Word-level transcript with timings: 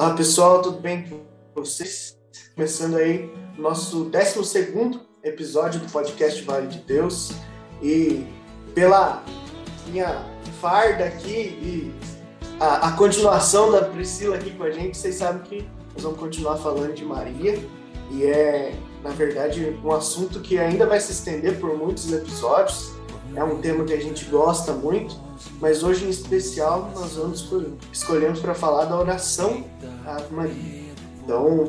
Olá 0.00 0.14
pessoal, 0.14 0.62
tudo 0.62 0.80
bem 0.80 1.02
com 1.02 1.20
vocês? 1.54 2.16
Começando 2.54 2.96
aí 2.96 3.30
nosso 3.58 4.04
12 4.04 4.98
episódio 5.22 5.78
do 5.78 5.92
podcast 5.92 6.40
Vale 6.40 6.68
de 6.68 6.78
Deus 6.78 7.32
e 7.82 8.26
pela 8.74 9.22
minha 9.88 10.24
farda 10.58 11.04
aqui 11.04 11.30
e 11.60 11.94
a, 12.58 12.88
a, 12.88 12.92
continuação 12.92 13.70
da 13.70 13.82
Priscila 13.82 14.36
aqui 14.36 14.52
com 14.52 14.62
a 14.62 14.70
gente, 14.70 14.96
vocês 14.96 15.16
sabem 15.16 15.42
que 15.42 15.68
nós 15.92 16.02
vamos 16.02 16.18
continuar 16.18 16.56
falando 16.56 16.94
de 16.94 17.04
Maria 17.04 17.62
e 18.10 18.24
é, 18.24 18.74
na 19.04 19.10
verdade, 19.10 19.78
um 19.84 19.92
assunto 19.92 20.40
que 20.40 20.58
ainda 20.58 20.86
vai 20.86 20.98
se 20.98 21.12
estender 21.12 21.60
por 21.60 21.76
muitos 21.76 22.10
episódios. 22.10 22.90
É 23.34 23.44
um 23.44 23.60
tema 23.60 23.84
que 23.84 23.92
a 23.92 24.00
gente 24.00 24.24
gosta 24.24 24.72
muito, 24.72 25.16
mas 25.60 25.82
hoje 25.82 26.04
em 26.04 26.10
especial 26.10 26.90
nós 26.94 27.14
vamos 27.14 27.48
escolhemos 27.92 28.40
para 28.40 28.54
falar 28.54 28.86
da 28.86 28.98
oração 28.98 29.64
à 30.04 30.20
Maria. 30.30 30.90
Então, 31.22 31.68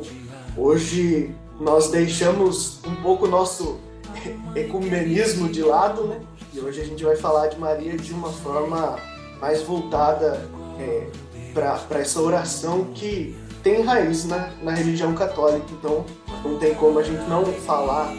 hoje 0.56 1.34
nós 1.60 1.90
deixamos 1.90 2.80
um 2.84 2.96
pouco 2.96 3.26
o 3.26 3.28
nosso 3.28 3.78
ecumenismo 4.56 5.48
de 5.48 5.62
lado, 5.62 6.04
né? 6.04 6.20
E 6.52 6.60
hoje 6.60 6.80
a 6.80 6.84
gente 6.84 7.04
vai 7.04 7.16
falar 7.16 7.46
de 7.46 7.58
Maria 7.58 7.96
de 7.96 8.12
uma 8.12 8.30
forma 8.30 8.98
mais 9.40 9.62
voltada 9.62 10.48
é, 10.78 11.06
para 11.54 12.00
essa 12.00 12.20
oração 12.20 12.86
que 12.94 13.36
tem 13.62 13.82
raiz 13.82 14.24
na, 14.24 14.50
na 14.62 14.72
religião 14.72 15.14
católica. 15.14 15.66
Então, 15.70 16.04
não 16.44 16.58
tem 16.58 16.74
como 16.74 16.98
a 16.98 17.02
gente 17.02 17.22
não 17.28 17.44
falar 17.44 18.12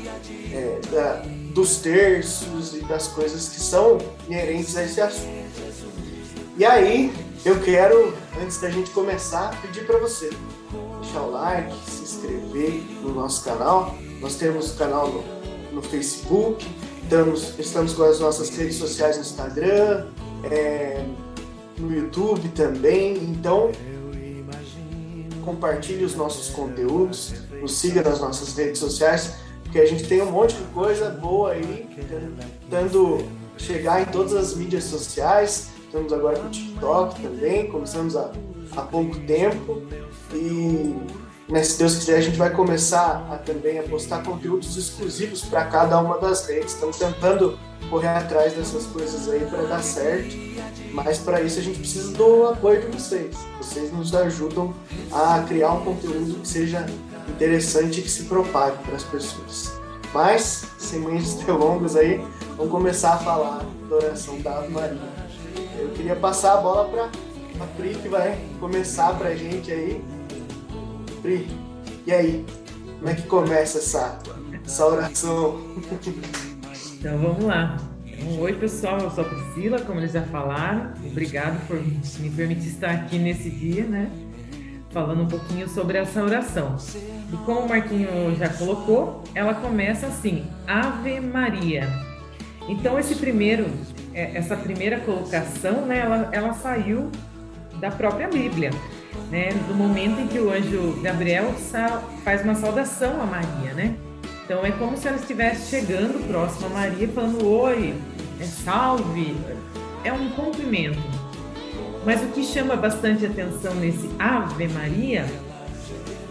é, 0.52 0.80
da, 0.90 1.24
dos 1.54 1.78
terços 1.78 2.74
e 2.74 2.82
das 2.82 3.08
coisas 3.08 3.50
que 3.50 3.60
são 3.60 3.98
inerentes 4.28 4.76
a 4.76 4.84
esse 4.84 5.00
assunto. 5.00 5.44
E 6.58 6.66
aí, 6.66 7.14
eu 7.46 7.60
quero, 7.62 8.14
antes 8.42 8.60
da 8.60 8.70
gente 8.70 8.92
começar, 8.92 9.60
pedir 9.62 9.86
para 9.86 9.98
você 9.98 10.30
deixar 11.02 11.22
o 11.22 11.32
like, 11.32 11.74
se 11.90 12.04
inscrever 12.04 12.84
no 13.02 13.14
nosso 13.14 13.44
canal. 13.44 13.96
Nós 14.22 14.36
temos 14.36 14.72
o 14.72 14.78
canal 14.78 15.08
no, 15.10 15.24
no 15.74 15.82
Facebook, 15.82 16.66
estamos, 17.04 17.60
estamos 17.60 17.94
com 17.94 18.04
as 18.04 18.20
nossas 18.20 18.50
redes 18.50 18.78
sociais 18.78 19.18
no 19.18 19.24
Instagram, 19.24 20.08
é, 20.44 21.06
no 21.78 21.94
YouTube 21.94 22.48
também. 22.50 23.16
Então, 23.18 23.72
compartilhe 25.44 26.06
os 26.06 26.16
nossos 26.16 26.50
conteúdos, 26.50 27.34
nos 27.62 27.76
siga 27.76 28.02
nas 28.02 28.20
nossas 28.20 28.56
redes 28.56 28.80
sociais, 28.80 29.34
porque 29.74 29.88
a 29.88 29.88
gente 29.88 30.08
tem 30.08 30.22
um 30.22 30.30
monte 30.30 30.54
de 30.56 30.64
coisa 30.66 31.10
boa 31.10 31.54
aí, 31.54 31.90
tentando 32.70 33.26
chegar 33.58 34.04
em 34.04 34.06
todas 34.06 34.36
as 34.36 34.56
mídias 34.56 34.84
sociais. 34.84 35.70
Estamos 35.86 36.14
agora 36.14 36.38
com 36.38 36.46
o 36.46 36.52
TikTok 36.52 37.20
também, 37.20 37.72
começamos 37.72 38.16
há, 38.16 38.32
há 38.78 38.82
pouco 38.84 39.18
tempo. 39.22 39.82
E 40.32 40.96
mas 41.50 41.70
se 41.70 41.80
Deus 41.80 41.96
quiser, 41.96 42.18
a 42.18 42.22
gente 42.22 42.38
vai 42.38 42.52
começar 42.52 43.28
a, 43.32 43.38
também 43.38 43.80
a 43.80 43.84
postar 43.84 44.22
conteúdos 44.22 44.78
exclusivos 44.78 45.44
para 45.44 45.66
cada 45.66 46.00
uma 46.00 46.20
das 46.20 46.46
redes. 46.48 46.76
Estamos 46.76 46.98
tentando 47.00 47.58
correr 47.90 48.10
atrás 48.10 48.54
dessas 48.54 48.86
coisas 48.86 49.28
aí 49.28 49.40
para 49.40 49.64
dar 49.64 49.82
certo, 49.82 50.36
mas 50.94 51.18
para 51.18 51.42
isso 51.42 51.60
a 51.60 51.64
gente 51.64 51.80
precisa 51.80 52.12
do 52.12 52.46
apoio 52.46 52.82
de 52.82 52.96
vocês. 52.96 53.36
Vocês 53.58 53.92
nos 53.92 54.14
ajudam 54.14 54.72
a 55.12 55.44
criar 55.48 55.74
um 55.74 55.84
conteúdo 55.84 56.42
que 56.42 56.48
seja 56.48 56.86
interessante 57.30 58.02
que 58.02 58.10
se 58.10 58.24
propague 58.24 58.78
para 58.84 58.96
as 58.96 59.04
pessoas. 59.04 59.74
Mas, 60.14 60.66
sem 60.78 61.00
muitas 61.00 61.34
delongas 61.36 61.96
aí, 61.98 62.24
vamos 62.58 62.72
começar 62.72 63.14
a 63.14 63.18
falar 63.18 63.66
da 63.90 63.96
oração 63.96 64.40
da 64.42 64.60
Ave 64.60 64.70
Maria. 64.70 65.14
Eu 65.78 65.90
queria 65.90 66.16
passar 66.16 66.54
a 66.54 66.58
bola 66.58 66.90
para 66.90 67.06
a 67.64 67.68
Pri, 67.78 67.96
que 67.96 68.08
vai 68.08 68.40
começar 68.60 69.18
para 69.18 69.30
a 69.30 69.36
gente 69.36 69.72
aí 69.72 70.04
Pri, 71.22 71.48
e 72.06 72.12
aí? 72.12 72.46
Como 73.00 73.10
é 73.10 73.16
que 73.16 73.24
começa 73.24 73.78
essa, 73.78 74.20
essa 74.66 74.86
oração? 74.86 75.62
Então 77.00 77.18
vamos 77.18 77.44
lá. 77.44 77.78
Então, 78.06 78.40
oi 78.40 78.54
pessoal, 78.54 78.98
eu 78.98 79.12
sou 79.12 79.26
a 79.26 79.28
Priscila, 79.28 79.82
como 79.82 80.00
eles 80.00 80.14
já 80.14 80.24
falaram. 80.24 80.94
Obrigado 81.06 81.68
por 81.68 81.76
me 81.76 82.30
permitir 82.30 82.70
estar 82.70 82.92
aqui 82.92 83.20
nesse 83.20 83.50
dia, 83.50 83.84
né? 83.84 84.10
Falando 84.94 85.24
um 85.24 85.28
pouquinho 85.28 85.68
sobre 85.68 85.98
essa 85.98 86.24
oração. 86.24 86.78
E 87.32 87.38
como 87.46 87.62
o 87.62 87.70
Marquinho 87.70 88.36
já 88.38 88.48
colocou, 88.50 89.24
ela 89.34 89.56
começa 89.56 90.08
assim: 90.08 90.46
Ave 90.68 91.20
Maria. 91.20 91.90
Então 92.70 93.00
esse 93.00 93.16
primeiro, 93.16 93.66
é, 94.14 94.38
essa 94.38 94.56
primeira 94.56 95.00
colocação, 95.00 95.86
né? 95.86 96.00
Ela, 96.00 96.30
ela 96.32 96.54
saiu 96.54 97.10
da 97.80 97.90
própria 97.90 98.28
Bíblia 98.28 98.70
né, 99.30 99.50
do 99.68 99.74
momento 99.74 100.20
em 100.20 100.28
que 100.28 100.40
o 100.40 100.52
anjo 100.52 101.00
Gabriel 101.02 101.54
faz 102.24 102.44
uma 102.44 102.56
saudação 102.56 103.22
a 103.22 103.26
Maria, 103.26 103.74
né? 103.74 103.96
Então 104.46 104.66
é 104.66 104.72
como 104.72 104.98
se 104.98 105.08
ela 105.08 105.18
estivesse 105.18 105.70
chegando 105.70 106.28
próximo 106.28 106.68
a 106.68 106.70
Maria, 106.70 107.08
falando 107.08 107.48
oi, 107.48 107.96
é 108.40 108.44
salve, 108.44 109.36
é 110.04 110.12
um 110.12 110.30
cumprimento. 110.32 111.00
Mas 112.06 112.22
o 112.24 112.28
que 112.28 112.44
chama 112.44 112.76
bastante 112.76 113.26
atenção 113.26 113.74
nesse 113.76 114.10
Ave 114.20 114.68
Maria 114.68 115.26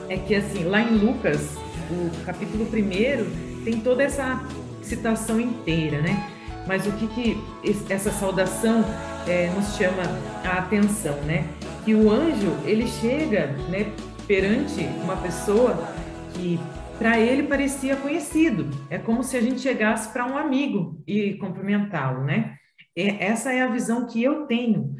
é 0.08 0.16
que 0.16 0.34
assim, 0.34 0.64
lá 0.64 0.80
em 0.80 0.98
Lucas, 0.98 1.56
o 1.90 2.24
capítulo 2.24 2.64
1 2.64 3.64
tem 3.64 3.80
toda 3.80 4.02
essa 4.02 4.44
citação 4.82 5.40
inteira, 5.40 6.02
né? 6.02 6.30
Mas 6.66 6.86
o 6.86 6.92
que, 6.92 7.06
que 7.08 7.44
essa 7.88 8.10
saudação 8.10 8.84
é, 9.26 9.50
nos 9.50 9.76
chama 9.76 10.02
a 10.44 10.58
atenção, 10.58 11.16
né? 11.22 11.48
que 11.84 11.94
o 11.94 12.10
anjo 12.10 12.52
ele 12.64 12.86
chega 12.86 13.48
né, 13.68 13.92
perante 14.26 14.84
uma 15.02 15.16
pessoa 15.16 15.88
que 16.34 16.58
para 16.98 17.18
ele 17.18 17.44
parecia 17.44 17.96
conhecido. 17.96 18.70
É 18.88 18.98
como 18.98 19.24
se 19.24 19.36
a 19.36 19.40
gente 19.40 19.60
chegasse 19.60 20.12
para 20.12 20.26
um 20.26 20.36
amigo 20.36 21.02
e 21.06 21.34
cumprimentá-lo, 21.34 22.22
né? 22.24 22.56
É, 22.96 23.26
essa 23.26 23.52
é 23.52 23.62
a 23.62 23.66
visão 23.66 24.06
que 24.06 24.22
eu 24.22 24.46
tenho. 24.46 24.94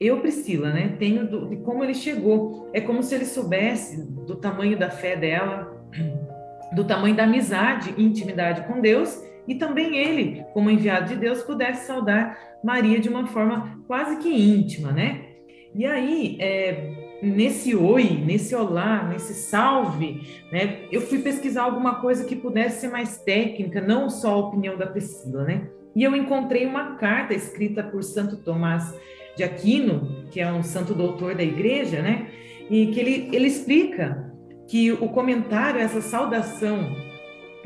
Eu, 0.00 0.18
Priscila, 0.20 0.72
né? 0.72 0.96
Tenho 0.98 1.28
do, 1.28 1.46
de 1.50 1.56
como 1.56 1.84
ele 1.84 1.92
chegou. 1.92 2.70
É 2.72 2.80
como 2.80 3.02
se 3.02 3.14
ele 3.14 3.26
soubesse 3.26 4.02
do 4.02 4.34
tamanho 4.34 4.78
da 4.78 4.88
fé 4.88 5.14
dela, 5.14 5.78
do 6.74 6.84
tamanho 6.84 7.14
da 7.14 7.24
amizade 7.24 7.92
e 7.98 8.02
intimidade 8.02 8.66
com 8.66 8.80
Deus, 8.80 9.22
e 9.46 9.56
também 9.56 9.98
ele, 9.98 10.42
como 10.54 10.70
enviado 10.70 11.08
de 11.08 11.16
Deus, 11.16 11.42
pudesse 11.42 11.86
saudar 11.86 12.38
Maria 12.64 12.98
de 12.98 13.10
uma 13.10 13.26
forma 13.26 13.78
quase 13.86 14.16
que 14.16 14.30
íntima, 14.30 14.90
né? 14.90 15.26
E 15.74 15.84
aí, 15.84 16.38
é, 16.40 17.18
nesse 17.22 17.76
oi, 17.76 18.22
nesse 18.24 18.54
olá, 18.54 19.06
nesse 19.06 19.34
salve, 19.34 20.22
né, 20.50 20.86
eu 20.90 21.02
fui 21.02 21.18
pesquisar 21.18 21.64
alguma 21.64 21.96
coisa 21.96 22.24
que 22.24 22.34
pudesse 22.34 22.80
ser 22.80 22.88
mais 22.88 23.18
técnica, 23.18 23.82
não 23.82 24.08
só 24.08 24.32
a 24.32 24.48
opinião 24.48 24.78
da 24.78 24.86
Priscila, 24.86 25.44
né? 25.44 25.68
E 25.94 26.02
eu 26.02 26.16
encontrei 26.16 26.64
uma 26.64 26.94
carta 26.96 27.34
escrita 27.34 27.82
por 27.82 28.02
Santo 28.02 28.38
Tomás 28.38 28.94
de 29.36 29.42
Aquino, 29.42 30.26
que 30.30 30.40
é 30.40 30.52
um 30.52 30.62
santo 30.62 30.94
doutor 30.94 31.34
da 31.34 31.42
igreja, 31.42 32.02
né? 32.02 32.26
E 32.70 32.86
que 32.88 33.00
ele, 33.00 33.28
ele 33.32 33.46
explica 33.46 34.30
que 34.68 34.92
o 34.92 35.08
comentário, 35.08 35.80
essa 35.80 36.00
saudação 36.00 36.96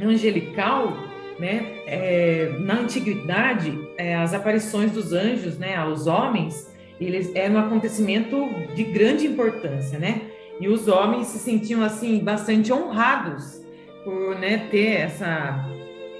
angelical, 0.01 0.97
né, 1.39 1.83
é, 1.87 2.57
na 2.61 2.81
antiguidade, 2.81 3.79
é, 3.99 4.15
as 4.15 4.33
aparições 4.33 4.93
dos 4.93 5.13
anjos, 5.13 5.59
né, 5.59 5.77
aos 5.77 6.07
homens, 6.07 6.73
eles 7.01 7.35
era 7.35 7.53
um 7.53 7.59
acontecimento 7.59 8.49
de 8.75 8.85
grande 8.85 9.27
importância, 9.27 9.99
né? 9.99 10.23
E 10.61 10.69
os 10.69 10.87
homens 10.87 11.27
se 11.27 11.39
sentiam 11.39 11.83
assim 11.83 12.21
bastante 12.21 12.73
honrados 12.73 13.61
por 14.05 14.39
né, 14.39 14.69
ter 14.71 15.01
essa, 15.01 15.69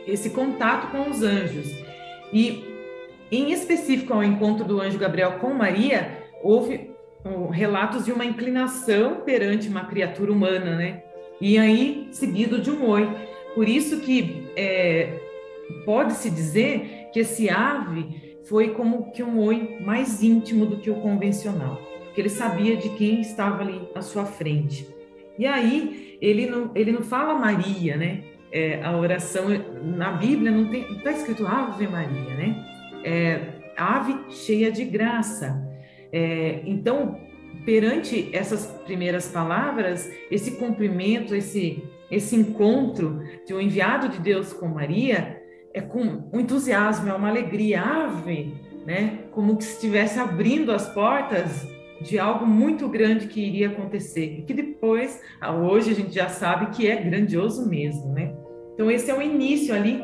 esse 0.07 0.31
contato 0.31 0.91
com 0.91 1.09
os 1.09 1.23
anjos. 1.23 1.71
E 2.33 2.74
em 3.37 3.53
específico 3.53 4.13
ao 4.13 4.23
encontro 4.23 4.65
do 4.65 4.81
anjo 4.81 4.99
Gabriel 4.99 5.39
com 5.39 5.55
Maria, 5.55 6.25
houve 6.43 6.91
relatos 7.51 8.05
de 8.05 8.13
uma 8.13 8.25
inclinação 8.25 9.23
perante 9.25 9.69
uma 9.69 9.85
criatura 9.85 10.31
humana, 10.31 10.77
né? 10.77 11.03
E 11.41 11.59
aí 11.59 12.09
seguido 12.13 12.61
de 12.61 12.71
um 12.71 12.89
oi. 12.89 13.09
Por 13.55 13.69
isso 13.69 14.01
que 14.01 14.49
é, 14.57 15.21
pode-se 15.85 16.31
dizer 16.31 17.09
que 17.13 17.21
esse 17.21 17.49
ave 17.49 18.37
foi 18.45 18.71
como 18.71 19.11
que 19.11 19.23
um 19.23 19.39
oi 19.39 19.79
mais 19.81 20.23
íntimo 20.23 20.67
do 20.67 20.77
que 20.77 20.91
o 20.91 20.97
convencional, 20.97 21.81
porque 22.05 22.21
ele 22.21 22.29
sabia 22.29 22.77
de 22.77 22.91
quem 22.91 23.21
estava 23.21 23.63
ali 23.63 23.81
à 23.95 24.03
sua 24.03 24.27
frente. 24.27 24.87
E 25.39 25.47
aí 25.47 26.19
ele 26.21 26.47
não, 26.47 26.71
ele 26.75 26.93
não 26.93 27.03
fala 27.03 27.35
Maria, 27.35 27.97
né? 27.97 28.23
É, 28.53 28.81
a 28.85 28.97
oração 28.97 29.47
na 29.83 30.13
Bíblia 30.13 30.53
não 30.53 30.73
está 30.73 31.11
escrito 31.11 31.47
Ave 31.47 31.89
Maria, 31.89 32.35
né? 32.37 32.74
É, 33.05 33.41
ave 33.77 34.17
cheia 34.31 34.73
de 34.73 34.85
graça. 34.85 35.63
É, 36.13 36.63
então, 36.65 37.21
perante 37.65 38.31
essas 38.33 38.67
primeiras 38.85 39.29
palavras, 39.29 40.11
esse 40.31 40.53
cumprimento, 40.53 41.35
esse 41.35 41.83
esse 42.11 42.37
encontro 42.37 43.23
de 43.47 43.55
um 43.55 43.61
enviado 43.61 44.09
de 44.09 44.21
Deus 44.21 44.53
com 44.53 44.69
Maria, 44.69 45.43
é 45.73 45.81
com 45.81 46.29
um 46.33 46.41
entusiasmo, 46.41 47.09
é 47.09 47.15
uma 47.15 47.29
alegria, 47.29 47.81
ave, 47.83 48.55
né? 48.87 49.21
Como 49.33 49.57
que 49.57 49.65
estivesse 49.65 50.21
abrindo 50.21 50.71
as 50.71 50.89
portas 50.89 51.67
de 52.01 52.19
algo 52.19 52.47
muito 52.47 52.89
grande 52.89 53.27
que 53.27 53.41
iria 53.41 53.69
acontecer 53.69 54.39
e 54.39 54.43
que 54.43 54.53
depois, 54.53 55.21
hoje 55.63 55.91
a 55.91 55.95
gente 55.95 56.15
já 56.15 56.29
sabe 56.29 56.67
que 56.77 56.87
é 56.87 56.97
grandioso 56.97 57.69
mesmo, 57.69 58.13
né? 58.13 58.35
Então 58.75 58.91
esse 58.91 59.11
é 59.11 59.15
o 59.15 59.23
início 59.23 59.75
ali 59.75 60.01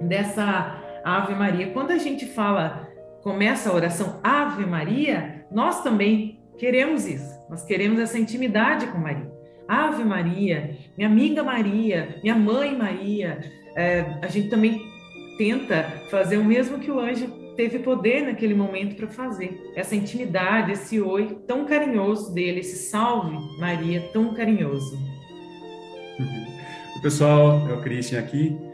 dessa 0.00 0.82
Ave 1.16 1.34
Maria. 1.34 1.70
Quando 1.70 1.90
a 1.90 1.98
gente 1.98 2.26
fala, 2.26 2.88
começa 3.22 3.70
a 3.70 3.74
oração 3.74 4.20
Ave 4.22 4.66
Maria, 4.66 5.46
nós 5.50 5.82
também 5.82 6.40
queremos 6.58 7.06
isso. 7.06 7.38
Nós 7.48 7.64
queremos 7.64 7.98
essa 7.98 8.18
intimidade 8.18 8.86
com 8.88 8.98
Maria. 8.98 9.30
Ave 9.66 10.04
Maria, 10.04 10.76
minha 10.96 11.08
amiga 11.08 11.42
Maria, 11.42 12.18
minha 12.22 12.34
mãe 12.34 12.76
Maria. 12.76 13.40
É, 13.74 14.18
a 14.22 14.26
gente 14.26 14.48
também 14.48 14.82
tenta 15.38 15.82
fazer 16.10 16.36
o 16.36 16.44
mesmo 16.44 16.78
que 16.78 16.90
o 16.90 16.98
anjo 16.98 17.26
teve 17.56 17.78
poder 17.78 18.22
naquele 18.22 18.54
momento 18.54 18.94
para 18.94 19.08
fazer. 19.08 19.72
Essa 19.74 19.96
intimidade, 19.96 20.72
esse 20.72 21.00
oi 21.00 21.38
tão 21.46 21.64
carinhoso 21.64 22.32
dele, 22.32 22.60
esse 22.60 22.90
salve 22.90 23.36
Maria 23.58 24.08
tão 24.12 24.34
carinhoso. 24.34 24.98
Pessoal, 27.02 27.66
é 27.68 27.72
o 27.72 27.80
Christian 27.80 28.20
aqui. 28.20 28.67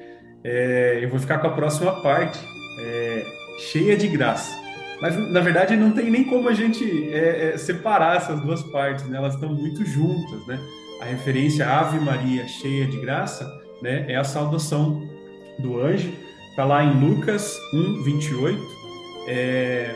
É, 0.45 0.99
eu 1.03 1.09
vou 1.09 1.19
ficar 1.19 1.39
com 1.39 1.47
a 1.47 1.51
próxima 1.51 2.01
parte, 2.03 2.39
é, 2.79 3.27
cheia 3.73 3.97
de 3.97 4.07
graça. 4.09 4.55
Mas, 5.01 5.17
na 5.31 5.41
verdade, 5.41 5.77
não 5.77 5.91
tem 5.91 6.11
nem 6.11 6.25
como 6.25 6.49
a 6.49 6.53
gente 6.53 7.13
é, 7.13 7.55
é 7.55 7.59
separar 7.59 8.17
essas 8.17 8.41
duas 8.41 8.63
partes, 8.63 9.07
né? 9.07 9.17
elas 9.17 9.35
estão 9.35 9.53
muito 9.53 9.85
juntas. 9.85 10.47
Né? 10.47 10.61
A 11.01 11.07
referência 11.07 11.69
Ave 11.69 11.99
Maria, 11.99 12.47
cheia 12.47 12.87
de 12.87 12.99
graça, 12.99 13.51
né? 13.83 14.05
é 14.09 14.17
a 14.17 14.25
saudação 14.25 15.09
do 15.59 15.81
anjo 15.81 16.13
Está 16.55 16.65
lá 16.65 16.85
em 16.85 17.01
Lucas 17.01 17.59
1, 17.73 18.05
28. 18.05 18.63
É, 19.27 19.93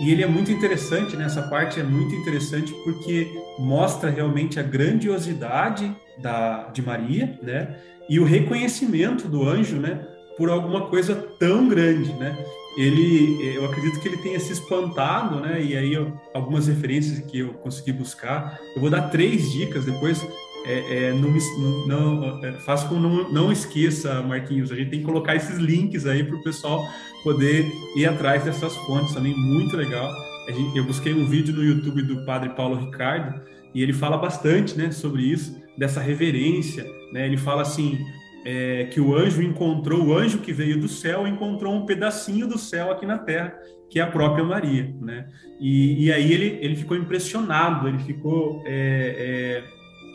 e 0.00 0.10
ele 0.10 0.22
é 0.22 0.26
muito 0.26 0.50
interessante, 0.50 1.14
né? 1.14 1.26
essa 1.26 1.42
parte 1.42 1.78
é 1.78 1.82
muito 1.82 2.14
interessante 2.14 2.72
porque 2.84 3.30
mostra 3.58 4.10
realmente 4.10 4.58
a 4.58 4.62
grandiosidade 4.62 5.94
da, 6.18 6.68
de 6.68 6.80
Maria, 6.80 7.38
né? 7.42 7.76
E 8.08 8.18
o 8.18 8.24
reconhecimento 8.24 9.28
do 9.28 9.46
anjo, 9.46 9.76
né? 9.76 10.06
Por 10.38 10.48
alguma 10.48 10.86
coisa 10.86 11.14
tão 11.14 11.68
grande, 11.68 12.12
né? 12.14 12.34
Ele, 12.78 13.54
eu 13.54 13.66
acredito 13.66 14.00
que 14.00 14.08
ele 14.08 14.16
tenha 14.16 14.40
se 14.40 14.52
espantado, 14.52 15.38
né? 15.38 15.62
E 15.62 15.76
aí 15.76 15.92
eu, 15.92 16.18
algumas 16.32 16.66
referências 16.66 17.18
que 17.20 17.40
eu 17.40 17.52
consegui 17.54 17.92
buscar, 17.92 18.58
eu 18.74 18.80
vou 18.80 18.88
dar 18.88 19.10
três 19.10 19.52
dicas 19.52 19.84
depois 19.84 20.26
é, 20.64 21.06
é, 21.08 21.12
não, 21.12 21.86
não 21.86 22.44
é, 22.44 22.52
faça 22.52 22.86
com 22.88 22.96
não, 22.96 23.30
não 23.32 23.52
esqueça, 23.52 24.22
Marquinhos, 24.22 24.70
a 24.70 24.76
gente 24.76 24.90
tem 24.90 25.00
que 25.00 25.06
colocar 25.06 25.34
esses 25.34 25.56
links 25.56 26.06
aí 26.06 26.22
para 26.22 26.36
o 26.36 26.42
pessoal 26.42 26.84
poder 27.22 27.66
ir 27.96 28.06
atrás 28.06 28.44
dessas 28.44 28.76
fontes 28.76 29.14
também, 29.14 29.34
muito 29.34 29.76
legal. 29.76 30.12
Gente, 30.48 30.76
eu 30.76 30.84
busquei 30.84 31.14
um 31.14 31.26
vídeo 31.26 31.54
no 31.54 31.62
YouTube 31.62 32.02
do 32.02 32.24
Padre 32.24 32.50
Paulo 32.50 32.76
Ricardo 32.76 33.40
e 33.74 33.82
ele 33.82 33.92
fala 33.92 34.16
bastante 34.16 34.76
né, 34.76 34.90
sobre 34.90 35.22
isso, 35.22 35.60
dessa 35.78 36.00
reverência. 36.00 36.84
Né? 37.12 37.26
Ele 37.26 37.36
fala 37.36 37.62
assim, 37.62 37.98
é, 38.44 38.84
que 38.90 39.00
o 39.00 39.14
anjo 39.14 39.42
encontrou, 39.42 40.06
o 40.06 40.16
anjo 40.16 40.38
que 40.38 40.52
veio 40.52 40.80
do 40.80 40.88
céu 40.88 41.26
encontrou 41.26 41.72
um 41.74 41.86
pedacinho 41.86 42.48
do 42.48 42.58
céu 42.58 42.90
aqui 42.90 43.06
na 43.06 43.18
terra, 43.18 43.54
que 43.88 44.00
é 44.00 44.02
a 44.02 44.08
própria 44.08 44.44
Maria. 44.44 44.92
Né? 45.00 45.28
E, 45.60 46.06
e 46.06 46.12
aí 46.12 46.32
ele, 46.32 46.58
ele 46.60 46.76
ficou 46.76 46.96
impressionado, 46.96 47.88
ele 47.88 47.98
ficou... 48.00 48.62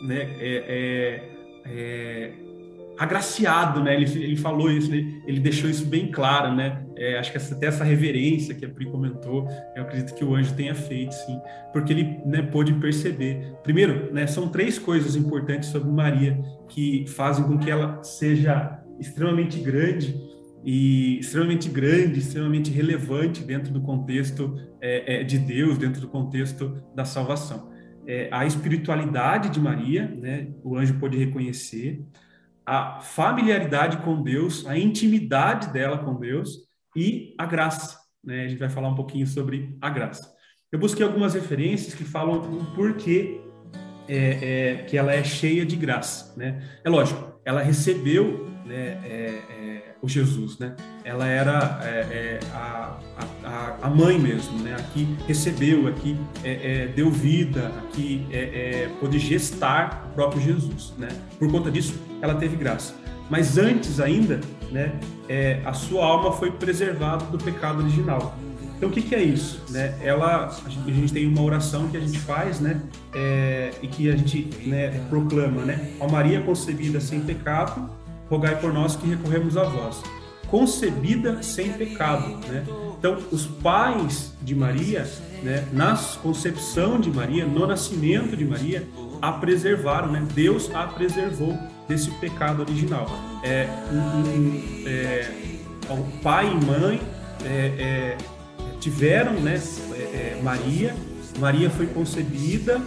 Né, 0.02 0.36
é, 0.38 0.64
é, 0.68 1.36
é, 1.66 2.32
agraciado, 2.98 3.82
né? 3.82 3.94
Ele, 3.94 4.10
ele 4.22 4.36
falou 4.36 4.70
isso, 4.70 4.92
ele, 4.92 5.22
ele 5.26 5.40
deixou 5.40 5.68
isso 5.68 5.84
bem 5.84 6.10
claro, 6.10 6.54
né? 6.54 6.84
É, 6.96 7.18
acho 7.18 7.30
que 7.30 7.36
essa, 7.36 7.54
até 7.54 7.66
essa 7.66 7.84
reverência 7.84 8.54
que 8.54 8.64
a 8.64 8.68
Pri 8.68 8.86
comentou, 8.86 9.46
eu 9.74 9.82
acredito 9.82 10.14
que 10.14 10.24
o 10.24 10.34
anjo 10.34 10.54
tenha 10.54 10.74
feito, 10.74 11.12
sim, 11.12 11.38
porque 11.72 11.92
ele 11.92 12.18
né, 12.24 12.42
pôde 12.42 12.72
perceber. 12.74 13.54
Primeiro, 13.62 14.12
né, 14.12 14.26
são 14.26 14.48
três 14.48 14.78
coisas 14.78 15.14
importantes 15.14 15.68
sobre 15.68 15.90
Maria 15.90 16.38
que 16.68 17.04
fazem 17.08 17.44
com 17.44 17.58
que 17.58 17.70
ela 17.70 18.02
seja 18.02 18.80
extremamente 18.98 19.58
grande 19.60 20.18
e 20.64 21.18
extremamente 21.20 21.68
grande, 21.68 22.18
extremamente 22.18 22.70
relevante 22.70 23.42
dentro 23.42 23.72
do 23.72 23.80
contexto 23.82 24.58
é, 24.80 25.20
é, 25.20 25.22
de 25.22 25.38
Deus, 25.38 25.76
dentro 25.76 26.00
do 26.00 26.08
contexto 26.08 26.82
da 26.94 27.04
salvação 27.04 27.75
é, 28.06 28.28
a 28.30 28.46
espiritualidade 28.46 29.50
de 29.50 29.60
Maria, 29.60 30.08
né, 30.08 30.48
o 30.62 30.76
anjo 30.76 30.98
pôde 30.98 31.18
reconhecer, 31.18 32.04
a 32.64 33.00
familiaridade 33.00 33.98
com 33.98 34.22
Deus, 34.22 34.66
a 34.66 34.76
intimidade 34.76 35.72
dela 35.72 35.98
com 35.98 36.14
Deus 36.14 36.66
e 36.96 37.34
a 37.38 37.46
graça. 37.46 37.98
Né? 38.24 38.44
A 38.44 38.48
gente 38.48 38.58
vai 38.58 38.68
falar 38.68 38.88
um 38.88 38.94
pouquinho 38.94 39.26
sobre 39.26 39.76
a 39.80 39.88
graça. 39.88 40.34
Eu 40.72 40.78
busquei 40.78 41.06
algumas 41.06 41.34
referências 41.34 41.94
que 41.94 42.02
falam 42.04 42.40
o 42.40 42.64
porquê 42.74 43.40
é, 44.08 44.16
é, 44.16 44.82
que 44.84 44.96
ela 44.96 45.12
é 45.12 45.22
cheia 45.22 45.64
de 45.64 45.76
graça. 45.76 46.36
Né? 46.36 46.60
É 46.84 46.88
lógico, 46.88 47.40
ela 47.44 47.62
recebeu 47.62 48.48
né, 48.64 49.00
é, 49.04 49.42
é 49.48 49.65
o 50.02 50.08
Jesus, 50.08 50.58
né? 50.58 50.74
Ela 51.04 51.26
era 51.26 51.80
é, 51.82 51.88
é, 51.88 52.40
a, 52.52 52.98
a, 53.44 53.76
a, 53.82 53.90
mãe 53.90 54.18
mesmo, 54.18 54.58
né? 54.58 54.74
Aqui 54.74 55.16
recebeu, 55.26 55.88
aqui 55.88 56.16
é, 56.44 56.84
é 56.84 56.86
deu 56.88 57.10
vida, 57.10 57.72
aqui 57.78 58.26
é, 58.30 58.38
é, 58.38 58.90
pôde 59.00 59.18
gestar 59.18 60.08
o 60.10 60.14
próprio 60.14 60.42
Jesus, 60.42 60.92
né? 60.98 61.08
Por 61.38 61.50
conta 61.50 61.70
disso, 61.70 61.94
ela 62.20 62.34
teve 62.34 62.56
graça. 62.56 62.94
Mas 63.28 63.58
antes 63.58 63.98
ainda, 63.98 64.40
né? 64.70 64.92
a 65.64 65.72
sua 65.72 66.06
alma 66.06 66.30
foi 66.30 66.52
preservada 66.52 67.24
do 67.24 67.38
pecado 67.38 67.82
original. 67.82 68.36
Então, 68.76 68.90
o 68.90 68.92
que, 68.92 69.00
que 69.00 69.14
é 69.14 69.22
isso? 69.22 69.62
Né? 69.70 69.94
Ela, 70.02 70.46
a 70.46 70.68
gente, 70.68 70.90
a 70.90 70.94
gente, 70.94 71.12
tem 71.12 71.26
uma 71.26 71.42
oração 71.42 71.88
que 71.88 71.96
a 71.96 72.00
gente 72.00 72.18
faz, 72.18 72.60
né? 72.60 72.82
É, 73.14 73.72
e 73.82 73.88
que 73.88 74.10
a 74.10 74.16
gente 74.16 74.50
né, 74.66 74.90
proclama, 75.08 75.62
né? 75.62 75.92
A 75.98 76.06
Maria 76.06 76.42
concebida 76.42 77.00
sem 77.00 77.20
pecado, 77.20 77.88
rogai 78.28 78.56
por 78.60 78.72
nós 78.72 78.96
que 78.96 79.06
recorremos 79.06 79.56
a 79.56 79.64
vós. 79.64 80.02
Concebida 80.48 81.42
sem 81.42 81.72
pecado, 81.72 82.38
né? 82.48 82.64
Então, 82.98 83.18
os 83.32 83.46
pais 83.46 84.32
de 84.40 84.54
Maria, 84.54 85.06
né, 85.42 85.66
na 85.72 85.96
concepção 86.22 87.00
de 87.00 87.10
Maria, 87.10 87.44
no 87.44 87.66
nascimento 87.66 88.36
de 88.36 88.44
Maria, 88.44 88.86
a 89.20 89.32
preservaram, 89.32 90.12
né? 90.12 90.24
Deus 90.34 90.70
a 90.74 90.84
preservou 90.84 91.58
desse 91.88 92.10
pecado 92.12 92.60
original. 92.60 93.06
É, 93.42 93.68
um, 93.92 93.98
um, 93.98 94.62
é, 94.86 95.30
o 95.90 96.22
pai 96.22 96.50
e 96.50 96.64
mãe 96.64 97.00
é, 97.44 98.16
é 98.16 98.16
tiveram, 98.80 99.32
né, 99.32 99.60
é, 99.92 99.96
é, 99.96 100.40
Maria. 100.42 100.94
Maria 101.38 101.68
foi 101.68 101.86
concebida 101.86 102.80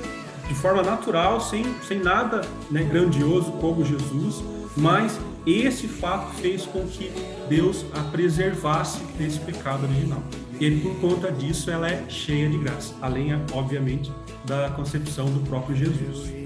de 0.48 0.56
forma 0.56 0.82
natural, 0.82 1.42
sem, 1.42 1.64
sem 1.88 2.00
nada 2.00 2.42
né, 2.72 2.84
grandioso 2.84 3.52
como 3.54 3.86
Jesus, 3.86 4.44
mas 4.76 5.20
esse 5.46 5.88
fato 5.88 6.34
fez 6.36 6.66
com 6.66 6.86
que 6.86 7.12
Deus 7.48 7.86
a 7.94 8.02
preservasse 8.12 9.00
desse 9.18 9.40
pecado 9.40 9.84
original. 9.86 10.22
E 10.60 10.80
por 10.82 10.96
conta 11.00 11.32
disso 11.32 11.72
ela 11.72 11.90
é 11.90 12.04
cheia 12.10 12.50
de 12.50 12.58
graça, 12.58 12.94
além, 13.02 13.30
obviamente, 13.54 14.12
da 14.46 14.70
concepção 14.72 15.26
do 15.28 15.40
próprio 15.42 15.76
Jesus. 15.76 16.40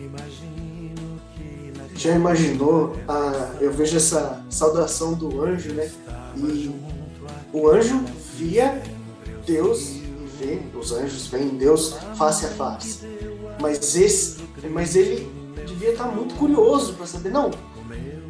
Já 1.95 2.15
imaginou? 2.15 2.95
Ah, 3.07 3.53
eu 3.59 3.71
vejo 3.71 3.97
essa 3.97 4.43
saudação 4.49 5.13
do 5.13 5.43
anjo, 5.43 5.73
né? 5.73 5.89
E 6.35 6.71
o 7.51 7.69
anjo 7.69 8.03
via 8.35 8.81
Deus 9.45 9.89
e 9.89 10.27
vê, 10.39 10.59
os 10.77 10.91
anjos 10.91 11.27
veem 11.27 11.49
Deus 11.49 11.95
face 12.15 12.45
a 12.45 12.49
face. 12.49 13.07
Mas 13.59 13.95
esse, 13.95 14.43
mas 14.71 14.95
ele 14.95 15.31
devia 15.65 15.91
estar 15.91 16.07
muito 16.07 16.35
curioso 16.35 16.93
para 16.93 17.05
saber, 17.05 17.29
não, 17.29 17.51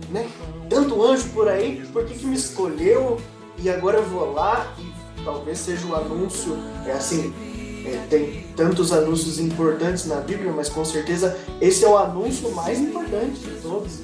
né? 0.10 0.29
Tanto 0.73 1.03
anjo 1.03 1.29
por 1.29 1.47
aí, 1.47 1.85
por 1.93 2.03
que, 2.05 2.15
que 2.15 2.25
me 2.25 2.35
escolheu? 2.35 3.19
E 3.59 3.69
agora 3.69 3.99
eu 3.99 4.05
vou 4.05 4.33
lá 4.33 4.73
e 4.79 5.23
talvez 5.23 5.59
seja 5.59 5.85
o 5.85 5.91
um 5.91 5.95
anúncio, 5.95 6.57
é 6.85 6.91
assim, 6.93 7.31
é, 7.85 8.05
tem 8.09 8.47
tantos 8.55 8.91
anúncios 8.91 9.39
importantes 9.39 10.07
na 10.07 10.15
Bíblia, 10.15 10.51
mas 10.51 10.69
com 10.69 10.83
certeza 10.83 11.37
esse 11.61 11.85
é 11.85 11.87
o 11.87 11.97
anúncio 11.97 12.51
mais 12.51 12.79
importante 12.79 13.39
de 13.39 13.61
todos. 13.61 13.99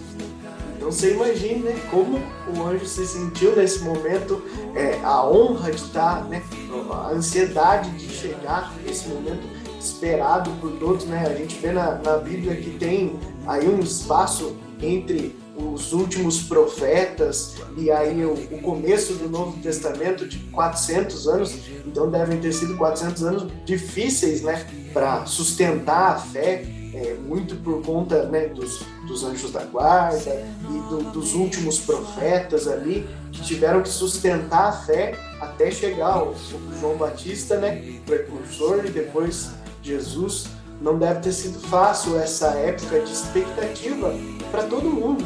Então 0.76 0.92
você 0.92 1.14
imagine 1.14 1.60
né, 1.60 1.76
como 1.90 2.20
o 2.56 2.64
anjo 2.64 2.86
se 2.86 3.06
sentiu 3.06 3.56
nesse 3.56 3.80
momento, 3.80 4.42
é, 4.76 5.00
a 5.04 5.26
honra 5.28 5.72
de 5.72 5.82
estar, 5.82 6.24
né, 6.26 6.44
a 6.92 7.10
ansiedade 7.10 7.90
de 7.98 8.08
chegar 8.14 8.74
esse 8.88 9.10
momento 9.10 9.46
esperado 9.80 10.52
por 10.62 10.72
todos. 10.74 11.06
Né? 11.06 11.26
A 11.28 11.34
gente 11.34 11.56
vê 11.60 11.72
na, 11.72 11.96
na 11.96 12.18
Bíblia 12.18 12.56
que 12.56 12.70
tem 12.72 13.20
aí 13.46 13.68
um 13.68 13.80
espaço 13.80 14.56
entre 14.82 15.36
os 15.60 15.92
últimos 15.92 16.42
profetas 16.44 17.56
e 17.78 17.92
aí 17.92 18.24
o, 18.24 18.34
o, 18.34 18.62
começo 18.62 19.14
do 19.14 19.30
Novo 19.30 19.62
Testamento 19.62 20.28
de 20.28 20.40
400 20.52 21.28
anos, 21.28 21.56
então 21.86 22.10
devem 22.10 22.40
ter 22.40 22.54
sido 22.54 22.78
400 22.78 23.24
anos 23.24 23.52
difíceis, 23.66 24.42
né, 24.42 24.66
para 24.94 25.26
sustentar 25.26 26.14
a 26.14 26.16
fé, 26.16 26.66
é, 26.94 27.14
muito 27.26 27.56
por 27.58 27.82
conta 27.84 28.24
né, 28.24 28.48
dos, 28.48 28.82
dos 29.08 29.24
anjos 29.24 29.52
da 29.52 29.64
guarda 29.64 30.46
e 30.64 30.90
do, 30.90 31.12
dos 31.12 31.36
últimos 31.36 31.80
profetas 31.80 32.68
ali 32.68 33.08
que 33.32 33.42
tiveram 33.44 33.82
que 33.82 33.90
sustentar 33.90 34.70
a 34.70 34.72
fé 34.72 35.16
até 35.40 35.70
chegar 35.70 36.24
o, 36.24 36.32
o 36.32 36.80
João 36.80 36.98
Batista, 36.98 37.58
né, 37.58 38.00
precursor 38.06 38.86
e 38.86 38.90
depois 38.90 39.52
Jesus, 39.82 40.48
não 40.82 40.98
deve 40.98 41.20
ter 41.20 41.32
sido 41.32 41.60
fácil 41.60 42.18
essa 42.18 42.48
época 42.50 43.02
de 43.02 43.12
expectativa 43.12 44.14
para 44.52 44.64
todo 44.64 44.90
mundo. 44.90 45.26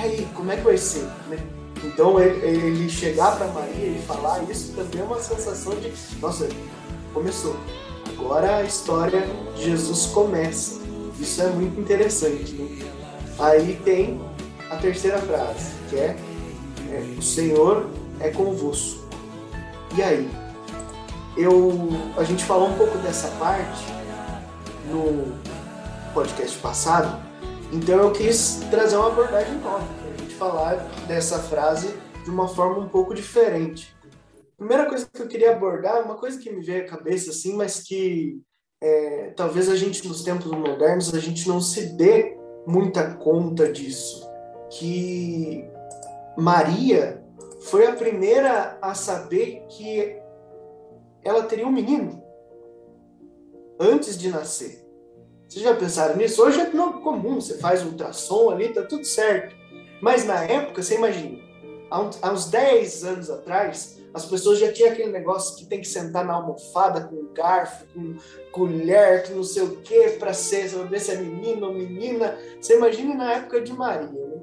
E 0.00 0.02
aí, 0.02 0.28
como 0.34 0.50
é 0.50 0.56
que 0.56 0.62
vai 0.62 0.78
ser? 0.78 1.04
Né? 1.28 1.38
Então, 1.84 2.18
ele, 2.18 2.46
ele 2.46 2.88
chegar 2.88 3.36
para 3.36 3.48
Maria 3.48 3.86
e 3.86 4.02
falar 4.06 4.42
isso 4.44 4.72
também 4.72 5.02
é 5.02 5.04
uma 5.04 5.20
sensação 5.20 5.74
de: 5.74 5.92
nossa, 6.22 6.48
começou. 7.12 7.54
Agora 8.08 8.56
a 8.56 8.62
história 8.62 9.28
de 9.54 9.64
Jesus 9.64 10.06
começa. 10.06 10.80
Isso 11.18 11.42
é 11.42 11.50
muito 11.50 11.78
interessante. 11.78 12.52
Né? 12.52 12.90
Aí 13.38 13.78
tem 13.84 14.18
a 14.70 14.76
terceira 14.76 15.18
frase, 15.18 15.72
que 15.90 15.96
é, 15.96 16.16
é 16.90 17.14
o 17.18 17.22
Senhor 17.22 17.86
é 18.20 18.30
convosco. 18.30 19.04
E 19.98 20.02
aí? 20.02 20.30
Eu, 21.36 21.90
a 22.16 22.24
gente 22.24 22.42
falou 22.44 22.70
um 22.70 22.74
pouco 22.74 22.96
dessa 22.98 23.28
parte 23.38 23.84
no 24.90 25.34
podcast 26.14 26.56
passado, 26.58 27.29
então 27.72 27.98
eu 27.98 28.12
quis 28.12 28.60
trazer 28.70 28.96
uma 28.96 29.08
abordagem 29.08 29.54
nova, 29.58 29.84
para 29.84 30.12
a 30.12 30.16
gente 30.16 30.34
falar 30.34 30.76
dessa 31.06 31.38
frase 31.38 31.94
de 32.24 32.30
uma 32.30 32.48
forma 32.48 32.78
um 32.78 32.88
pouco 32.88 33.14
diferente. 33.14 33.94
Primeira 34.56 34.86
coisa 34.86 35.08
que 35.10 35.22
eu 35.22 35.28
queria 35.28 35.52
abordar, 35.52 36.04
uma 36.04 36.16
coisa 36.16 36.38
que 36.38 36.50
me 36.50 36.62
veio 36.62 36.84
à 36.84 36.86
cabeça 36.86 37.30
assim, 37.30 37.54
mas 37.54 37.80
que 37.80 38.40
é, 38.82 39.32
talvez 39.36 39.68
a 39.68 39.76
gente 39.76 40.06
nos 40.06 40.22
tempos 40.22 40.50
modernos 40.50 41.14
a 41.14 41.18
gente 41.18 41.46
não 41.48 41.60
se 41.60 41.96
dê 41.96 42.36
muita 42.66 43.14
conta 43.14 43.70
disso, 43.70 44.28
que 44.70 45.64
Maria 46.36 47.24
foi 47.60 47.86
a 47.86 47.92
primeira 47.92 48.78
a 48.82 48.94
saber 48.94 49.64
que 49.68 50.18
ela 51.22 51.44
teria 51.44 51.66
um 51.66 51.72
menino 51.72 52.22
antes 53.78 54.18
de 54.18 54.28
nascer. 54.28 54.79
Vocês 55.50 55.64
já 55.64 55.74
pensaram 55.74 56.16
nisso? 56.16 56.40
Hoje 56.44 56.60
é 56.60 56.66
comum, 56.66 57.40
você 57.40 57.58
faz 57.58 57.84
ultrassom 57.84 58.50
ali, 58.50 58.68
tá 58.68 58.82
tudo 58.82 59.04
certo. 59.04 59.56
Mas 60.00 60.24
na 60.24 60.44
época, 60.44 60.80
você 60.80 60.94
imagina, 60.94 61.40
há 61.90 62.30
uns 62.30 62.48
10 62.48 63.04
anos 63.04 63.28
atrás, 63.28 63.98
as 64.14 64.24
pessoas 64.24 64.60
já 64.60 64.72
tinham 64.72 64.92
aquele 64.92 65.10
negócio 65.10 65.56
que 65.56 65.66
tem 65.66 65.80
que 65.80 65.88
sentar 65.88 66.24
na 66.24 66.34
almofada 66.34 67.00
com 67.00 67.34
garfo, 67.34 67.84
com 67.92 68.14
colher, 68.52 69.24
que 69.24 69.32
não 69.32 69.42
sei 69.42 69.64
o 69.64 69.78
que, 69.78 70.10
para 70.10 70.32
ser, 70.32 70.68
se 70.68 71.10
é 71.10 71.16
menino 71.16 71.66
ou 71.66 71.74
menina. 71.74 72.38
Você 72.60 72.76
imagina 72.76 73.12
na 73.16 73.32
época 73.32 73.60
de 73.60 73.72
Maria, 73.72 74.06
né? 74.06 74.40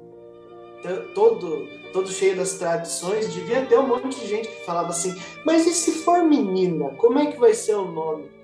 Todo, 1.14 1.66
todo 1.90 2.06
cheio 2.08 2.36
das 2.36 2.52
tradições, 2.58 3.32
devia 3.32 3.64
ter 3.64 3.78
um 3.78 3.86
monte 3.86 4.20
de 4.20 4.26
gente 4.26 4.46
que 4.46 4.66
falava 4.66 4.90
assim: 4.90 5.18
mas 5.46 5.66
e 5.66 5.72
se 5.72 5.90
for 6.04 6.22
menina, 6.22 6.90
como 6.98 7.18
é 7.18 7.32
que 7.32 7.40
vai 7.40 7.54
ser 7.54 7.76
o 7.76 7.90
nome? 7.90 8.37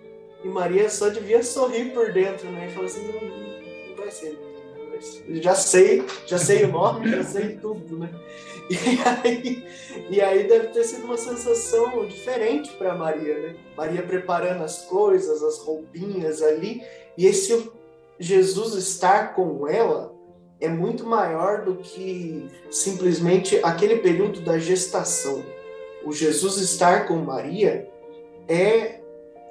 E 0.44 0.48
Maria 0.48 0.90
só 0.90 1.08
devia 1.08 1.42
sorrir 1.42 1.92
por 1.92 2.12
dentro, 2.12 2.48
né? 2.50 2.68
E 2.68 2.72
falou 2.72 2.86
assim: 2.86 3.06
não, 3.06 3.20
não 3.88 3.96
vai 3.96 4.10
ser 4.10 4.38
menina. 4.38 5.42
Já 5.42 5.54
sei, 5.54 6.04
já 6.26 6.38
sei 6.38 6.64
o 6.64 6.68
nome, 6.68 7.10
já 7.10 7.24
sei 7.24 7.56
tudo, 7.56 7.98
né? 7.98 8.10
E 8.70 8.78
aí, 9.04 9.66
e 10.08 10.20
aí 10.20 10.44
deve 10.48 10.68
ter 10.68 10.84
sido 10.84 11.04
uma 11.04 11.18
sensação 11.18 12.06
diferente 12.06 12.70
para 12.78 12.94
Maria, 12.94 13.38
né? 13.38 13.56
Maria 13.76 14.02
preparando 14.02 14.62
as 14.62 14.86
coisas, 14.86 15.42
as 15.42 15.58
roupinhas 15.58 16.40
ali, 16.40 16.82
e 17.18 17.26
esse 17.26 17.70
Jesus 18.18 18.74
estar 18.74 19.34
com 19.34 19.68
ela 19.68 20.14
é 20.60 20.68
muito 20.68 21.04
maior 21.04 21.64
do 21.64 21.76
que 21.76 22.48
simplesmente 22.70 23.60
aquele 23.62 23.96
período 23.96 24.40
da 24.40 24.58
gestação. 24.58 25.44
O 26.04 26.12
Jesus 26.12 26.56
estar 26.58 27.06
com 27.06 27.16
Maria 27.16 27.90
é 28.48 29.00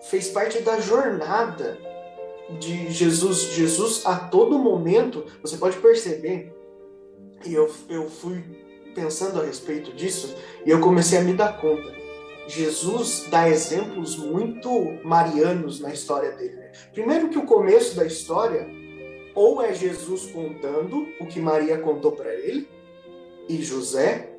fez 0.10 0.29
parte 0.29 0.60
da 0.62 0.79
jornada 0.79 1.77
de 2.60 2.91
Jesus. 2.91 3.53
Jesus 3.53 4.05
a 4.05 4.15
todo 4.15 4.60
momento, 4.60 5.25
você 5.41 5.57
pode 5.57 5.77
perceber, 5.77 6.53
e 7.45 7.53
eu, 7.53 7.69
eu 7.89 8.10
fui 8.10 8.43
pensando 8.93 9.41
a 9.41 9.45
respeito 9.45 9.91
disso 9.93 10.36
e 10.65 10.69
eu 10.69 10.79
comecei 10.79 11.17
a 11.17 11.22
me 11.22 11.33
dar 11.33 11.60
conta. 11.60 11.91
Jesus 12.48 13.27
dá 13.29 13.50
exemplos 13.50 14.17
muito 14.17 14.69
marianos 15.03 15.79
na 15.79 15.93
história 15.93 16.31
dele. 16.33 16.55
Né? 16.55 16.72
Primeiro 16.93 17.29
que 17.29 17.38
o 17.38 17.45
começo 17.45 17.95
da 17.95 18.05
história 18.05 18.67
ou 19.33 19.62
é 19.62 19.74
Jesus 19.74 20.27
contando 20.31 21.07
o 21.19 21.25
que 21.25 21.39
Maria 21.39 21.77
contou 21.79 22.12
para 22.12 22.33
ele 22.33 22.67
e 23.48 23.62
José, 23.62 24.33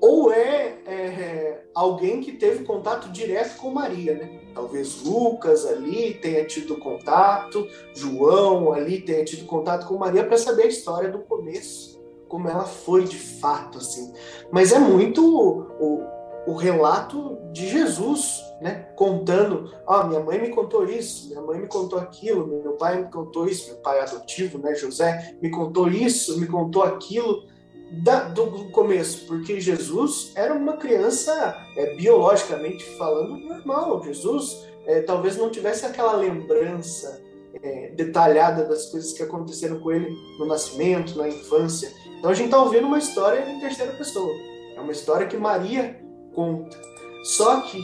ou 0.00 0.32
é, 0.32 0.78
é, 0.86 0.92
é, 0.92 1.64
alguém 1.74 2.20
que 2.20 2.32
teve 2.32 2.64
contato 2.64 3.10
direto 3.10 3.56
com 3.56 3.70
Maria, 3.70 4.14
né? 4.14 4.40
Talvez 4.54 5.02
Lucas 5.02 5.66
ali 5.66 6.14
tenha 6.14 6.44
tido 6.44 6.76
contato, 6.78 7.66
João 7.94 8.72
ali 8.72 9.00
tenha 9.00 9.24
tido 9.24 9.46
contato 9.46 9.86
com 9.86 9.98
Maria 9.98 10.24
para 10.24 10.38
saber 10.38 10.64
a 10.64 10.68
história 10.68 11.10
do 11.10 11.20
começo 11.20 11.98
como 12.28 12.48
ela 12.48 12.64
foi 12.64 13.04
de 13.04 13.18
fato, 13.18 13.78
assim. 13.78 14.12
Mas 14.52 14.72
é 14.72 14.78
muito 14.78 15.24
o, 15.24 15.62
o, 15.80 16.06
o 16.48 16.54
relato 16.54 17.38
de 17.52 17.68
Jesus, 17.68 18.42
né? 18.60 18.88
Contando, 18.94 19.72
ah, 19.86 20.04
minha 20.04 20.20
mãe 20.20 20.40
me 20.40 20.50
contou 20.50 20.84
isso, 20.84 21.28
minha 21.28 21.42
mãe 21.42 21.58
me 21.58 21.66
contou 21.66 21.98
aquilo, 21.98 22.46
meu 22.46 22.72
pai 22.72 23.02
me 23.02 23.10
contou 23.10 23.48
isso, 23.48 23.68
meu 23.68 23.76
pai 23.76 24.00
adotivo, 24.00 24.58
né, 24.58 24.74
José, 24.74 25.34
me 25.40 25.50
contou 25.50 25.88
isso, 25.88 26.38
me 26.38 26.46
contou 26.46 26.82
aquilo. 26.82 27.46
Da, 27.90 28.24
do 28.28 28.70
começo, 28.70 29.26
porque 29.26 29.60
Jesus 29.60 30.32
era 30.34 30.52
uma 30.52 30.76
criança 30.76 31.56
é, 31.74 31.94
biologicamente 31.94 32.84
falando 32.98 33.38
normal. 33.38 34.02
Jesus 34.04 34.66
é, 34.86 35.00
talvez 35.00 35.36
não 35.36 35.50
tivesse 35.50 35.86
aquela 35.86 36.12
lembrança 36.12 37.22
é, 37.62 37.88
detalhada 37.90 38.64
das 38.64 38.86
coisas 38.86 39.12
que 39.12 39.22
aconteceram 39.22 39.80
com 39.80 39.90
ele 39.90 40.10
no 40.38 40.46
nascimento, 40.46 41.16
na 41.16 41.28
infância. 41.28 41.90
Então 42.18 42.30
a 42.30 42.34
gente 42.34 42.46
está 42.46 42.62
ouvindo 42.62 42.86
uma 42.86 42.98
história 42.98 43.50
em 43.50 43.60
terceira 43.60 43.92
pessoa. 43.92 44.34
É 44.76 44.80
uma 44.80 44.92
história 44.92 45.26
que 45.26 45.36
Maria 45.36 45.98
conta. 46.34 46.78
Só 47.24 47.62
que 47.62 47.82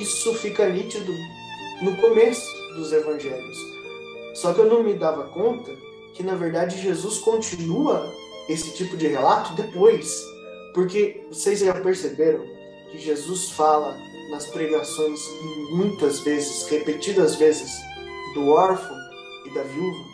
isso 0.00 0.34
fica 0.34 0.68
nítido 0.68 1.12
no 1.82 1.96
começo 1.96 2.46
dos 2.74 2.92
evangelhos. 2.92 3.56
Só 4.34 4.52
que 4.52 4.60
eu 4.60 4.66
não 4.66 4.82
me 4.82 4.94
dava 4.94 5.24
conta 5.28 5.70
que 6.14 6.22
na 6.22 6.34
verdade 6.34 6.80
Jesus 6.80 7.18
continua 7.18 8.10
esse 8.48 8.72
tipo 8.72 8.96
de 8.96 9.08
relato 9.08 9.54
depois. 9.54 10.22
Porque 10.74 11.26
vocês 11.28 11.60
já 11.60 11.74
perceberam 11.74 12.44
que 12.90 12.98
Jesus 12.98 13.50
fala 13.50 13.96
nas 14.30 14.46
pregações 14.46 15.20
muitas 15.70 16.20
vezes, 16.20 16.66
repetidas 16.68 17.36
vezes, 17.36 17.72
do 18.34 18.48
órfão 18.48 18.96
e 19.46 19.54
da 19.54 19.62
viúva? 19.62 20.12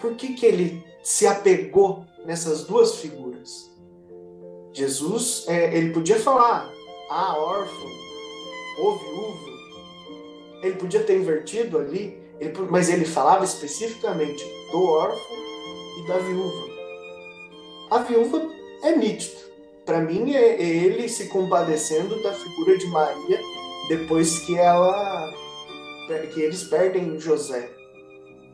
Por 0.00 0.14
que, 0.16 0.34
que 0.34 0.44
ele 0.44 0.84
se 1.04 1.26
apegou 1.26 2.06
nessas 2.24 2.64
duas 2.64 2.96
figuras. 2.96 3.70
Jesus, 4.72 5.44
é, 5.46 5.76
ele 5.76 5.92
podia 5.92 6.18
falar, 6.18 6.72
ah, 7.10 7.38
órfão, 7.38 7.90
ou 8.78 8.98
viúvo. 8.98 9.54
Ele 10.62 10.74
podia 10.76 11.04
ter 11.04 11.18
invertido 11.18 11.78
ali, 11.78 12.18
ele, 12.40 12.52
mas 12.70 12.88
ele 12.88 13.04
falava 13.04 13.44
especificamente 13.44 14.42
do 14.72 14.82
órfão 14.82 15.43
e 15.98 16.06
da 16.06 16.18
viúva. 16.18 16.74
A 17.90 17.98
viúva 17.98 18.50
é 18.82 18.96
nítido. 18.96 19.44
Para 19.84 20.00
mim, 20.00 20.34
é, 20.34 20.54
é 20.54 20.66
ele 20.66 21.08
se 21.08 21.28
compadecendo 21.28 22.22
da 22.22 22.32
figura 22.32 22.78
de 22.78 22.86
Maria 22.86 23.40
depois 23.88 24.38
que 24.40 24.56
ela 24.56 25.32
que 26.32 26.40
eles 26.40 26.64
perdem 26.64 27.18
José 27.18 27.70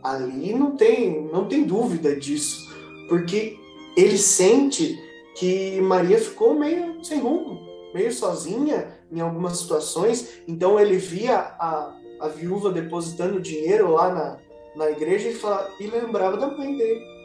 ali 0.03 0.55
não 0.55 0.77
tem, 0.77 1.29
não 1.33 1.47
tem 1.47 1.65
dúvida 1.65 2.17
disso, 2.17 2.69
porque 3.09 3.59
ele 3.97 4.17
sente 4.17 4.99
que 5.37 5.81
Maria 5.81 6.19
ficou 6.19 6.55
meio 6.55 7.03
sem 7.05 7.21
rumo, 7.21 7.61
meio 7.95 8.13
sozinha 8.13 8.99
em 9.11 9.21
algumas 9.21 9.59
situações, 9.59 10.43
então 10.47 10.79
ele 10.79 10.97
via 10.97 11.39
a, 11.39 11.97
a 12.21 12.29
viúva 12.29 12.71
depositando 12.71 13.41
dinheiro 13.41 13.93
lá 13.93 14.13
na, 14.13 14.39
na 14.77 14.91
igreja 14.91 15.29
e, 15.29 15.35
fala, 15.35 15.71
e 15.79 15.87
lembrava 15.87 16.37
da 16.37 16.49
mãe 16.49 16.77
dele. 16.77 17.20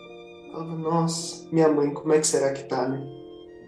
Falava, 0.52 0.76
nossa, 0.76 1.48
minha 1.52 1.68
mãe, 1.70 1.94
como 1.94 2.14
é 2.14 2.20
que 2.20 2.28
será 2.28 2.54
que 2.54 2.64
tá, 2.64 2.88
né? 2.88 3.06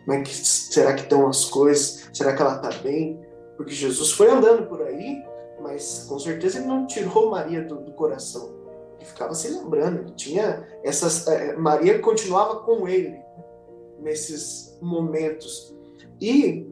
Como 0.06 0.18
é 0.18 0.22
que 0.22 0.34
será 0.34 0.94
que 0.94 1.02
estão 1.02 1.28
as 1.28 1.46
coisas? 1.46 2.10
Será 2.14 2.36
que 2.36 2.42
ela 2.42 2.60
tá 2.60 2.70
bem? 2.82 3.20
Porque 3.58 3.74
Jesus 3.74 4.12
foi 4.12 4.30
andando 4.30 4.68
por 4.68 4.82
aí, 4.82 5.22
mas 5.62 6.06
com 6.08 6.18
certeza 6.18 6.60
ele 6.60 6.68
não 6.68 6.88
tirou 6.88 7.30
Maria 7.30 7.62
do, 7.62 7.76
do 7.78 7.92
coração 7.94 8.58
ficava 9.08 9.34
se 9.34 9.50
lembrando. 9.50 10.02
Ele 10.02 10.12
tinha 10.12 10.68
essas. 10.84 11.28
É, 11.28 11.56
Maria 11.56 12.00
continuava 12.00 12.60
com 12.62 12.88
ele 12.88 13.18
nesses 14.00 14.78
momentos. 14.82 15.76
E 16.22 16.70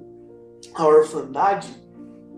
a 0.74 0.86
orfandade, 0.86 1.68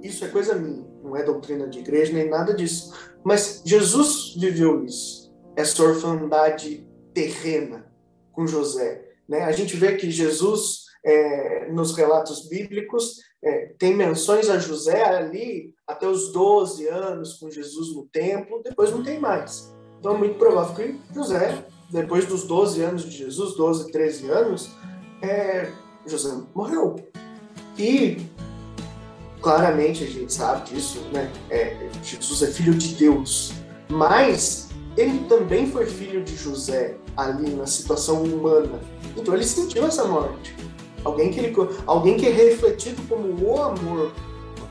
isso 0.02 0.24
é 0.24 0.28
coisa 0.28 0.56
minha, 0.56 0.86
não 1.04 1.16
é 1.16 1.24
doutrina 1.24 1.68
de 1.68 1.80
igreja 1.80 2.14
nem 2.14 2.30
nada 2.30 2.54
disso. 2.54 2.94
Mas 3.24 3.62
Jesus 3.66 4.36
viveu 4.38 4.86
isso, 4.86 5.34
essa 5.56 5.82
orfandade 5.84 6.87
terrena 7.18 7.92
com 8.32 8.46
José. 8.46 9.04
Né? 9.28 9.42
A 9.44 9.52
gente 9.52 9.76
vê 9.76 9.96
que 9.96 10.12
Jesus 10.12 10.86
é, 11.04 11.72
nos 11.72 11.96
relatos 11.96 12.48
bíblicos, 12.48 13.22
é, 13.44 13.74
tem 13.80 13.96
menções 13.96 14.50
a 14.50 14.60
José 14.60 15.04
ali 15.04 15.74
até 15.88 16.08
os 16.08 16.32
12 16.32 16.88
anos 16.88 17.34
com 17.34 17.50
Jesus 17.50 17.96
no 17.96 18.06
templo, 18.06 18.62
depois 18.64 18.92
não 18.92 19.02
tem 19.02 19.20
mais. 19.20 19.74
Então 20.00 20.14
é 20.14 20.18
muito 20.18 20.38
provável 20.38 20.76
que 20.76 21.00
José, 21.12 21.66
depois 21.90 22.26
dos 22.26 22.44
12 22.44 22.84
anos 22.84 23.04
de 23.04 23.18
Jesus, 23.18 23.56
12, 23.56 23.92
13 23.92 24.30
anos, 24.30 24.70
é, 25.24 25.72
José 26.06 26.30
morreu. 26.54 26.96
E 27.80 28.18
claramente 29.42 30.04
a 30.04 30.08
gente 30.08 30.32
sabe 30.32 30.70
disso, 30.70 31.00
né? 31.14 31.32
É, 31.50 31.90
Jesus 32.04 32.44
é 32.44 32.48
filho 32.48 32.76
de 32.76 32.96
Deus, 32.96 33.54
mas 33.90 34.67
ele 34.98 35.26
também 35.30 35.72
foi 35.72 35.86
filho 35.86 36.24
de 36.24 36.36
José 36.36 36.98
ali 37.16 37.52
na 37.52 37.68
situação 37.68 38.24
humana. 38.24 38.82
Então 39.16 39.34
ele 39.34 39.46
sentiu 39.46 39.86
essa 39.86 40.06
morte. 40.06 40.56
Alguém 41.04 41.32
que, 41.32 41.40
ele, 41.40 41.56
alguém 41.86 42.18
que 42.18 42.26
é 42.26 42.32
refletido 42.32 43.02
como 43.08 43.48
o 43.48 43.62
amor 43.62 44.12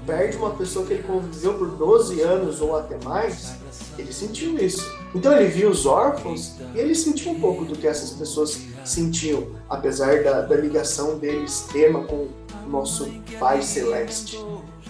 perde 0.04 0.36
uma 0.36 0.50
pessoa 0.50 0.84
que 0.84 0.94
ele 0.94 1.02
conviveu 1.02 1.54
por 1.54 1.68
12 1.68 2.20
anos 2.20 2.60
ou 2.60 2.76
até 2.76 2.98
mais, 3.04 3.54
ele 3.98 4.12
sentiu 4.12 4.58
isso. 4.58 4.84
Então 5.14 5.32
ele 5.32 5.48
viu 5.48 5.70
os 5.70 5.86
órfãos 5.86 6.56
e 6.74 6.78
ele 6.78 6.94
sentiu 6.94 7.32
um 7.32 7.40
pouco 7.40 7.64
do 7.64 7.76
que 7.76 7.86
essas 7.86 8.10
pessoas 8.10 8.60
sentiam, 8.84 9.48
apesar 9.68 10.22
da, 10.22 10.42
da 10.42 10.56
ligação 10.56 11.18
dele 11.18 11.44
extrema 11.44 12.04
com 12.04 12.28
o 12.66 12.68
nosso 12.68 13.08
Pai 13.38 13.62
Celeste. 13.62 14.38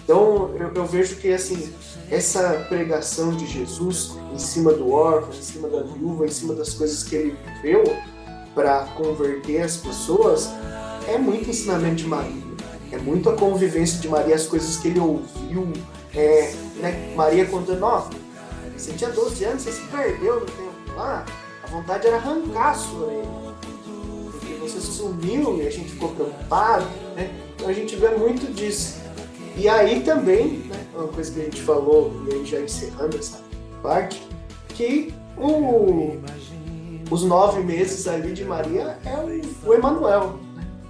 Então 0.03 0.53
eu, 0.59 0.71
eu, 0.73 0.85
vejo 0.85 1.15
que 1.15 1.33
assim 1.33 1.73
essa 2.09 2.65
pregação 2.69 3.35
de 3.35 3.45
Jesus 3.45 4.13
em 4.33 4.39
cima 4.39 4.73
do 4.73 4.91
órfão, 4.91 5.33
em 5.33 5.41
cima 5.41 5.67
da 5.67 5.83
viúva, 5.83 6.25
em 6.25 6.31
cima 6.31 6.53
das 6.53 6.73
coisas 6.73 7.03
que 7.03 7.15
ele 7.15 7.37
viveu 7.61 7.83
para 8.55 8.85
converter 8.95 9.61
as 9.61 9.77
pessoas 9.77 10.49
é 11.07 11.17
muito 11.17 11.49
ensinamento 11.49 11.95
de 11.95 12.07
Maria. 12.07 12.43
É 12.91 12.97
muito 12.97 13.29
a 13.29 13.35
convivência 13.35 13.99
de 13.99 14.07
Maria, 14.07 14.35
as 14.35 14.45
coisas 14.45 14.77
que 14.77 14.87
ele 14.89 14.99
ouviu. 14.99 15.71
É, 16.13 16.53
né, 16.77 17.13
Maria 17.15 17.45
contando, 17.45 17.83
ó, 17.83 18.07
você 18.75 18.93
tinha 18.93 19.09
12 19.09 19.43
anos, 19.43 19.61
você 19.61 19.71
se 19.71 19.81
perdeu 19.83 20.39
no 20.39 20.45
tempo 20.45 20.95
lá, 20.95 21.25
a 21.63 21.67
vontade 21.67 22.07
era 22.07 22.17
arrancar 22.17 22.71
a 22.71 22.73
sua 22.73 23.07
orelha. 23.07 23.27
Porque 24.31 24.53
você 24.55 24.79
sumiu 24.79 25.61
e 25.61 25.67
a 25.67 25.69
gente 25.69 25.91
ficou 25.91 26.09
preocupado, 26.09 26.85
né? 27.15 27.31
Então 27.55 27.69
a 27.69 27.73
gente 27.73 27.95
vê 27.95 28.09
muito 28.09 28.51
disso. 28.53 28.95
E 29.57 29.67
aí 29.67 30.01
também, 30.01 30.59
né, 30.69 30.85
uma 30.93 31.07
coisa 31.07 31.31
que 31.31 31.41
a 31.41 31.43
gente 31.43 31.61
falou, 31.61 32.11
e 32.27 32.33
aí 32.35 32.45
já 32.45 32.59
encerrando 32.59 33.17
essa 33.17 33.39
parte, 33.81 34.21
que 34.69 35.11
o, 35.35 36.17
os 37.09 37.23
nove 37.23 37.61
meses 37.61 38.07
ali 38.07 38.33
de 38.33 38.45
Maria 38.45 38.99
é 39.03 39.15
o, 39.15 39.69
o 39.69 39.73
Emanuel, 39.73 40.39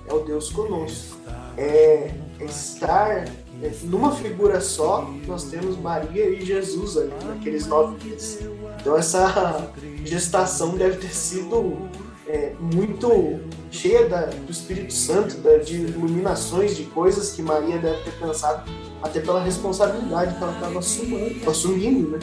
é 0.05 0.13
o 0.13 0.19
Deus 0.19 0.49
conosco. 0.49 1.17
É, 1.55 2.11
é 2.39 2.45
estar 2.45 3.25
é, 3.63 3.71
numa 3.83 4.11
figura 4.11 4.59
só, 4.59 5.09
nós 5.25 5.45
temos 5.45 5.77
Maria 5.77 6.29
e 6.29 6.45
Jesus 6.45 6.97
ali, 6.97 7.13
naqueles 7.25 7.65
nove 7.67 8.03
meses. 8.03 8.39
Então 8.81 8.97
essa 8.97 9.71
gestação 10.03 10.75
deve 10.75 10.97
ter 10.97 11.13
sido 11.13 11.89
é, 12.27 12.53
muito 12.59 13.39
cheia 13.71 14.07
da, 14.07 14.25
do 14.25 14.51
Espírito 14.51 14.93
Santo, 14.93 15.37
da, 15.37 15.57
de 15.57 15.75
iluminações, 15.75 16.75
de 16.75 16.83
coisas 16.83 17.31
que 17.31 17.41
Maria 17.41 17.77
deve 17.77 18.03
ter 18.03 18.11
pensado, 18.19 18.69
até 19.01 19.19
pela 19.19 19.43
responsabilidade 19.43 20.35
que 20.35 20.43
ela 20.43 20.53
estava 20.53 20.79
assumindo, 20.79 21.49
assumindo 21.49 22.09
né? 22.09 22.19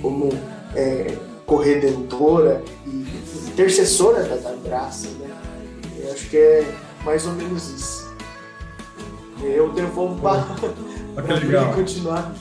como 0.00 0.28
é, 0.74 1.16
corredentora 1.44 2.62
e 2.86 3.06
intercessora 3.48 4.22
da, 4.24 4.36
da 4.36 4.54
graça. 4.56 5.08
Né? 5.18 5.30
Eu 5.98 6.12
acho 6.12 6.28
que 6.30 6.36
é 6.36 6.74
mais 7.04 7.26
ou 7.26 7.32
menos 7.32 7.68
isso. 7.68 8.08
Eu 9.42 9.72
devolvo 9.72 10.20
para 10.20 11.34
legal. 11.34 11.74
continuar. 11.74 12.32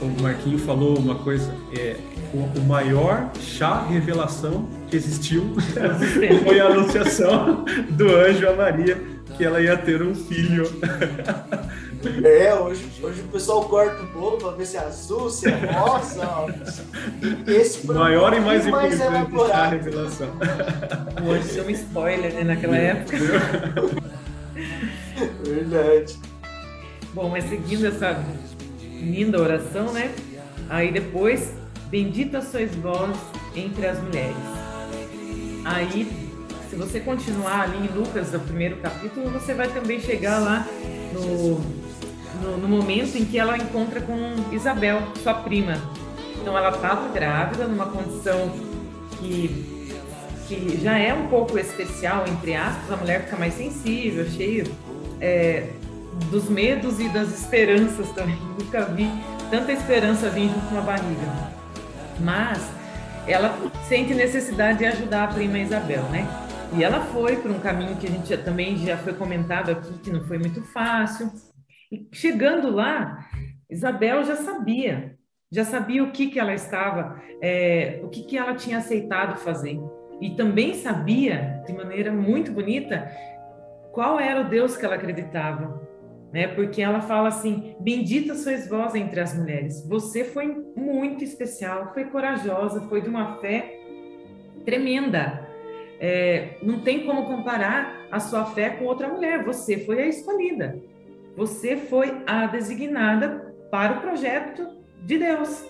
O 0.00 0.22
Marquinho 0.22 0.58
falou 0.58 0.98
uma 0.98 1.16
coisa, 1.16 1.54
é, 1.78 1.98
o, 2.32 2.58
o 2.58 2.64
maior 2.64 3.30
chá 3.38 3.82
revelação 3.82 4.66
existiu 4.96 5.54
foi 6.44 6.60
a 6.60 6.66
anunciação 6.66 7.64
do 7.90 8.14
anjo 8.14 8.48
a 8.48 8.52
Maria 8.54 9.14
que 9.36 9.44
ela 9.44 9.60
ia 9.60 9.76
ter 9.76 10.02
um 10.02 10.14
filho. 10.14 10.64
É, 12.22 12.54
hoje, 12.54 12.84
hoje 13.02 13.22
o 13.22 13.28
pessoal 13.28 13.66
corta 13.66 14.02
o 14.02 14.06
bolo 14.08 14.36
para 14.36 14.50
ver 14.50 14.66
se 14.66 14.76
é 14.76 14.80
azul, 14.80 15.30
se 15.30 15.48
é 15.48 15.54
rosa. 15.54 16.28
Esse 17.46 17.86
maior 17.86 18.34
e 18.34 18.40
mais 18.40 18.66
importante 18.66 18.98
chá 19.48 19.66
revelação. 19.68 20.28
Hoje 21.26 21.58
é 21.58 21.62
um 21.62 21.70
spoiler, 21.70 22.34
né, 22.34 22.44
naquela 22.44 22.76
época. 22.76 23.16
Verdade. 25.44 26.18
Bom, 27.14 27.30
mas 27.30 27.44
seguindo 27.44 27.86
essa 27.86 28.22
linda 29.00 29.40
oração, 29.40 29.90
né? 29.90 30.12
Aí 30.68 30.92
depois, 30.92 31.54
bendita 31.88 32.42
sois 32.42 32.74
vós 32.74 33.16
entre 33.56 33.86
as 33.86 33.98
mulheres. 34.02 34.53
Aí, 35.64 36.06
se 36.68 36.76
você 36.76 37.00
continuar 37.00 37.62
ali 37.62 37.86
em 37.86 37.88
Lucas, 37.88 38.32
no 38.32 38.40
primeiro 38.40 38.76
capítulo, 38.76 39.30
você 39.30 39.54
vai 39.54 39.68
também 39.68 39.98
chegar 40.00 40.38
lá 40.38 40.66
no, 41.12 41.60
no, 42.42 42.58
no 42.58 42.68
momento 42.68 43.16
em 43.16 43.24
que 43.24 43.38
ela 43.38 43.56
encontra 43.56 44.00
com 44.00 44.34
Isabel, 44.52 45.02
sua 45.22 45.34
prima. 45.34 45.74
Então, 46.40 46.56
ela 46.56 46.70
estava 46.70 47.08
grávida, 47.08 47.66
numa 47.66 47.86
condição 47.86 48.52
que, 49.18 49.94
que 50.46 50.80
já 50.82 50.98
é 50.98 51.14
um 51.14 51.28
pouco 51.28 51.58
especial, 51.58 52.24
entre 52.28 52.54
aspas, 52.54 52.92
a 52.92 52.96
mulher 52.96 53.24
fica 53.24 53.36
mais 53.36 53.54
sensível, 53.54 54.28
cheia 54.28 54.64
é, 55.20 55.70
dos 56.30 56.48
medos 56.48 57.00
e 57.00 57.08
das 57.08 57.32
esperanças 57.32 58.08
também. 58.10 58.36
Nunca 58.60 58.84
vi 58.84 59.10
tanta 59.50 59.72
esperança 59.72 60.28
vir 60.28 60.48
junto 60.48 60.68
com 60.68 60.78
a 60.78 60.82
barriga. 60.82 61.54
Mas 62.20 62.60
ela 63.26 63.56
sente 63.88 64.14
necessidade 64.14 64.78
de 64.78 64.84
ajudar 64.86 65.24
a 65.24 65.34
prima 65.34 65.58
Isabel, 65.58 66.02
né? 66.10 66.26
E 66.76 66.82
ela 66.82 67.00
foi 67.06 67.36
por 67.36 67.50
um 67.50 67.60
caminho 67.60 67.96
que 67.96 68.06
a 68.06 68.10
gente 68.10 68.28
já, 68.28 68.36
também 68.36 68.76
já 68.78 68.96
foi 68.96 69.14
comentado 69.14 69.70
aqui, 69.70 69.98
que 70.00 70.10
não 70.10 70.24
foi 70.24 70.38
muito 70.38 70.62
fácil. 70.62 71.30
E 71.90 72.08
chegando 72.12 72.70
lá, 72.70 73.26
Isabel 73.70 74.24
já 74.24 74.36
sabia, 74.36 75.16
já 75.52 75.64
sabia 75.64 76.02
o 76.02 76.10
que, 76.10 76.26
que 76.26 76.38
ela 76.38 76.52
estava, 76.52 77.22
é, 77.40 78.00
o 78.02 78.08
que, 78.08 78.24
que 78.24 78.36
ela 78.36 78.54
tinha 78.54 78.78
aceitado 78.78 79.38
fazer. 79.38 79.78
E 80.20 80.30
também 80.30 80.74
sabia, 80.74 81.62
de 81.66 81.72
maneira 81.72 82.12
muito 82.12 82.52
bonita, 82.52 83.10
qual 83.92 84.18
era 84.18 84.40
o 84.40 84.48
Deus 84.48 84.76
que 84.76 84.84
ela 84.84 84.96
acreditava 84.96 85.83
né? 86.34 86.48
Porque 86.48 86.82
ela 86.82 87.00
fala 87.00 87.28
assim: 87.28 87.76
Bendita 87.78 88.34
sois 88.34 88.68
vós 88.68 88.96
entre 88.96 89.20
as 89.20 89.38
mulheres. 89.38 89.86
Você 89.88 90.24
foi 90.24 90.48
muito 90.76 91.22
especial, 91.22 91.94
foi 91.94 92.06
corajosa, 92.06 92.80
foi 92.88 93.00
de 93.00 93.08
uma 93.08 93.36
fé 93.36 93.78
tremenda. 94.64 95.48
É, 96.00 96.56
não 96.60 96.80
tem 96.80 97.06
como 97.06 97.24
comparar 97.26 98.08
a 98.10 98.18
sua 98.18 98.46
fé 98.46 98.70
com 98.70 98.84
outra 98.84 99.06
mulher. 99.06 99.44
Você 99.44 99.78
foi 99.78 100.02
a 100.02 100.08
escolhida. 100.08 100.82
Você 101.36 101.76
foi 101.76 102.12
a 102.26 102.46
designada 102.46 103.54
para 103.70 103.98
o 103.98 104.00
projeto 104.00 104.66
de 105.04 105.18
Deus. 105.18 105.64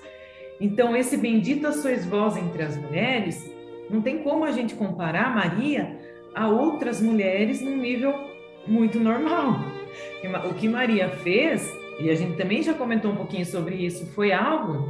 Então, 0.59 0.97
esse 0.97 1.19
bendita 1.19 1.73
sois 1.73 2.07
vós 2.07 2.39
entre 2.39 2.63
as 2.63 2.77
mulheres, 2.77 3.53
não 3.91 4.01
tem 4.01 4.23
como 4.23 4.45
a 4.45 4.51
gente 4.51 4.75
comparar 4.75 5.35
Maria 5.35 5.99
a 6.35 6.49
outras 6.49 7.03
mulheres 7.03 7.61
num 7.61 7.77
nível 7.77 8.15
muito 8.67 8.99
normal. 8.99 9.84
O 10.49 10.55
que 10.55 10.69
Maria 10.69 11.09
fez, 11.09 11.71
e 11.99 12.11
a 12.11 12.15
gente 12.15 12.37
também 12.37 12.63
já 12.63 12.75
comentou 12.75 13.13
um 13.13 13.17
pouquinho 13.17 13.45
sobre 13.47 13.77
isso, 13.77 14.07
foi 14.07 14.33
algo. 14.33 14.89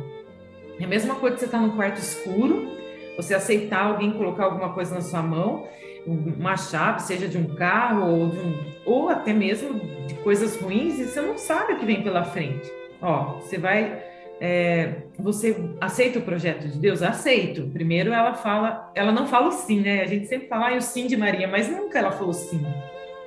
É 0.81 0.85
a 0.85 0.89
mesma 0.89 1.15
coisa 1.17 1.37
que 1.37 1.41
você 1.41 1.47
estar 1.47 1.59
tá 1.59 1.65
num 1.65 1.77
quarto 1.77 1.99
escuro, 1.99 2.69
você 3.17 3.35
aceitar 3.35 3.87
alguém 3.87 4.13
colocar 4.13 4.45
alguma 4.45 4.73
coisa 4.73 4.95
na 4.95 5.01
sua 5.01 5.23
mão, 5.23 5.69
uma 6.07 6.57
chave, 6.57 7.03
seja 7.03 7.29
de 7.29 7.39
um 7.39 7.55
carro 7.55 8.11
ou, 8.11 8.29
de 8.29 8.39
um, 8.39 8.65
ou 8.85 9.09
até 9.09 9.33
mesmo 9.33 9.81
de 10.07 10.15
coisas 10.17 10.61
ruins, 10.61 10.99
e 10.99 11.05
você 11.05 11.21
não 11.21 11.39
sabe 11.39 11.75
o 11.75 11.79
que 11.79 11.87
vem 11.87 12.03
pela 12.03 12.25
frente. 12.25 12.71
Ó, 13.01 13.41
você 13.41 13.59
vai. 13.59 14.03
É, 14.41 14.97
você 15.19 15.57
aceita 15.81 16.19
o 16.19 16.23
projeto 16.23 16.69
de 16.69 16.79
Deus? 16.79 17.03
Aceito. 17.03 17.71
Primeiro 17.73 18.13
ela 18.13 18.35
fala, 18.35 18.91
ela 18.95 19.13
não 19.13 19.27
fala 19.27 19.49
o 19.49 19.53
sim, 19.53 19.81
né? 19.81 20.03
A 20.03 20.07
gente 20.07 20.27
sempre 20.27 20.49
fala 20.49 20.71
ah, 20.71 20.77
o 20.77 20.81
sim 20.81 21.07
de 21.07 21.17
Maria, 21.17 21.47
mas 21.47 21.71
nunca 21.71 21.99
ela 21.99 22.11
falou 22.11 22.33
sim. 22.33 22.61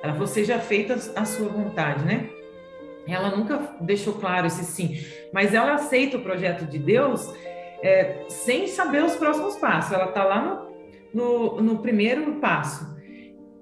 Ela 0.02 0.12
falou, 0.12 0.26
seja 0.26 0.58
feita 0.58 0.94
a 1.16 1.24
sua 1.24 1.48
vontade, 1.48 2.04
né? 2.04 2.28
Ela 3.06 3.34
nunca 3.34 3.74
deixou 3.80 4.14
claro 4.14 4.46
esse 4.46 4.64
sim, 4.64 4.98
mas 5.32 5.54
ela 5.54 5.74
aceita 5.74 6.18
o 6.18 6.22
projeto 6.22 6.66
de 6.66 6.78
Deus 6.78 7.32
é, 7.82 8.24
sem 8.28 8.66
saber 8.66 9.02
os 9.02 9.16
próximos 9.16 9.56
passos. 9.56 9.92
Ela 9.92 10.06
está 10.06 10.24
lá 10.24 10.68
no, 11.14 11.56
no, 11.56 11.62
no 11.62 11.78
primeiro 11.78 12.34
passo. 12.34 12.86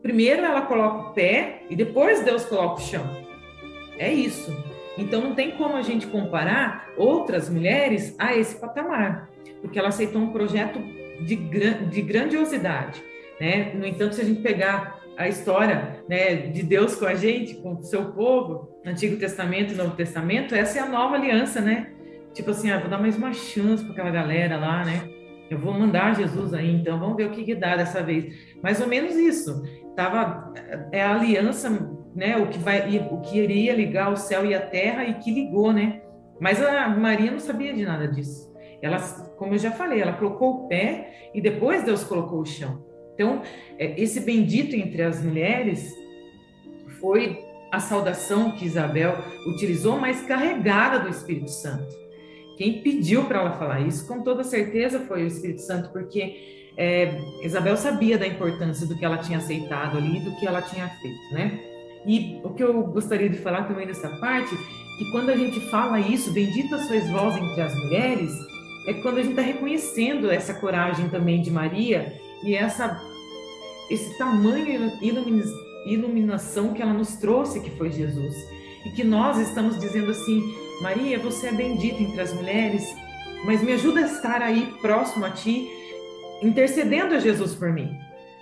Primeiro 0.03 0.45
ela 0.45 0.63
coloca 0.63 1.11
o 1.11 1.13
pé 1.13 1.63
e 1.71 1.77
depois 1.77 2.25
Deus 2.25 2.45
coloca 2.45 2.81
o 2.81 2.85
chão. 2.85 3.05
É 3.99 4.13
isso. 4.13 4.53
Então 4.99 5.21
não 5.21 5.35
tem 5.35 5.53
como 5.53 5.77
a 5.77 5.83
gente 5.83 6.07
comparar 6.07 6.89
outras 6.97 7.49
mulheres 7.49 8.15
a 8.19 8.35
esse 8.35 8.59
patamar, 8.59 9.31
porque 9.61 9.79
ela 9.79 9.89
aceitou 9.89 10.21
um 10.21 10.33
projeto 10.33 10.81
de, 11.25 11.37
de 11.37 12.03
grandiosidade. 12.03 13.03
Né? 13.41 13.73
No 13.75 13.87
entanto, 13.87 14.15
se 14.15 14.23
a 14.23 14.25
gente 14.25 14.41
pegar 14.41 15.01
a 15.17 15.29
história 15.29 16.05
né, 16.09 16.37
de 16.49 16.63
Deus 16.63 16.95
com 16.95 17.07
a 17.07 17.15
gente, 17.15 17.55
com 17.57 17.75
o 17.75 17.83
seu 17.83 18.13
povo, 18.13 18.69
Antigo 18.85 19.17
Testamento 19.17 19.73
e 19.73 19.77
Novo 19.77 19.97
Testamento, 19.97 20.55
essa 20.55 20.79
é 20.79 20.83
a 20.83 20.89
nova 20.89 21.17
aliança, 21.17 21.61
né? 21.61 21.93
Tipo 22.35 22.51
assim, 22.51 22.71
ah, 22.71 22.79
vou 22.79 22.91
dar 22.91 23.01
mais 23.01 23.17
uma 23.17 23.33
chance 23.33 23.83
para 23.83 23.93
aquela 23.93 24.11
galera 24.11 24.59
lá, 24.59 24.85
né? 24.85 25.09
Eu 25.49 25.59
vou 25.59 25.73
mandar 25.73 26.15
Jesus 26.15 26.53
aí, 26.53 26.71
então 26.75 26.99
vamos 26.99 27.17
ver 27.17 27.29
o 27.29 27.31
que, 27.31 27.45
que 27.45 27.55
dá 27.55 27.77
dessa 27.77 28.03
vez. 28.03 28.35
Mais 28.63 28.81
ou 28.81 28.87
menos 28.87 29.15
isso. 29.15 29.63
Tava 29.95 30.53
é 30.93 31.03
a 31.03 31.15
aliança, 31.15 31.71
né? 32.15 32.37
O 32.37 32.49
que 32.49 32.59
vai, 32.59 32.99
o 33.11 33.21
que 33.21 33.39
iria 33.39 33.75
ligar 33.75 34.13
o 34.13 34.17
céu 34.17 34.45
e 34.45 34.55
a 34.55 34.61
terra 34.61 35.05
e 35.05 35.15
que 35.15 35.33
ligou, 35.33 35.73
né? 35.73 36.03
Mas 36.39 36.63
a 36.63 36.89
Maria 36.89 37.31
não 37.31 37.39
sabia 37.39 37.73
de 37.73 37.85
nada 37.85 38.07
disso. 38.07 38.55
Ela, 38.83 38.99
como 39.39 39.55
eu 39.55 39.59
já 39.59 39.71
falei, 39.71 40.03
ela 40.03 40.13
colocou 40.13 40.51
o 40.51 40.69
pé 40.69 41.31
e 41.33 41.41
depois 41.41 41.83
Deus 41.83 42.05
colocou 42.05 42.41
o 42.41 42.47
chão. 42.47 42.85
Então, 43.17 43.41
é, 43.79 43.99
esse 44.01 44.21
bendito 44.21 44.77
entre 44.77 45.03
as 45.03 45.25
mulheres 45.25 45.91
foi 47.01 47.43
a 47.73 47.81
saudação 47.81 48.53
que 48.53 48.67
Isabel 48.67 49.17
utilizou, 49.47 49.99
mas 49.99 50.21
carregada 50.21 51.01
do 51.01 51.09
Espírito 51.09 51.51
Santo. 51.51 51.95
Quem 52.59 52.81
pediu 52.83 53.25
para 53.25 53.41
ela 53.41 53.53
falar 53.53 53.81
isso, 53.81 54.07
com 54.07 54.23
toda 54.23 54.45
certeza, 54.45 55.01
foi 55.01 55.25
o 55.25 55.27
Espírito 55.27 55.63
Santo, 55.63 55.91
porque 55.91 56.73
é, 56.77 57.19
Isabel 57.43 57.77
sabia 57.77 58.19
da 58.19 58.27
importância 58.27 58.87
do 58.87 58.97
que 58.97 59.05
ela 59.05 59.19
tinha 59.19 59.39
aceitado 59.39 59.97
ali, 59.97 60.21
do 60.21 60.37
que 60.37 60.47
ela 60.47 60.61
tinha 60.61 60.89
feito, 60.89 61.35
né? 61.35 61.59
E 62.07 62.39
o 62.45 62.51
que 62.51 62.63
eu 62.63 62.83
gostaria 62.85 63.29
de 63.29 63.39
falar 63.39 63.65
também 63.65 63.87
nessa 63.87 64.09
parte, 64.21 64.55
que 64.99 65.11
quando 65.11 65.31
a 65.31 65.37
gente 65.37 65.59
fala 65.71 65.99
isso, 65.99 66.33
bendita 66.33 66.79
sois 66.79 67.09
vós 67.11 67.37
entre 67.37 67.61
as 67.61 67.75
mulheres, 67.75 68.33
é 68.87 68.95
quando 68.95 69.19
a 69.19 69.23
gente 69.23 69.31
está 69.31 69.43
reconhecendo 69.43 70.31
essa 70.31 70.55
coragem 70.55 71.09
também 71.09 71.43
de 71.43 71.51
Maria 71.51 72.21
e 72.43 72.55
essa 72.55 73.01
esse 73.89 74.19
tamanho 74.19 74.91
iluminação 75.87 76.75
que 76.75 76.83
ela 76.83 76.93
nos 76.93 77.17
trouxe, 77.17 77.61
que 77.61 77.71
foi 77.71 77.91
Jesus. 77.91 78.35
E 78.85 78.91
que 78.91 79.05
nós 79.05 79.39
estamos 79.39 79.79
dizendo 79.79 80.11
assim: 80.11 80.43
Maria, 80.81 81.19
você 81.19 81.49
é 81.49 81.53
bendita 81.53 82.03
entre 82.03 82.21
as 82.21 82.33
mulheres, 82.33 82.85
mas 83.45 83.63
me 83.63 83.73
ajuda 83.73 84.01
a 84.01 84.07
estar 84.07 84.43
aí 84.43 84.75
próximo 84.81 85.25
a 85.25 85.31
ti, 85.31 85.69
intercedendo 86.43 87.15
a 87.15 87.21
Jesus 87.21 87.55
por 87.55 87.73
mim. 87.73 87.97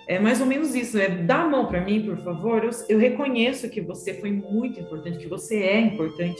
É 0.07 0.19
mais 0.19 0.39
ou 0.39 0.45
menos 0.45 0.75
isso, 0.75 0.99
é 0.99 1.09
dá 1.09 1.37
a 1.37 1.49
mão 1.49 1.65
para 1.65 1.81
mim, 1.81 2.03
por 2.03 2.17
favor. 2.17 2.63
Eu, 2.63 2.69
eu, 2.89 2.99
reconheço 2.99 3.69
que 3.69 3.81
você 3.81 4.13
foi 4.13 4.31
muito 4.31 4.79
importante, 4.79 5.17
que 5.17 5.27
você 5.27 5.63
é 5.63 5.79
importante, 5.79 6.39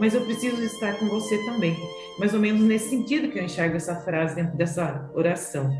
mas 0.00 0.14
eu 0.14 0.20
preciso 0.22 0.60
estar 0.64 0.98
com 0.98 1.06
você 1.06 1.38
também. 1.44 1.76
Mais 2.18 2.34
ou 2.34 2.40
menos 2.40 2.62
nesse 2.62 2.90
sentido 2.90 3.30
que 3.30 3.38
eu 3.38 3.44
enxergo 3.44 3.76
essa 3.76 3.94
frase 4.00 4.34
dentro 4.34 4.56
dessa 4.56 5.08
oração. 5.14 5.70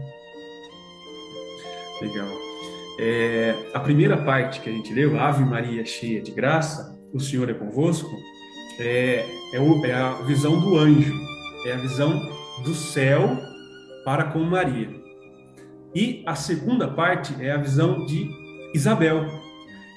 Legal. 2.00 2.28
É, 2.98 3.54
a 3.72 3.80
primeira 3.80 4.16
parte 4.16 4.60
que 4.60 4.70
a 4.70 4.72
gente 4.72 4.92
leu, 4.92 5.18
Ave 5.18 5.44
Maria 5.44 5.84
cheia 5.84 6.20
de 6.20 6.30
graça, 6.30 6.96
o 7.12 7.20
Senhor 7.20 7.48
é 7.50 7.54
convosco, 7.54 8.10
é, 8.78 9.24
é, 9.52 9.60
o, 9.60 9.84
é 9.84 9.92
a 9.92 10.12
visão 10.22 10.60
do 10.60 10.76
anjo, 10.76 11.14
é 11.66 11.72
a 11.72 11.76
visão 11.76 12.20
do 12.62 12.74
céu 12.74 13.36
para 14.04 14.24
com 14.24 14.40
Maria. 14.40 14.88
E 15.94 16.22
a 16.26 16.34
segunda 16.34 16.88
parte 16.88 17.34
é 17.40 17.52
a 17.52 17.56
visão 17.56 18.04
de 18.04 18.28
Isabel. 18.74 19.26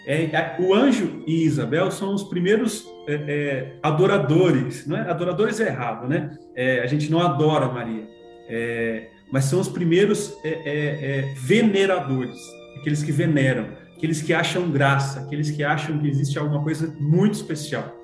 É, 0.06 0.24
é 0.24 0.56
o 0.60 0.74
anjo 0.74 1.24
e 1.28 1.44
Isabel 1.44 1.92
são 1.92 2.14
os 2.14 2.24
primeiros 2.24 2.88
é, 3.08 3.14
é, 3.14 3.80
adoradores, 3.84 4.88
não 4.88 4.98
é? 4.98 5.02
Adoradores 5.02 5.60
é 5.60 5.68
errado, 5.68 6.08
né? 6.08 6.38
A 6.82 6.88
gente 6.88 7.12
não 7.12 7.20
adora 7.20 7.68
Maria, 7.68 8.08
é, 8.50 9.10
mas 9.32 9.46
são 9.46 9.60
os 9.60 9.68
primeiros 9.68 10.34
veneradores, 11.36 12.38
aqueles 12.80 13.04
que 13.04 13.12
veneram, 13.12 13.68
aqueles 13.96 14.22
que 14.22 14.34
acham 14.34 14.70
graça, 14.70 15.20
aqueles 15.22 15.52
que 15.52 15.64
acham 15.64 15.98
que 16.00 16.08
existe 16.08 16.38
alguma 16.38 16.64
coisa 16.64 16.96
muito 17.00 17.34
especial 17.36 17.98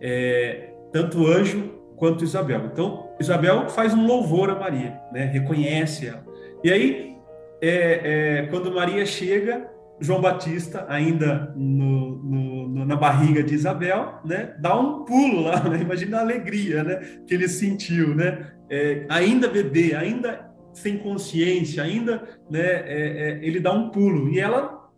é, 0.00 0.68
tanto 0.92 1.26
anjo 1.26 1.72
quanto 1.96 2.24
Isabel. 2.24 2.68
Então, 2.70 3.08
Isabel 3.18 3.70
faz 3.70 3.94
um 3.94 4.06
louvor 4.06 4.50
a 4.50 4.54
Maria, 4.54 5.00
né? 5.12 5.24
reconhece 5.24 6.06
ela. 6.06 6.24
E 6.62 6.70
aí, 6.70 7.16
é, 7.62 8.40
é, 8.42 8.46
quando 8.50 8.72
Maria 8.72 9.06
chega, 9.06 9.66
João 9.98 10.20
Batista, 10.20 10.84
ainda 10.88 11.52
no, 11.56 12.16
no, 12.22 12.84
na 12.84 12.96
barriga 12.96 13.42
de 13.42 13.54
Isabel, 13.54 14.20
né, 14.24 14.54
dá 14.58 14.78
um 14.78 15.04
pulo 15.04 15.42
lá, 15.42 15.62
né? 15.68 15.80
imagina 15.80 16.18
a 16.18 16.20
alegria 16.20 16.84
né, 16.84 16.96
que 17.26 17.32
ele 17.32 17.48
sentiu, 17.48 18.14
né? 18.14 18.50
É, 18.68 19.06
ainda 19.08 19.46
bebê, 19.48 19.94
ainda 19.94 20.50
sem 20.74 20.98
consciência, 20.98 21.82
ainda 21.82 22.40
né, 22.50 22.60
é, 22.60 23.38
é, 23.40 23.40
ele 23.42 23.60
dá 23.60 23.72
um 23.72 23.90
pulo 23.90 24.28
e 24.28 24.38
ela, 24.38 24.90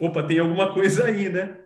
opa, 0.00 0.22
tem 0.22 0.38
alguma 0.38 0.72
coisa 0.72 1.04
aí, 1.04 1.28
né? 1.28 1.58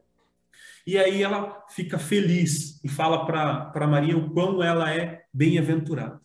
E 0.87 0.97
aí 0.97 1.23
ela 1.23 1.65
fica 1.69 1.99
feliz 1.99 2.83
e 2.83 2.89
fala 2.89 3.27
para 3.27 3.87
Maria 3.87 4.17
o 4.17 4.31
quão 4.31 4.63
ela 4.63 4.93
é 4.93 5.23
bem-aventurada. 5.33 6.19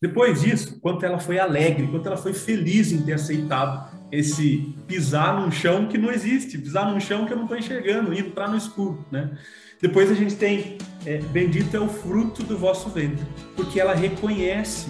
Depois 0.00 0.42
disso, 0.42 0.78
quanto 0.80 1.04
ela 1.04 1.18
foi 1.18 1.38
alegre, 1.38 1.88
quanto 1.88 2.06
ela 2.06 2.16
foi 2.16 2.32
feliz 2.32 2.92
em 2.92 3.02
ter 3.02 3.14
aceitado 3.14 3.92
esse 4.12 4.76
pisar 4.86 5.40
num 5.40 5.50
chão 5.50 5.88
que 5.88 5.98
não 5.98 6.12
existe, 6.12 6.58
pisar 6.58 6.92
num 6.92 7.00
chão 7.00 7.26
que 7.26 7.32
eu 7.32 7.36
não 7.36 7.44
estou 7.44 7.58
enxergando, 7.58 8.14
entrar 8.14 8.48
no 8.48 8.56
escuro, 8.56 9.04
né? 9.10 9.36
Depois 9.80 10.10
a 10.10 10.14
gente 10.14 10.36
tem, 10.36 10.78
é, 11.04 11.18
bendito 11.18 11.76
é 11.76 11.80
o 11.80 11.88
fruto 11.88 12.42
do 12.42 12.56
vosso 12.56 12.88
ventre, 12.90 13.26
porque 13.56 13.80
ela 13.80 13.94
reconhece 13.94 14.88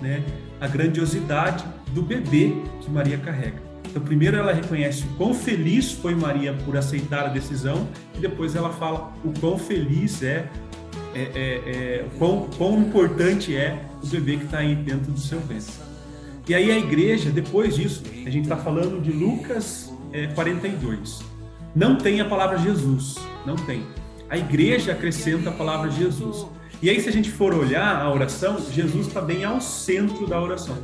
né, 0.00 0.24
a 0.60 0.66
grandiosidade 0.66 1.64
do 1.92 2.02
bebê 2.02 2.54
que 2.80 2.90
Maria 2.90 3.18
carrega. 3.18 3.68
Então, 3.88 4.02
primeiro 4.02 4.36
ela 4.36 4.52
reconhece 4.52 5.04
o 5.04 5.16
quão 5.16 5.32
feliz 5.32 5.92
foi 5.92 6.14
Maria 6.14 6.52
por 6.64 6.76
aceitar 6.76 7.26
a 7.26 7.28
decisão, 7.28 7.88
e 8.14 8.20
depois 8.20 8.54
ela 8.54 8.70
fala 8.70 9.12
o 9.24 9.32
quão 9.40 9.58
feliz 9.58 10.22
é, 10.22 10.46
é, 11.14 11.20
é, 11.20 12.00
é 12.00 12.04
o 12.06 12.18
quão, 12.18 12.48
quão 12.56 12.78
importante 12.80 13.56
é 13.56 13.82
o 14.02 14.06
bebê 14.06 14.36
que 14.36 14.44
está 14.44 14.58
aí 14.58 14.74
dentro 14.74 15.10
do 15.10 15.18
seu 15.18 15.40
ventre. 15.40 15.72
E 16.46 16.54
aí 16.54 16.70
a 16.70 16.78
igreja, 16.78 17.30
depois 17.30 17.76
disso, 17.76 18.02
a 18.26 18.30
gente 18.30 18.44
está 18.44 18.56
falando 18.56 19.02
de 19.02 19.12
Lucas 19.12 19.92
é, 20.12 20.26
42. 20.28 21.20
Não 21.74 21.96
tem 21.96 22.20
a 22.20 22.24
palavra 22.24 22.58
Jesus, 22.58 23.16
não 23.46 23.56
tem. 23.56 23.82
A 24.30 24.36
igreja 24.36 24.92
acrescenta 24.92 25.50
a 25.50 25.52
palavra 25.52 25.90
Jesus. 25.90 26.46
E 26.80 26.88
aí, 26.88 27.00
se 27.00 27.08
a 27.08 27.12
gente 27.12 27.30
for 27.30 27.52
olhar 27.52 28.00
a 28.00 28.12
oração, 28.12 28.56
Jesus 28.70 29.08
está 29.08 29.20
bem 29.20 29.44
ao 29.44 29.60
centro 29.60 30.26
da 30.26 30.40
oração. 30.40 30.76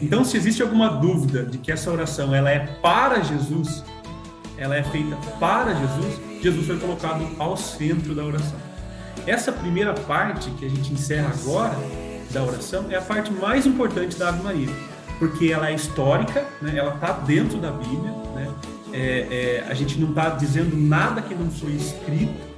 Então, 0.00 0.24
se 0.24 0.36
existe 0.36 0.62
alguma 0.62 0.88
dúvida 0.88 1.44
de 1.44 1.58
que 1.58 1.72
essa 1.72 1.90
oração 1.90 2.34
ela 2.34 2.50
é 2.50 2.60
para 2.80 3.20
Jesus, 3.20 3.84
ela 4.56 4.76
é 4.76 4.82
feita 4.84 5.16
para 5.40 5.74
Jesus, 5.74 6.20
Jesus 6.40 6.66
foi 6.66 6.78
colocado 6.78 7.28
ao 7.38 7.56
centro 7.56 8.14
da 8.14 8.24
oração. 8.24 8.58
Essa 9.26 9.50
primeira 9.50 9.92
parte 9.92 10.50
que 10.50 10.64
a 10.64 10.68
gente 10.68 10.92
encerra 10.92 11.32
agora 11.32 11.76
da 12.30 12.42
oração 12.44 12.86
é 12.88 12.96
a 12.96 13.02
parte 13.02 13.32
mais 13.32 13.66
importante 13.66 14.16
da 14.16 14.28
Ave 14.28 14.42
Maria, 14.42 14.68
porque 15.18 15.52
ela 15.52 15.68
é 15.68 15.74
histórica, 15.74 16.44
né? 16.60 16.76
ela 16.76 16.94
está 16.94 17.12
dentro 17.12 17.58
da 17.58 17.70
Bíblia, 17.70 18.12
né? 18.34 18.48
É, 18.92 19.62
é, 19.64 19.66
a 19.70 19.74
gente 19.74 19.98
não 19.98 20.10
está 20.10 20.28
dizendo 20.30 20.76
nada 20.76 21.22
que 21.22 21.34
não 21.34 21.50
foi 21.50 21.72
escrito, 21.72 22.51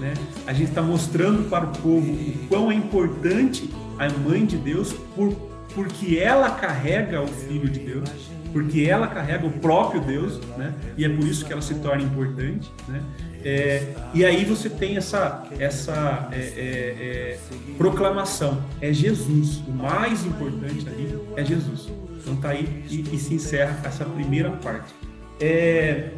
né? 0.00 0.14
a 0.46 0.52
gente 0.52 0.70
está 0.70 0.82
mostrando 0.82 1.48
para 1.48 1.66
o 1.66 1.72
povo 1.78 2.10
o 2.10 2.34
quão 2.48 2.72
é 2.72 2.74
importante 2.74 3.70
a 3.98 4.08
mãe 4.08 4.44
de 4.46 4.56
Deus 4.56 4.92
por 5.14 5.50
porque 5.74 6.18
ela 6.18 6.50
carrega 6.50 7.22
o 7.22 7.28
Filho 7.28 7.68
de 7.68 7.80
Deus, 7.80 8.10
porque 8.52 8.82
ela 8.82 9.06
carrega 9.06 9.46
o 9.46 9.52
próprio 9.52 10.00
Deus, 10.00 10.40
né? 10.56 10.74
E 10.96 11.04
é 11.04 11.08
por 11.08 11.24
isso 11.26 11.44
que 11.44 11.52
ela 11.52 11.62
se 11.62 11.74
torna 11.76 12.02
importante, 12.02 12.70
né? 12.88 13.02
É, 13.42 13.94
e 14.12 14.24
aí 14.24 14.44
você 14.44 14.68
tem 14.68 14.96
essa, 14.96 15.46
essa 15.58 16.28
é, 16.32 16.36
é, 16.36 16.40
é 16.40 17.38
proclamação, 17.78 18.62
é 18.80 18.92
Jesus, 18.92 19.62
o 19.66 19.70
mais 19.70 20.26
importante 20.26 20.86
ali 20.88 21.18
é 21.36 21.44
Jesus. 21.44 21.88
Então 22.20 22.36
tá 22.36 22.50
aí 22.50 22.84
e, 22.90 23.00
e 23.14 23.18
se 23.18 23.34
encerra 23.34 23.78
essa 23.82 24.04
primeira 24.04 24.50
parte. 24.50 24.92
É, 25.40 26.10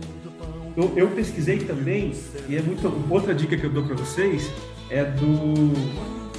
eu, 0.77 0.93
eu, 0.97 1.09
pesquisei 1.09 1.59
também, 1.59 2.15
e 2.49 2.57
é 2.57 2.63
muito 2.63 2.91
outra 3.11 3.35
dica 3.35 3.57
que 3.57 3.65
eu 3.65 3.71
dou 3.71 3.85
para 3.85 3.95
vocês 3.95 4.51
é 4.91 5.05
do 5.05 5.73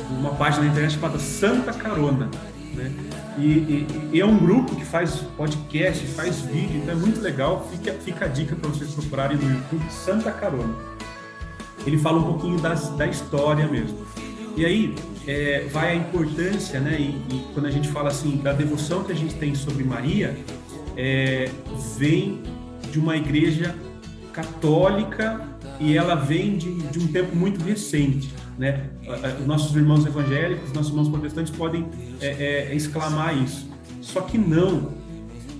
uma 0.09 0.31
página 0.35 0.65
na 0.65 0.71
internet 0.71 0.93
chamada 0.93 1.19
Santa 1.19 1.73
Carona. 1.73 2.29
Né? 2.73 2.91
E, 3.37 3.45
e, 3.45 3.87
e, 4.13 4.21
é 4.21 4.25
um 4.25 4.37
grupo 4.37 4.75
que 4.75 4.85
faz 4.85 5.15
podcast, 5.37 6.05
faz 6.07 6.41
vídeo, 6.41 6.81
então 6.81 6.93
é 6.93 6.97
muito 6.97 7.19
legal. 7.19 7.67
Fica, 7.71 7.93
fica 7.93 8.25
a 8.25 8.27
dica 8.27 8.55
para 8.55 8.69
vocês 8.69 8.91
procurarem 8.93 9.37
no 9.37 9.43
YouTube 9.43 9.91
Santa 9.91 10.31
Carona. 10.31 10.73
Ele 11.85 11.97
fala 11.97 12.19
um 12.19 12.23
pouquinho 12.23 12.59
das, 12.59 12.89
da 12.89 13.07
história 13.07 13.67
mesmo. 13.67 14.05
E 14.55 14.65
aí 14.65 14.95
é, 15.27 15.67
vai 15.71 15.91
a 15.91 15.95
importância, 15.95 16.79
né? 16.79 16.97
E, 16.99 17.35
e, 17.35 17.47
quando 17.53 17.65
a 17.65 17.71
gente 17.71 17.89
fala 17.89 18.09
assim 18.09 18.37
da 18.37 18.53
devoção 18.53 19.03
que 19.03 19.11
a 19.11 19.15
gente 19.15 19.35
tem 19.35 19.55
sobre 19.55 19.83
Maria, 19.83 20.37
é, 20.95 21.49
vem 21.97 22.43
de 22.91 22.99
uma 22.99 23.17
igreja 23.17 23.75
católica 24.33 25.41
e 25.79 25.95
ela 25.95 26.15
vem 26.15 26.57
de, 26.57 26.73
de 26.87 26.99
um 26.99 27.07
tempo 27.07 27.35
muito 27.35 27.63
recente. 27.63 28.33
Né? 28.57 28.89
Os 29.39 29.47
nossos 29.47 29.75
irmãos 29.75 30.05
evangélicos, 30.05 30.71
nossos 30.73 30.89
irmãos 30.89 31.09
protestantes 31.09 31.55
podem 31.55 31.87
é, 32.19 32.27
é, 32.27 32.75
exclamar 32.75 33.35
isso. 33.37 33.69
Só 34.01 34.21
que 34.21 34.37
não. 34.37 34.91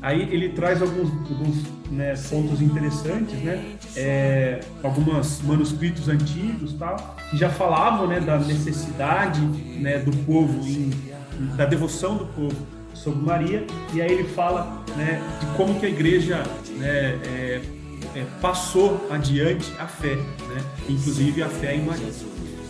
Aí 0.02 0.22
ele 0.22 0.50
traz 0.50 0.82
alguns, 0.82 1.10
alguns 1.10 1.64
né, 1.90 2.14
pontos 2.30 2.62
interessantes, 2.62 3.36
né? 3.42 3.78
É, 3.96 4.60
alguns 4.84 5.42
manuscritos 5.44 6.10
antigos, 6.10 6.74
tal, 6.74 7.16
que 7.30 7.38
já 7.38 7.50
falavam, 7.50 8.08
né, 8.08 8.20
da 8.20 8.38
necessidade, 8.38 9.40
né, 9.80 10.00
do 10.00 10.12
povo, 10.26 10.68
em, 10.68 10.92
da 11.56 11.66
devoção 11.66 12.18
do 12.18 12.26
povo 12.26 12.68
sobre 12.94 13.24
Maria. 13.24 13.66
E 13.94 14.02
aí 14.02 14.12
ele 14.12 14.26
fala, 14.26 14.84
né, 14.98 15.22
de 15.40 15.46
como 15.58 15.80
que 15.80 15.86
a 15.86 15.90
igreja, 15.90 16.44
né, 16.78 17.20
é, 17.26 17.62
é, 18.16 18.26
passou 18.42 19.08
adiante 19.10 19.72
a 19.80 19.88
fé, 19.88 20.16
né? 20.16 20.64
Inclusive 20.90 21.44
a 21.44 21.50
fé 21.50 21.76
em 21.76 21.84
Maria. 21.84 22.12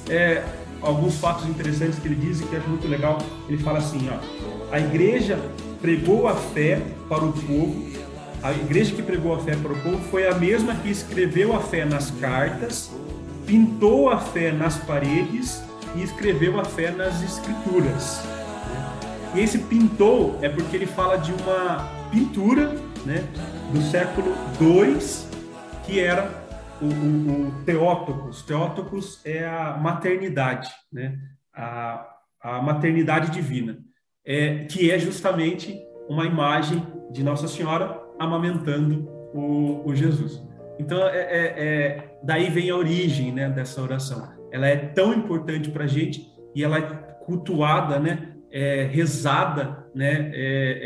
É, 0.10 0.44
alguns 0.82 1.16
fatos 1.16 1.48
interessantes 1.48 2.00
que 2.00 2.08
ele 2.08 2.16
diz 2.16 2.42
e 2.42 2.46
que 2.46 2.56
acho 2.56 2.68
muito 2.70 2.88
legal. 2.88 3.18
Ele 3.48 3.58
fala 3.58 3.80
assim, 3.80 4.10
ó, 4.10 4.74
a 4.74 4.80
igreja 4.80 5.40
pregou 5.82 6.28
a 6.28 6.36
fé 6.36 6.82
para 7.08 7.24
o 7.24 7.34
povo. 7.34 7.92
A 8.42 8.52
igreja 8.52 8.94
que 8.94 9.02
pregou 9.02 9.34
a 9.34 9.40
fé 9.40 9.56
para 9.56 9.72
o 9.72 9.82
povo 9.82 10.00
foi 10.10 10.28
a 10.28 10.36
mesma 10.36 10.76
que 10.76 10.90
escreveu 10.90 11.56
a 11.56 11.62
fé 11.62 11.86
nas 11.86 12.12
cartas, 12.12 12.92
pintou 13.46 14.10
a 14.10 14.18
fé 14.18 14.52
nas 14.52 14.78
paredes 14.78 15.62
e 15.96 16.04
escreveu 16.04 16.60
a 16.60 16.66
fé 16.66 16.92
nas 16.92 17.22
escrituras. 17.24 18.22
E 19.34 19.40
esse 19.40 19.58
pintou 19.58 20.38
é 20.42 20.50
porque 20.50 20.76
ele 20.76 20.86
fala 20.86 21.18
de 21.18 21.32
uma 21.32 21.90
pintura 22.12 22.76
né, 23.06 23.24
do 23.72 23.82
século 23.90 24.36
II, 24.60 24.98
que 25.86 26.00
era 26.00 26.30
o, 26.82 26.86
o, 26.86 27.48
o 27.48 27.64
Teótocos. 27.66 28.42
Teótocos 28.44 29.22
é 29.26 29.46
a 29.46 29.78
maternidade, 29.78 30.70
né? 30.92 31.18
a, 31.54 32.08
a 32.42 32.62
maternidade 32.62 33.32
divina, 33.32 33.78
é, 34.26 34.66
que 34.66 34.92
é 34.92 34.98
justamente 34.98 35.80
uma 36.10 36.26
imagem 36.26 36.86
de 37.12 37.24
Nossa 37.24 37.48
Senhora 37.48 38.02
amamentando 38.20 39.08
o, 39.34 39.84
o 39.86 39.96
Jesus. 39.96 40.44
Então, 40.80 41.08
é, 41.08 41.18
é, 41.18 41.54
é, 41.58 42.18
daí 42.24 42.50
vem 42.50 42.70
a 42.70 42.76
origem 42.76 43.32
né, 43.32 43.50
dessa 43.50 43.82
oração. 43.82 44.32
Ela 44.52 44.68
é 44.68 44.76
tão 44.76 45.14
importante 45.14 45.70
para 45.70 45.86
a 45.86 45.88
gente 45.88 46.28
e 46.56 46.64
ela 46.64 46.78
é 46.78 46.82
cultuada, 47.26 48.00
né, 48.00 48.34
é, 48.52 48.84
rezada 48.84 49.86
né, 49.96 50.32
é, 50.34 50.80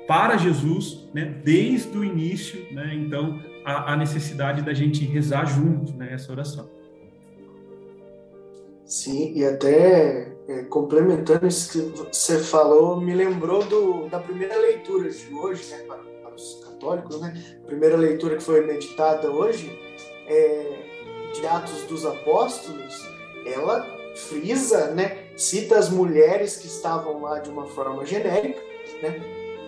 é, 0.00 0.04
para 0.06 0.36
Jesus 0.36 1.10
né, 1.14 1.24
desde 1.44 1.96
o 1.96 2.04
início. 2.04 2.60
Né, 2.72 2.92
então, 2.94 3.40
a, 3.64 3.92
a 3.92 3.96
necessidade 3.96 4.62
da 4.62 4.72
gente 4.72 5.04
rezar 5.04 5.44
junto 5.46 5.92
né, 5.94 6.12
essa 6.12 6.30
oração. 6.32 6.68
Sim, 8.84 9.32
e 9.36 9.44
até 9.44 10.36
é, 10.48 10.64
complementando 10.64 11.46
isso 11.46 11.70
que 11.70 12.02
você 12.12 12.38
falou, 12.38 13.00
me 13.00 13.14
lembrou 13.14 13.62
do, 13.62 14.08
da 14.08 14.18
primeira 14.18 14.56
leitura 14.58 15.08
de 15.08 15.32
hoje, 15.32 15.70
né, 15.70 15.78
para, 15.86 15.98
para 15.98 16.34
os 16.34 16.64
católicos, 16.64 17.20
né? 17.20 17.60
A 17.62 17.66
primeira 17.66 17.96
leitura 17.96 18.36
que 18.36 18.42
foi 18.42 18.66
meditada 18.66 19.30
hoje, 19.30 19.78
é, 20.26 21.30
de 21.32 21.46
Atos 21.46 21.84
dos 21.84 22.04
Apóstolos, 22.04 23.08
ela 23.46 23.86
frisa, 24.16 24.90
né, 24.90 25.28
cita 25.36 25.78
as 25.78 25.88
mulheres 25.88 26.56
que 26.56 26.66
estavam 26.66 27.22
lá 27.22 27.38
de 27.38 27.48
uma 27.48 27.66
forma 27.66 28.04
genérica, 28.04 28.60
né? 29.00 29.20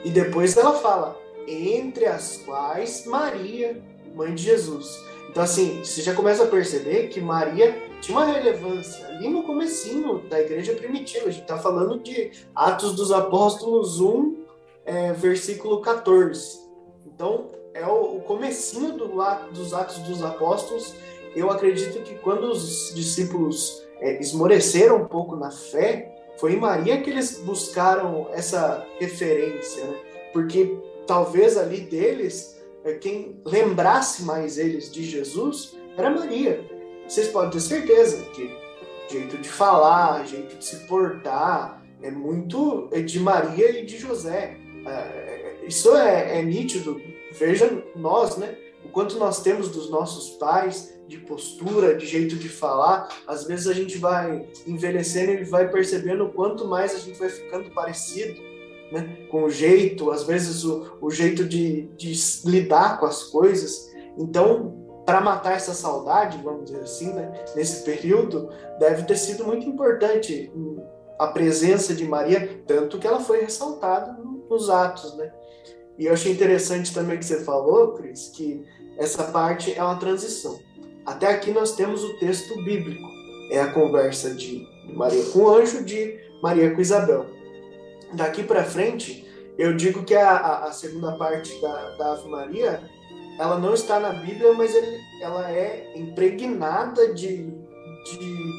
E 0.04 0.10
depois 0.10 0.56
ela 0.56 0.72
fala, 0.72 1.16
entre 1.46 2.06
as 2.06 2.38
quais 2.38 3.06
Maria, 3.06 3.82
mãe 4.14 4.34
de 4.34 4.42
Jesus. 4.42 4.98
Então, 5.30 5.42
assim, 5.42 5.78
você 5.82 6.02
já 6.02 6.14
começa 6.14 6.44
a 6.44 6.46
perceber 6.46 7.08
que 7.08 7.20
Maria 7.20 7.74
tinha 8.02 8.18
uma 8.18 8.26
relevância 8.26 9.06
ali 9.06 9.28
no 9.28 9.42
comecinho 9.44 10.18
da 10.28 10.40
igreja 10.40 10.74
primitiva. 10.74 11.28
A 11.28 11.30
gente 11.30 11.42
está 11.42 11.56
falando 11.56 11.98
de 11.98 12.32
Atos 12.54 12.94
dos 12.94 13.10
Apóstolos 13.10 13.98
1, 13.98 14.44
é, 14.84 15.12
versículo 15.14 15.80
14. 15.80 16.60
Então, 17.06 17.46
é 17.72 17.86
o, 17.86 18.18
o 18.18 18.20
comecinho 18.20 18.92
do, 18.92 19.08
dos 19.52 19.72
Atos 19.72 19.98
dos 20.00 20.22
Apóstolos. 20.22 20.94
Eu 21.34 21.50
acredito 21.50 22.02
que 22.02 22.14
quando 22.16 22.44
os 22.44 22.92
discípulos 22.94 23.82
é, 24.00 24.20
esmoreceram 24.20 24.96
um 24.96 25.06
pouco 25.06 25.34
na 25.34 25.50
fé, 25.50 26.12
foi 26.36 26.52
em 26.52 26.60
Maria 26.60 27.00
que 27.00 27.08
eles 27.08 27.38
buscaram 27.38 28.28
essa 28.32 28.86
referência, 28.98 29.84
né? 29.84 29.96
Porque 30.32 30.76
talvez 31.06 31.56
ali 31.56 31.80
deles, 31.80 32.60
é, 32.84 32.94
quem 32.94 33.40
lembrasse 33.44 34.22
mais 34.24 34.58
eles 34.58 34.90
de 34.90 35.04
Jesus 35.04 35.76
era 35.96 36.10
Maria. 36.10 36.64
Vocês 37.06 37.28
podem 37.28 37.50
ter 37.50 37.60
certeza 37.60 38.22
que 38.34 38.56
jeito 39.08 39.36
de 39.38 39.48
falar, 39.48 40.26
jeito 40.26 40.56
de 40.56 40.64
se 40.64 40.86
portar, 40.86 41.82
é 42.02 42.10
muito 42.10 42.88
de 43.04 43.20
Maria 43.20 43.78
e 43.78 43.84
de 43.84 43.98
José. 43.98 44.56
É, 44.86 45.64
isso 45.66 45.94
é, 45.94 46.38
é 46.38 46.42
nítido. 46.42 47.00
Veja 47.32 47.84
nós, 47.94 48.36
né? 48.36 48.56
O 48.84 48.88
quanto 48.88 49.18
nós 49.18 49.42
temos 49.42 49.68
dos 49.68 49.90
nossos 49.90 50.30
pais, 50.30 50.92
de 51.06 51.18
postura, 51.18 51.94
de 51.94 52.06
jeito 52.06 52.36
de 52.36 52.48
falar. 52.48 53.08
Às 53.26 53.44
vezes 53.44 53.66
a 53.66 53.72
gente 53.72 53.98
vai 53.98 54.46
envelhecendo 54.66 55.32
e 55.32 55.44
vai 55.44 55.70
percebendo 55.70 56.24
o 56.24 56.32
quanto 56.32 56.66
mais 56.66 56.94
a 56.94 56.98
gente 56.98 57.18
vai 57.18 57.28
ficando 57.28 57.70
parecido 57.70 58.40
né? 58.92 59.26
com 59.30 59.44
o 59.44 59.50
jeito, 59.50 60.10
às 60.10 60.24
vezes 60.24 60.64
o, 60.64 60.98
o 61.00 61.10
jeito 61.10 61.44
de, 61.44 61.88
de 61.96 62.12
lidar 62.44 63.00
com 63.00 63.06
as 63.06 63.24
coisas. 63.24 63.90
Então, 64.18 65.02
para 65.06 65.20
matar 65.20 65.54
essa 65.56 65.72
saudade, 65.72 66.38
vamos 66.44 66.66
dizer 66.66 66.80
assim, 66.80 67.12
né? 67.12 67.42
nesse 67.56 67.84
período, 67.84 68.50
deve 68.78 69.04
ter 69.04 69.16
sido 69.16 69.44
muito 69.44 69.66
importante 69.66 70.52
a 71.18 71.28
presença 71.28 71.94
de 71.94 72.04
Maria, 72.04 72.62
tanto 72.66 72.98
que 72.98 73.06
ela 73.06 73.20
foi 73.20 73.40
ressaltada 73.40 74.16
nos 74.50 74.68
Atos, 74.68 75.16
né? 75.16 75.32
E 75.98 76.06
eu 76.06 76.12
achei 76.12 76.32
interessante 76.32 76.92
também 76.92 77.18
que 77.18 77.24
você 77.24 77.44
falou, 77.44 77.92
Cris, 77.92 78.30
que 78.34 78.64
essa 78.98 79.24
parte 79.24 79.72
é 79.74 79.82
uma 79.82 79.96
transição. 79.96 80.58
Até 81.06 81.28
aqui 81.28 81.50
nós 81.52 81.74
temos 81.76 82.02
o 82.02 82.18
texto 82.18 82.54
bíblico, 82.64 83.06
é 83.50 83.60
a 83.60 83.72
conversa 83.72 84.34
de 84.34 84.66
Maria 84.94 85.24
com 85.32 85.40
o 85.40 85.54
anjo, 85.54 85.84
de 85.84 86.18
Maria 86.42 86.74
com 86.74 86.80
Isabel 86.80 87.41
daqui 88.14 88.42
para 88.42 88.64
frente, 88.64 89.26
eu 89.58 89.76
digo 89.76 90.02
que 90.04 90.14
a, 90.14 90.64
a, 90.64 90.72
segunda 90.72 91.12
parte 91.12 91.60
da, 91.60 91.90
da 91.96 92.12
Ave 92.12 92.28
Maria, 92.28 92.82
ela 93.38 93.58
não 93.58 93.74
está 93.74 94.00
na 94.00 94.10
Bíblia, 94.10 94.52
mas 94.54 94.74
ele, 94.74 94.98
ela 95.20 95.50
é 95.50 95.92
impregnada 95.94 97.12
de, 97.14 97.46
de 97.46 98.52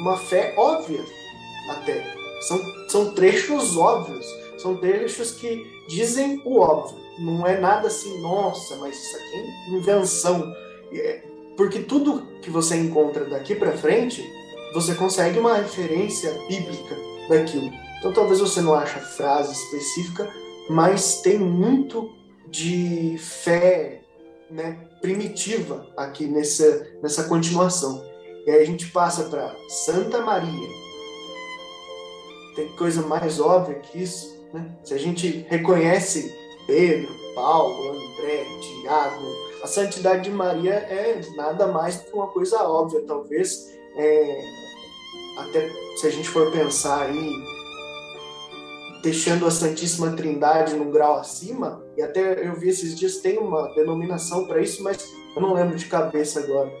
uma 0.00 0.16
fé 0.16 0.54
óbvia 0.56 1.04
até. 1.70 2.14
São, 2.42 2.60
são 2.88 3.14
trechos 3.14 3.76
óbvios, 3.76 4.26
são 4.58 4.76
trechos 4.76 5.32
que 5.32 5.64
dizem 5.88 6.40
o 6.44 6.58
óbvio. 6.58 6.98
Não 7.18 7.46
é 7.46 7.58
nada 7.58 7.88
assim, 7.88 8.20
nossa, 8.20 8.76
mas 8.76 8.96
isso 8.96 9.16
aqui 9.16 9.36
é 9.36 9.70
invenção. 9.76 10.54
É, 10.92 11.22
porque 11.56 11.80
tudo 11.80 12.26
que 12.42 12.50
você 12.50 12.76
encontra 12.76 13.24
daqui 13.24 13.54
para 13.54 13.72
frente, 13.72 14.22
você 14.74 14.94
consegue 14.94 15.38
uma 15.38 15.56
referência 15.56 16.30
bíblica 16.48 16.96
daquilo. 17.28 17.85
Então 17.98 18.12
talvez 18.12 18.40
você 18.40 18.60
não 18.60 18.74
ache 18.74 18.98
a 18.98 19.02
frase 19.02 19.52
específica, 19.52 20.30
mas 20.68 21.20
tem 21.22 21.38
muito 21.38 22.10
de 22.48 23.16
fé 23.18 24.02
né, 24.50 24.78
primitiva 25.00 25.86
aqui 25.96 26.26
nessa, 26.26 26.86
nessa 27.02 27.24
continuação. 27.24 28.04
E 28.46 28.50
aí 28.50 28.62
a 28.62 28.66
gente 28.66 28.86
passa 28.88 29.24
para 29.24 29.54
Santa 29.68 30.20
Maria. 30.20 30.68
Tem 32.54 32.68
coisa 32.76 33.02
mais 33.02 33.40
óbvia 33.40 33.76
que 33.76 34.02
isso? 34.02 34.36
Né? 34.52 34.76
Se 34.84 34.94
a 34.94 34.98
gente 34.98 35.46
reconhece 35.48 36.34
Pedro, 36.66 37.12
Paulo, 37.34 37.90
André, 37.90 38.46
Tiago, 38.60 39.26
a 39.62 39.66
santidade 39.66 40.24
de 40.24 40.30
Maria 40.30 40.74
é 40.74 41.20
nada 41.34 41.66
mais 41.66 41.96
que 41.96 42.12
uma 42.12 42.28
coisa 42.28 42.62
óbvia, 42.62 43.02
talvez. 43.06 43.76
É, 43.96 44.44
até 45.38 45.70
se 45.96 46.06
a 46.06 46.10
gente 46.10 46.28
for 46.28 46.50
pensar 46.52 47.02
aí 47.02 47.55
deixando 49.02 49.46
a 49.46 49.50
Santíssima 49.50 50.12
Trindade 50.12 50.74
num 50.74 50.90
grau 50.90 51.18
acima, 51.18 51.82
e 51.96 52.02
até 52.02 52.46
eu 52.46 52.54
vi 52.54 52.68
esses 52.68 52.94
dias, 52.94 53.18
tem 53.18 53.38
uma 53.38 53.74
denominação 53.74 54.46
para 54.46 54.60
isso, 54.60 54.82
mas 54.82 55.12
eu 55.34 55.42
não 55.42 55.54
lembro 55.54 55.76
de 55.76 55.86
cabeça 55.86 56.40
agora. 56.40 56.72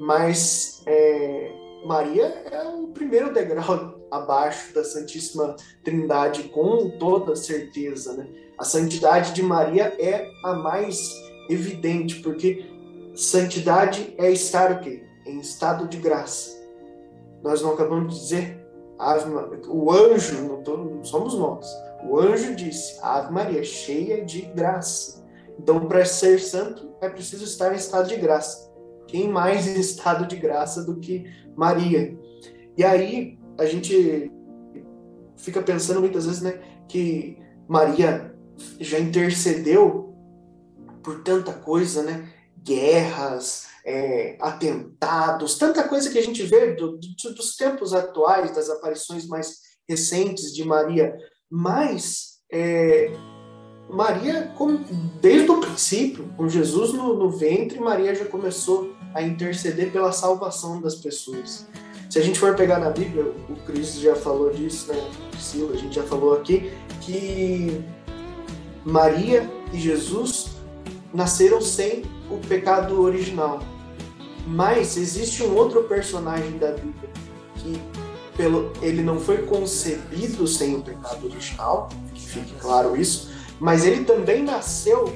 Mas 0.00 0.82
é, 0.86 1.52
Maria 1.84 2.26
é 2.50 2.62
o 2.68 2.88
primeiro 2.88 3.32
degrau 3.32 4.00
abaixo 4.10 4.72
da 4.74 4.84
Santíssima 4.84 5.56
Trindade, 5.82 6.44
com 6.44 6.90
toda 6.98 7.36
certeza. 7.36 8.14
Né? 8.16 8.26
A 8.58 8.64
santidade 8.64 9.32
de 9.32 9.42
Maria 9.42 9.94
é 9.98 10.30
a 10.44 10.54
mais 10.54 11.12
evidente, 11.50 12.20
porque 12.20 12.64
santidade 13.14 14.14
é 14.18 14.30
estar 14.30 14.72
o 14.72 14.80
quê? 14.80 15.04
Em 15.26 15.38
estado 15.38 15.88
de 15.88 15.98
graça. 15.98 16.54
Nós 17.42 17.60
não 17.60 17.74
acabamos 17.74 18.14
de 18.14 18.20
dizer 18.20 18.63
Ave, 19.04 19.30
o 19.68 19.92
anjo, 19.92 20.42
não, 20.42 20.62
tô, 20.62 21.04
somos 21.04 21.34
nós, 21.34 21.66
o 22.08 22.18
anjo 22.18 22.54
disse: 22.54 22.98
Ave 23.02 23.32
Maria, 23.32 23.62
cheia 23.62 24.24
de 24.24 24.42
graça. 24.42 25.24
Então, 25.58 25.86
para 25.86 26.04
ser 26.04 26.40
santo, 26.40 26.90
é 27.00 27.08
preciso 27.08 27.44
estar 27.44 27.72
em 27.72 27.76
estado 27.76 28.08
de 28.08 28.16
graça. 28.16 28.72
Quem 29.06 29.28
mais 29.28 29.66
em 29.66 29.78
estado 29.78 30.26
de 30.26 30.36
graça 30.36 30.82
do 30.82 30.96
que 30.96 31.24
Maria? 31.54 32.18
E 32.76 32.82
aí, 32.82 33.38
a 33.58 33.64
gente 33.66 34.32
fica 35.36 35.62
pensando 35.62 36.00
muitas 36.00 36.26
vezes 36.26 36.42
né, 36.42 36.60
que 36.88 37.38
Maria 37.68 38.34
já 38.80 38.98
intercedeu 38.98 40.14
por 41.02 41.22
tanta 41.22 41.52
coisa, 41.52 42.02
né? 42.02 42.28
Guerras, 42.62 43.66
é, 43.84 44.36
atentados, 44.40 45.58
tanta 45.58 45.86
coisa 45.86 46.10
que 46.10 46.18
a 46.18 46.22
gente 46.22 46.42
vê 46.44 46.74
do, 46.74 46.96
do, 46.96 47.34
dos 47.34 47.56
tempos 47.56 47.92
atuais, 47.92 48.54
das 48.54 48.70
aparições 48.70 49.26
mais 49.26 49.58
recentes 49.88 50.54
de 50.54 50.64
Maria. 50.64 51.14
Mas 51.50 52.38
é, 52.50 53.12
Maria, 53.88 54.52
desde 55.20 55.50
o 55.50 55.60
princípio, 55.60 56.28
com 56.36 56.48
Jesus 56.48 56.92
no, 56.92 57.14
no 57.14 57.30
ventre, 57.30 57.78
Maria 57.78 58.14
já 58.14 58.24
começou 58.24 58.94
a 59.14 59.22
interceder 59.22 59.92
pela 59.92 60.12
salvação 60.12 60.80
das 60.80 60.96
pessoas. 60.96 61.66
Se 62.10 62.18
a 62.18 62.22
gente 62.22 62.38
for 62.38 62.54
pegar 62.54 62.78
na 62.78 62.90
Bíblia, 62.90 63.24
o 63.48 63.56
Cristo 63.66 64.00
já 64.00 64.14
falou 64.14 64.50
disso, 64.50 64.92
né? 64.92 65.10
Priscila, 65.30 65.72
a 65.72 65.76
gente 65.76 65.94
já 65.96 66.02
falou 66.04 66.34
aqui, 66.34 66.72
que 67.00 67.84
Maria 68.84 69.50
e 69.72 69.78
Jesus 69.78 70.50
nasceram 71.12 71.60
sem 71.60 72.04
o 72.30 72.38
pecado 72.38 73.00
original. 73.00 73.60
Mas 74.46 74.96
existe 74.96 75.42
um 75.42 75.54
outro 75.54 75.84
personagem 75.84 76.58
da 76.58 76.72
Bíblia 76.72 77.10
que 77.56 77.80
pelo, 78.36 78.72
ele 78.82 79.02
não 79.02 79.18
foi 79.20 79.38
concebido 79.38 80.46
sem 80.46 80.76
o 80.76 80.82
pecado 80.82 81.26
original, 81.26 81.88
que 82.12 82.20
fique 82.20 82.54
claro 82.60 82.96
isso, 82.96 83.30
mas 83.60 83.86
ele 83.86 84.04
também 84.04 84.42
nasceu 84.42 85.14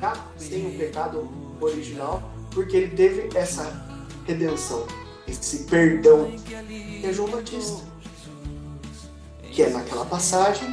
já 0.00 0.14
sem 0.36 0.66
o 0.66 0.78
pecado 0.78 1.28
original, 1.60 2.22
porque 2.50 2.76
ele 2.76 2.96
teve 2.96 3.36
essa 3.36 3.84
redenção, 4.26 4.86
esse 5.28 5.64
perdão, 5.64 6.30
que 6.44 7.06
é 7.06 7.12
João 7.12 7.28
Batista. 7.28 7.82
Que 9.42 9.62
é 9.62 9.70
naquela 9.70 10.04
passagem, 10.04 10.68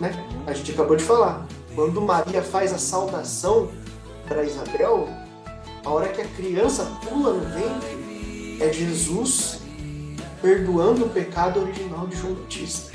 né? 0.00 0.12
A 0.46 0.52
gente 0.52 0.72
acabou 0.72 0.96
de 0.96 1.04
falar. 1.04 1.46
Quando 1.76 2.00
Maria 2.00 2.42
faz 2.42 2.72
a 2.72 2.78
saudação 2.78 3.70
para 4.26 4.42
Isabel, 4.42 5.08
a 5.86 5.90
hora 5.90 6.08
que 6.08 6.20
a 6.20 6.24
criança 6.24 6.84
pula 7.08 7.32
no 7.32 7.48
ventre, 7.48 8.58
é 8.60 8.72
Jesus 8.72 9.60
perdoando 10.42 11.04
o 11.04 11.08
pecado 11.08 11.60
original 11.60 12.08
de 12.08 12.16
João 12.16 12.34
Batista. 12.34 12.90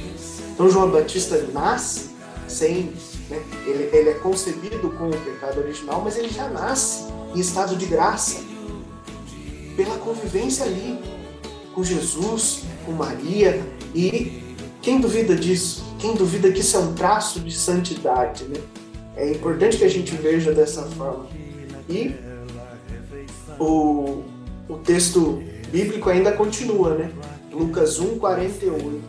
Então 0.53 0.69
João 0.69 0.91
Batista 0.91 1.41
nasce 1.53 2.09
sem, 2.49 2.93
né, 3.29 3.41
ele, 3.65 3.89
ele 3.95 4.09
é 4.09 4.13
concebido 4.15 4.89
com 4.89 5.09
o 5.09 5.17
pecado 5.17 5.59
original, 5.61 6.01
mas 6.03 6.17
ele 6.17 6.27
já 6.27 6.49
nasce 6.49 7.05
em 7.33 7.39
estado 7.39 7.77
de 7.77 7.85
graça 7.85 8.41
pela 9.77 9.97
convivência 9.99 10.65
ali 10.65 10.99
com 11.73 11.85
Jesus, 11.85 12.63
com 12.85 12.91
Maria 12.91 13.65
e 13.95 14.53
quem 14.81 14.99
duvida 14.99 15.33
disso? 15.33 15.85
Quem 15.97 16.13
duvida 16.13 16.51
que 16.51 16.59
isso 16.59 16.75
é 16.75 16.79
um 16.81 16.93
traço 16.93 17.39
de 17.39 17.55
santidade, 17.55 18.43
né? 18.43 18.59
É 19.15 19.31
importante 19.31 19.77
que 19.77 19.85
a 19.85 19.89
gente 19.89 20.13
veja 20.15 20.51
dessa 20.51 20.83
forma. 20.83 21.27
E 21.87 22.30
o, 23.59 24.23
o 24.67 24.75
texto 24.77 25.41
bíblico 25.71 26.09
ainda 26.09 26.31
continua, 26.31 26.95
né? 26.95 27.11
Lucas 27.51 27.99
1, 27.99 28.19
48. 28.19 29.01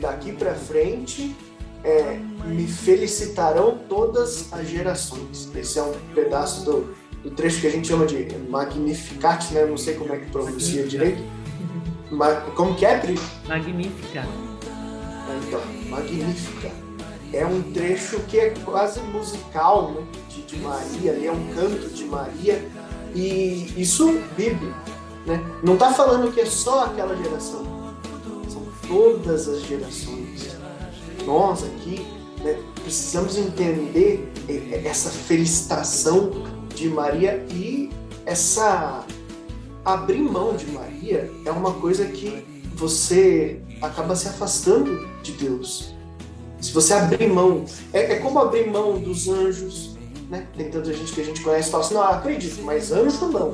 Daqui 0.00 0.32
para 0.32 0.54
frente, 0.54 1.34
é, 1.82 2.18
me 2.46 2.66
felicitarão 2.66 3.78
todas 3.88 4.52
as 4.52 4.68
gerações. 4.68 5.50
Esse 5.54 5.78
é 5.78 5.82
um 5.82 5.92
pedaço 6.14 6.64
do, 6.64 6.94
do 7.22 7.30
trecho 7.30 7.60
que 7.60 7.66
a 7.66 7.70
gente 7.70 7.88
chama 7.88 8.06
de 8.06 8.26
Magnificat, 8.48 9.52
né? 9.52 9.64
não 9.66 9.76
sei 9.76 9.94
como 9.94 10.12
é 10.12 10.18
que 10.18 10.30
pronuncia 10.30 10.86
direito. 10.86 11.22
Ma, 12.10 12.34
como 12.56 12.74
que 12.74 12.86
é, 12.86 12.98
Pri? 12.98 13.18
Magnífica. 13.46 14.26
Então, 15.46 15.60
Magnífica. 15.88 16.70
É 17.32 17.44
um 17.44 17.62
trecho 17.72 18.20
que 18.28 18.38
é 18.38 18.50
quase 18.64 19.00
musical, 19.00 19.90
né? 19.90 20.06
De, 20.28 20.42
de 20.42 20.56
Maria, 20.58 21.12
ali 21.12 21.26
é 21.26 21.32
um 21.32 21.52
canto 21.52 21.88
de 21.88 22.04
Maria. 22.04 22.62
E 23.14 23.72
isso 23.76 24.20
bíblico, 24.36 24.74
né? 25.26 25.40
Não 25.62 25.74
está 25.74 25.92
falando 25.92 26.32
que 26.32 26.40
é 26.40 26.46
só 26.46 26.86
aquela 26.86 27.16
geração. 27.16 27.64
São 28.48 28.62
todas 28.88 29.48
as 29.48 29.62
gerações. 29.62 30.56
Nós 31.24 31.64
aqui 31.64 32.06
né, 32.42 32.58
precisamos 32.82 33.38
entender 33.38 34.30
essa 34.84 35.10
felicitação 35.10 36.30
de 36.74 36.88
Maria 36.88 37.46
e 37.50 37.90
essa 38.26 39.04
abrir 39.84 40.22
mão 40.22 40.56
de 40.56 40.66
Maria 40.70 41.30
é 41.44 41.50
uma 41.50 41.74
coisa 41.74 42.06
que 42.06 42.44
você 42.74 43.60
acaba 43.80 44.16
se 44.16 44.28
afastando 44.28 45.08
de 45.22 45.32
Deus. 45.32 45.94
Se 46.60 46.72
você 46.72 46.94
abrir 46.94 47.28
mão, 47.28 47.64
é, 47.92 48.14
é 48.14 48.16
como 48.16 48.38
abrir 48.38 48.70
mão 48.70 48.98
dos 48.98 49.28
anjos, 49.28 49.93
né? 50.34 50.46
Tem 50.56 50.70
tanta 50.70 50.92
gente 50.92 51.12
que 51.12 51.20
a 51.20 51.24
gente 51.24 51.42
conhece 51.42 51.68
e 51.68 51.70
fala 51.70 51.84
assim, 51.84 51.94
não, 51.94 52.02
acredito, 52.02 52.62
mas 52.62 52.90
anjo 52.90 53.28
não. 53.28 53.52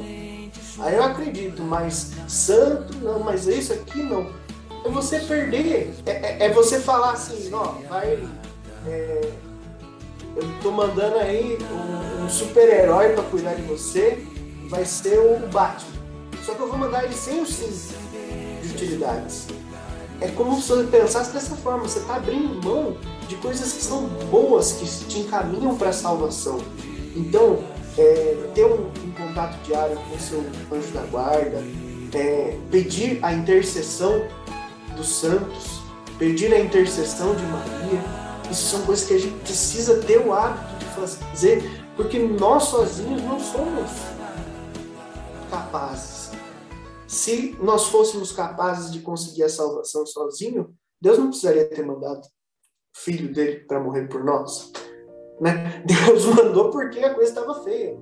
Aí 0.79 0.95
eu 0.95 1.03
acredito, 1.03 1.63
mas 1.63 2.13
santo 2.27 2.97
não, 3.03 3.21
mas 3.21 3.47
isso 3.47 3.73
aqui 3.73 4.03
não. 4.03 4.31
É 4.85 4.89
você 4.89 5.21
perder, 5.21 5.95
é, 6.07 6.11
é, 6.11 6.47
é 6.47 6.49
você 6.51 6.81
falar 6.81 7.13
assim, 7.13 7.53
ó, 7.53 7.75
vai. 7.89 8.27
É, 8.87 9.31
eu 10.37 10.43
tô 10.63 10.71
mandando 10.71 11.19
aí 11.19 11.59
um, 11.71 12.25
um 12.25 12.29
super-herói 12.31 13.11
para 13.11 13.25
cuidar 13.25 13.55
de 13.55 13.63
você, 13.63 14.25
vai 14.71 14.87
ser 14.87 15.19
o 15.19 15.47
Batman. 15.49 16.01
Só 16.45 16.55
que 16.55 16.61
eu 16.61 16.69
vou 16.69 16.79
mandar 16.79 17.05
ele 17.05 17.15
sem 17.15 17.43
o 17.43 17.47
cinto 17.47 17.95
de 18.63 18.69
utilidades. 18.71 19.49
É 20.21 20.29
como 20.29 20.61
se 20.61 20.69
você 20.69 20.85
pensasse 20.85 21.33
dessa 21.33 21.57
forma, 21.57 21.85
você 21.85 21.99
está 21.99 22.17
abrindo 22.17 22.63
mão 22.63 22.97
de 23.27 23.37
coisas 23.37 23.73
que 23.73 23.83
são 23.83 24.03
boas, 24.31 24.73
que 24.73 25.07
te 25.07 25.21
encaminham 25.21 25.77
para 25.77 25.89
a 25.89 25.93
salvação. 25.93 26.61
Então, 27.17 27.59
é, 27.97 28.37
ter 28.55 28.67
um, 28.67 28.87
um, 28.87 29.13
contato 29.13 29.57
diário 29.65 29.97
com 29.97 30.15
o 30.15 30.21
seu 30.21 30.45
anjo 30.73 30.91
da 30.93 31.03
guarda, 31.03 31.65
é, 32.13 32.57
pedir 32.71 33.19
a 33.23 33.33
intercessão 33.33 34.23
dos 34.95 35.09
santos, 35.09 35.81
pedir 36.19 36.53
a 36.53 36.61
intercessão 36.61 37.35
de 37.35 37.43
Maria, 37.45 38.03
isso 38.51 38.77
são 38.77 38.83
coisas 38.83 39.07
que 39.07 39.15
a 39.15 39.19
gente 39.19 39.39
precisa 39.41 40.03
ter 40.03 40.19
o 40.19 40.35
hábito 40.35 40.77
de 40.79 40.85
fazer, 40.85 41.85
porque 41.97 42.19
nós 42.19 42.65
sozinhos 42.65 43.23
não 43.23 43.41
somos 43.41 43.91
capazes. 45.51 46.20
Se 47.11 47.57
nós 47.61 47.89
fôssemos 47.89 48.31
capazes 48.31 48.93
de 48.93 49.01
conseguir 49.01 49.43
a 49.43 49.49
salvação 49.49 50.07
sozinho, 50.07 50.73
Deus 51.01 51.19
não 51.19 51.27
precisaria 51.27 51.69
ter 51.69 51.85
mandado 51.85 52.21
o 52.21 53.01
filho 53.01 53.35
dele 53.35 53.65
para 53.65 53.81
morrer 53.81 54.07
por 54.07 54.23
nós. 54.23 54.71
Né? 55.41 55.83
Deus 56.07 56.25
mandou 56.27 56.71
porque 56.71 57.01
a 57.01 57.13
coisa 57.13 57.31
estava 57.31 57.65
feia. 57.65 57.99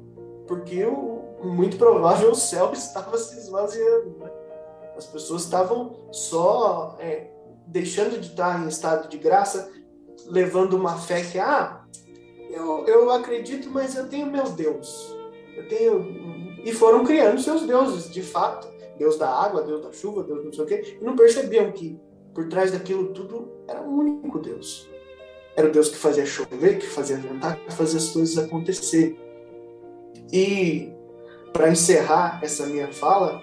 Porque 0.47 0.85
o, 0.85 1.25
muito 1.43 1.79
provável 1.79 2.33
o 2.33 2.35
céu 2.35 2.71
estava 2.77 3.17
se 3.17 3.39
esvaziando. 3.39 4.11
Né? 4.19 4.31
As 4.95 5.07
pessoas 5.07 5.45
estavam 5.45 6.13
só 6.13 6.95
é, 7.01 7.31
deixando 7.67 8.21
de 8.21 8.29
estar 8.29 8.63
em 8.63 8.69
estado 8.69 9.09
de 9.09 9.17
graça, 9.17 9.73
levando 10.27 10.75
uma 10.75 10.99
fé 10.99 11.25
que, 11.25 11.39
ah, 11.39 11.83
eu, 12.51 12.87
eu 12.87 13.11
acredito, 13.11 13.71
mas 13.71 13.97
eu 13.97 14.07
tenho 14.07 14.27
meu 14.27 14.51
Deus. 14.51 15.17
Eu 15.57 15.67
tenho. 15.67 16.63
E 16.63 16.75
foram 16.75 17.07
criando 17.07 17.41
seus 17.41 17.63
deuses, 17.63 18.13
de 18.13 18.21
fato. 18.21 18.77
Deus 18.99 19.17
da 19.17 19.29
água, 19.29 19.63
Deus 19.63 19.81
da 19.81 19.93
chuva, 19.93 20.23
Deus 20.23 20.45
não 20.45 20.53
sei 20.53 20.65
o 20.65 20.67
quê, 20.67 20.99
e 21.01 21.05
não 21.05 21.17
percebiam 21.17 21.71
que 21.73 21.99
por 22.35 22.49
trás 22.49 22.73
daquilo 22.73 23.13
tudo 23.13 23.51
era 23.67 23.81
um 23.81 23.99
único 23.99 24.39
Deus. 24.39 24.89
Era 25.57 25.69
o 25.69 25.73
Deus 25.73 25.89
que 25.89 25.97
fazia 25.97 26.25
chover, 26.25 26.79
que 26.79 26.87
fazia 26.87 27.17
ventar, 27.17 27.57
que 27.57 27.73
fazia 27.73 27.99
as 27.99 28.11
coisas 28.11 28.39
acontecer. 28.39 29.19
E 30.33 30.93
para 31.53 31.71
encerrar 31.71 32.41
essa 32.43 32.67
minha 32.67 32.93
fala, 32.93 33.43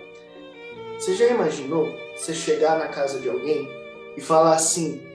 você 0.98 1.15
já 1.15 1.28
imaginou 1.28 1.88
você 2.15 2.34
chegar 2.34 2.80
na 2.80 2.88
casa 2.88 3.20
de 3.20 3.30
alguém 3.30 3.68
e 4.15 4.22
falar 4.22 4.56
assim: 4.56 5.06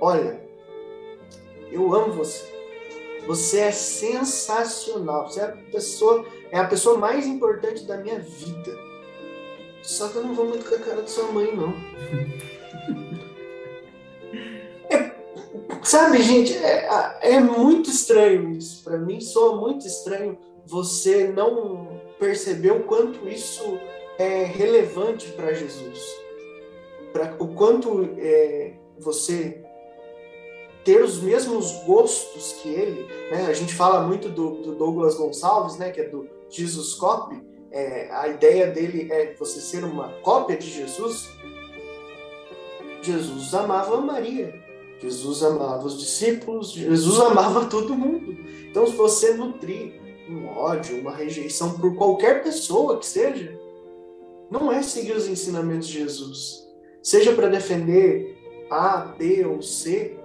Olha, 0.00 0.40
eu 1.72 1.92
amo 1.92 2.12
você. 2.12 2.54
Você 3.26 3.58
é 3.58 3.72
sensacional. 3.72 5.28
Você 5.28 5.40
é 5.40 5.44
a 5.44 5.52
pessoa, 5.72 6.24
é 6.50 6.58
a 6.58 6.66
pessoa 6.66 6.96
mais 6.96 7.26
importante 7.26 7.84
da 7.84 7.96
minha 7.96 8.20
vida. 8.20 8.78
Só 9.86 10.08
que 10.08 10.16
eu 10.16 10.24
não 10.24 10.34
vou 10.34 10.46
muito 10.46 10.68
com 10.68 10.74
a 10.74 10.78
cara 10.78 11.00
da 11.00 11.06
sua 11.06 11.30
mãe, 11.30 11.54
não. 11.54 11.72
É, 14.90 15.14
sabe, 15.84 16.20
gente, 16.22 16.56
é, 16.56 17.18
é 17.22 17.40
muito 17.40 17.88
estranho 17.88 18.50
isso. 18.50 18.82
Para 18.82 18.98
mim, 18.98 19.20
soa 19.20 19.54
muito 19.56 19.86
estranho 19.86 20.36
você 20.66 21.28
não 21.28 22.00
perceber 22.18 22.72
o 22.72 22.82
quanto 22.82 23.28
isso 23.28 23.78
é 24.18 24.42
relevante 24.42 25.30
para 25.32 25.54
Jesus. 25.54 26.00
Pra, 27.12 27.36
o 27.38 27.54
quanto 27.54 28.10
é, 28.18 28.74
você 28.98 29.64
ter 30.84 31.00
os 31.00 31.22
mesmos 31.22 31.70
gostos 31.84 32.54
que 32.54 32.68
ele. 32.68 33.06
Né? 33.30 33.46
A 33.46 33.52
gente 33.52 33.72
fala 33.72 34.04
muito 34.04 34.28
do, 34.28 34.62
do 34.62 34.74
Douglas 34.74 35.14
Gonçalves, 35.14 35.76
né? 35.76 35.92
que 35.92 36.00
é 36.00 36.08
do 36.08 36.28
Jesus 36.50 36.94
Cop 36.94 37.40
é, 37.76 38.08
a 38.10 38.28
ideia 38.28 38.68
dele 38.68 39.06
é 39.12 39.34
você 39.38 39.60
ser 39.60 39.84
uma 39.84 40.08
cópia 40.22 40.56
de 40.56 40.70
Jesus. 40.70 41.28
Jesus 43.02 43.52
amava 43.52 44.00
Maria, 44.00 44.58
Jesus 44.98 45.42
amava 45.42 45.86
os 45.86 45.98
discípulos, 46.00 46.72
Jesus 46.72 47.20
amava 47.20 47.66
todo 47.66 47.94
mundo. 47.94 48.34
Então, 48.68 48.86
se 48.86 48.94
você 48.94 49.34
nutrir 49.34 50.00
um 50.28 50.48
ódio, 50.48 51.00
uma 51.00 51.14
rejeição 51.14 51.78
por 51.78 51.94
qualquer 51.96 52.42
pessoa 52.42 52.98
que 52.98 53.06
seja, 53.06 53.54
não 54.50 54.72
é 54.72 54.82
seguir 54.82 55.12
os 55.12 55.28
ensinamentos 55.28 55.86
de 55.88 55.98
Jesus. 55.98 56.66
Seja 57.02 57.34
para 57.34 57.48
defender 57.48 58.38
A, 58.70 59.14
B 59.18 59.44
ou 59.44 59.60
C, 59.60 60.16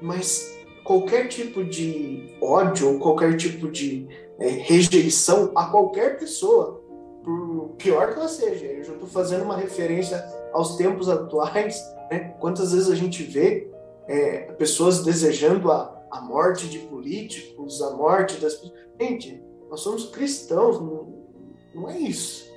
mas 0.00 0.56
qualquer 0.84 1.26
tipo 1.26 1.64
de 1.64 2.36
ódio 2.40 2.92
ou 2.92 2.98
qualquer 3.00 3.36
tipo 3.36 3.68
de 3.68 4.06
é, 4.38 4.48
rejeição 4.48 5.52
a 5.54 5.66
qualquer 5.66 6.18
pessoa, 6.18 6.81
por 7.24 7.74
pior 7.78 8.12
que 8.12 8.18
ela 8.18 8.28
seja. 8.28 8.66
Eu 8.66 8.84
já 8.84 8.92
estou 8.92 9.08
fazendo 9.08 9.44
uma 9.44 9.56
referência 9.56 10.24
aos 10.52 10.76
tempos 10.76 11.08
atuais. 11.08 11.80
Né? 12.10 12.34
Quantas 12.40 12.72
vezes 12.72 12.90
a 12.90 12.94
gente 12.94 13.22
vê 13.22 13.70
é, 14.06 14.52
pessoas 14.52 15.02
desejando 15.02 15.70
a, 15.70 16.02
a 16.10 16.20
morte 16.20 16.68
de 16.68 16.78
políticos, 16.80 17.80
a 17.82 17.90
morte 17.90 18.36
das 18.36 18.54
pessoas. 18.54 18.80
Gente, 19.00 19.42
nós 19.70 19.80
somos 19.80 20.06
cristãos, 20.10 20.80
não, 20.80 21.26
não 21.74 21.88
é 21.88 21.98
isso. 21.98 22.50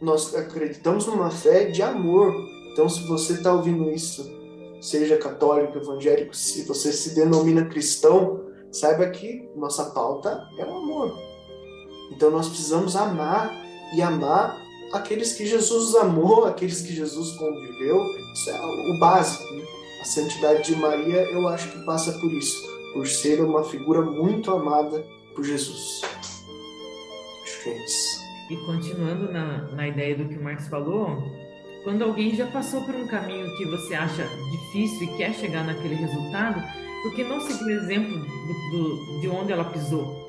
Nós 0.00 0.34
acreditamos 0.34 1.06
numa 1.06 1.30
fé 1.30 1.64
de 1.64 1.82
amor. 1.82 2.32
Então, 2.72 2.88
se 2.88 3.06
você 3.06 3.34
está 3.34 3.52
ouvindo 3.52 3.90
isso, 3.90 4.24
seja 4.80 5.16
católico, 5.16 5.78
evangélico, 5.78 6.36
se 6.36 6.62
você 6.62 6.92
se 6.92 7.14
denomina 7.14 7.66
cristão, 7.66 8.44
saiba 8.70 9.08
que 9.10 9.48
nossa 9.56 9.90
pauta 9.90 10.46
é 10.58 10.64
o 10.64 10.76
amor. 10.76 11.33
Então, 12.10 12.30
nós 12.30 12.48
precisamos 12.48 12.96
amar 12.96 13.52
e 13.94 14.02
amar 14.02 14.62
aqueles 14.92 15.32
que 15.32 15.46
Jesus 15.46 15.94
amou, 15.94 16.44
aqueles 16.44 16.80
que 16.80 16.94
Jesus 16.94 17.32
conviveu. 17.36 18.04
Isso 18.34 18.50
é 18.50 18.60
o 18.60 18.98
básico. 18.98 19.54
Né? 19.54 19.64
A 20.00 20.04
santidade 20.04 20.64
de 20.64 20.76
Maria, 20.76 21.22
eu 21.30 21.48
acho 21.48 21.70
que 21.70 21.84
passa 21.84 22.12
por 22.18 22.32
isso, 22.32 22.62
por 22.92 23.06
ser 23.06 23.40
uma 23.42 23.64
figura 23.64 24.02
muito 24.02 24.50
amada 24.50 25.04
por 25.34 25.44
Jesus. 25.44 26.02
Acho 27.42 27.62
que 27.62 27.70
é 27.70 27.84
isso. 27.84 28.24
E 28.50 28.56
continuando 28.66 29.32
na, 29.32 29.62
na 29.72 29.88
ideia 29.88 30.16
do 30.16 30.28
que 30.28 30.36
o 30.36 30.42
Marcos 30.42 30.68
falou, 30.68 31.22
quando 31.82 32.02
alguém 32.02 32.34
já 32.34 32.46
passou 32.46 32.82
por 32.82 32.94
um 32.94 33.06
caminho 33.06 33.46
que 33.56 33.64
você 33.66 33.94
acha 33.94 34.26
difícil 34.50 35.02
e 35.02 35.16
quer 35.16 35.34
chegar 35.34 35.64
naquele 35.64 35.94
resultado, 35.94 36.62
por 37.02 37.14
que 37.14 37.24
não 37.24 37.40
seguir 37.40 37.64
o 37.64 37.70
exemplo 37.70 38.18
do, 38.18 38.70
do, 38.70 39.20
de 39.20 39.28
onde 39.28 39.52
ela 39.52 39.64
pisou? 39.64 40.23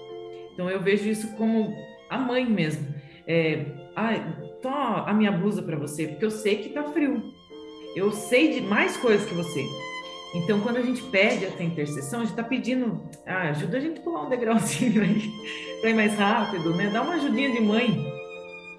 Então 0.55 0.69
eu 0.69 0.79
vejo 0.79 1.07
isso 1.07 1.35
como 1.35 1.71
a 2.09 2.17
mãe 2.17 2.43
mesmo. 2.43 2.87
É, 3.27 3.65
ah, 3.95 5.05
a 5.05 5.13
minha 5.13 5.31
blusa 5.31 5.61
para 5.61 5.77
você, 5.77 6.07
porque 6.07 6.25
eu 6.25 6.31
sei 6.31 6.57
que 6.57 6.69
tá 6.69 6.83
frio 6.85 7.35
eu 7.95 8.11
sei 8.11 8.51
de 8.51 8.61
mais 8.61 8.97
coisas 8.97 9.27
que 9.27 9.33
você. 9.33 9.65
Então, 10.35 10.59
quando 10.59 10.77
a 10.77 10.81
gente 10.81 11.01
pede 11.03 11.45
essa 11.45 11.63
intercessão, 11.63 12.19
a 12.19 12.23
gente 12.23 12.33
está 12.33 12.43
pedindo, 12.43 13.01
ah, 13.25 13.49
ajuda 13.49 13.77
a 13.77 13.79
gente 13.79 14.01
a 14.01 14.03
pular 14.03 14.23
um 14.23 14.29
degrauzinho 14.29 15.01
aí, 15.01 15.31
para 15.79 15.91
ir 15.91 15.93
mais 15.93 16.13
rápido, 16.15 16.75
né? 16.75 16.89
Dá 16.91 17.01
uma 17.01 17.13
ajudinha 17.13 17.53
de 17.53 17.61
mãe. 17.61 18.13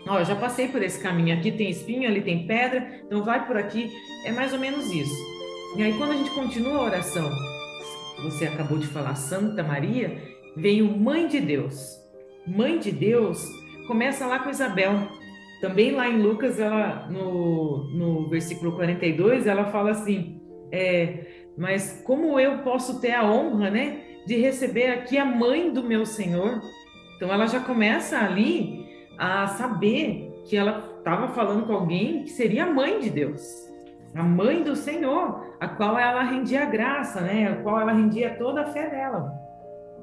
Ó, 0.07 0.23
já 0.23 0.37
passei 0.37 0.69
por 0.69 0.83
esse 0.83 1.01
caminho, 1.01 1.37
aqui 1.37 1.51
tem 1.51 1.71
espinho, 1.71 2.07
ali 2.07 2.21
tem 2.21 2.47
pedra, 2.47 3.01
então 3.07 3.25
vai 3.25 3.47
por 3.47 3.57
aqui. 3.57 3.91
É 4.27 4.33
mais 4.33 4.53
ou 4.53 4.59
menos 4.59 4.85
isso. 4.93 5.17
E 5.77 5.83
aí, 5.83 5.95
quando 5.97 6.13
a 6.13 6.17
gente 6.17 6.31
continua 6.31 6.77
a 6.77 6.83
oração, 6.83 7.29
você 8.23 8.47
acabou 8.47 8.79
de 8.79 8.87
falar 8.87 9.15
Santa 9.15 9.63
Maria, 9.63 10.36
veio 10.57 10.97
Mãe 10.97 11.29
de 11.29 11.39
Deus. 11.39 12.01
Mãe 12.47 12.79
de 12.79 12.91
Deus 12.91 13.47
começa 13.87 14.27
lá 14.27 14.39
com 14.39 14.51
Isabel. 14.51 15.09
Também 15.61 15.93
lá 15.93 16.09
em 16.09 16.21
Lucas, 16.21 16.59
ela, 16.59 17.09
no, 17.11 17.85
no 17.93 18.29
versículo 18.29 18.73
42, 18.73 19.47
ela 19.47 19.67
fala 19.67 19.91
assim: 19.91 20.41
é, 20.73 21.47
Mas 21.57 22.03
como 22.05 22.39
eu 22.41 22.59
posso 22.59 23.01
ter 23.01 23.13
a 23.13 23.25
honra 23.25 23.71
né, 23.71 24.01
de 24.27 24.37
receber 24.37 24.89
aqui 24.89 25.19
a 25.19 25.25
mãe 25.25 25.73
do 25.73 25.83
meu 25.83 26.07
Senhor? 26.07 26.61
Então 27.17 27.33
ela 27.33 27.47
já 27.47 27.61
começa 27.61 28.19
ali 28.19 28.87
a 29.19 29.47
saber 29.47 30.43
que 30.45 30.57
ela 30.57 30.97
estava 30.99 31.29
falando 31.29 31.67
com 31.67 31.73
alguém 31.73 32.23
que 32.23 32.31
seria 32.31 32.65
a 32.65 32.73
mãe 32.73 33.01
de 33.01 33.11
Deus, 33.11 33.43
a 34.15 34.23
mãe 34.23 34.63
do 34.63 34.77
Senhor, 34.77 35.55
a 35.59 35.67
qual 35.67 35.99
ela 35.99 36.23
rendia 36.23 36.67
graça, 36.67 37.21
né? 37.23 37.49
A 37.49 37.63
qual 37.63 37.81
ela 37.81 37.93
rendia 37.93 38.37
toda 38.39 38.63
a 38.63 38.67
fé 38.67 38.91
dela. 38.91 39.46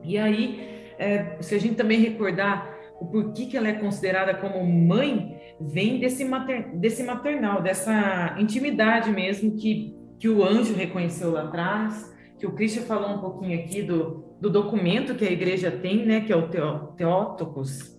E 0.03 0.17
aí, 0.17 0.93
é, 0.97 1.37
se 1.41 1.55
a 1.55 1.59
gente 1.59 1.75
também 1.75 1.99
recordar 1.99 2.73
o 2.99 3.05
porquê 3.05 3.45
que 3.45 3.57
ela 3.57 3.67
é 3.67 3.73
considerada 3.73 4.33
como 4.33 4.65
mãe, 4.65 5.37
vem 5.59 5.99
desse, 5.99 6.23
mater, 6.23 6.75
desse 6.77 7.03
maternal, 7.03 7.61
dessa 7.61 8.35
intimidade 8.39 9.11
mesmo 9.11 9.55
que, 9.55 9.95
que 10.19 10.29
o 10.29 10.43
anjo 10.43 10.73
reconheceu 10.73 11.31
lá 11.31 11.43
atrás, 11.43 12.13
que 12.39 12.45
o 12.45 12.53
Christian 12.53 12.83
falou 12.83 13.09
um 13.09 13.19
pouquinho 13.19 13.59
aqui 13.59 13.81
do, 13.81 14.35
do 14.39 14.49
documento 14.49 15.15
que 15.15 15.25
a 15.25 15.31
igreja 15.31 15.71
tem, 15.71 16.05
né, 16.05 16.21
que 16.21 16.31
é 16.31 16.35
o 16.35 16.49
Teótocos. 16.95 17.93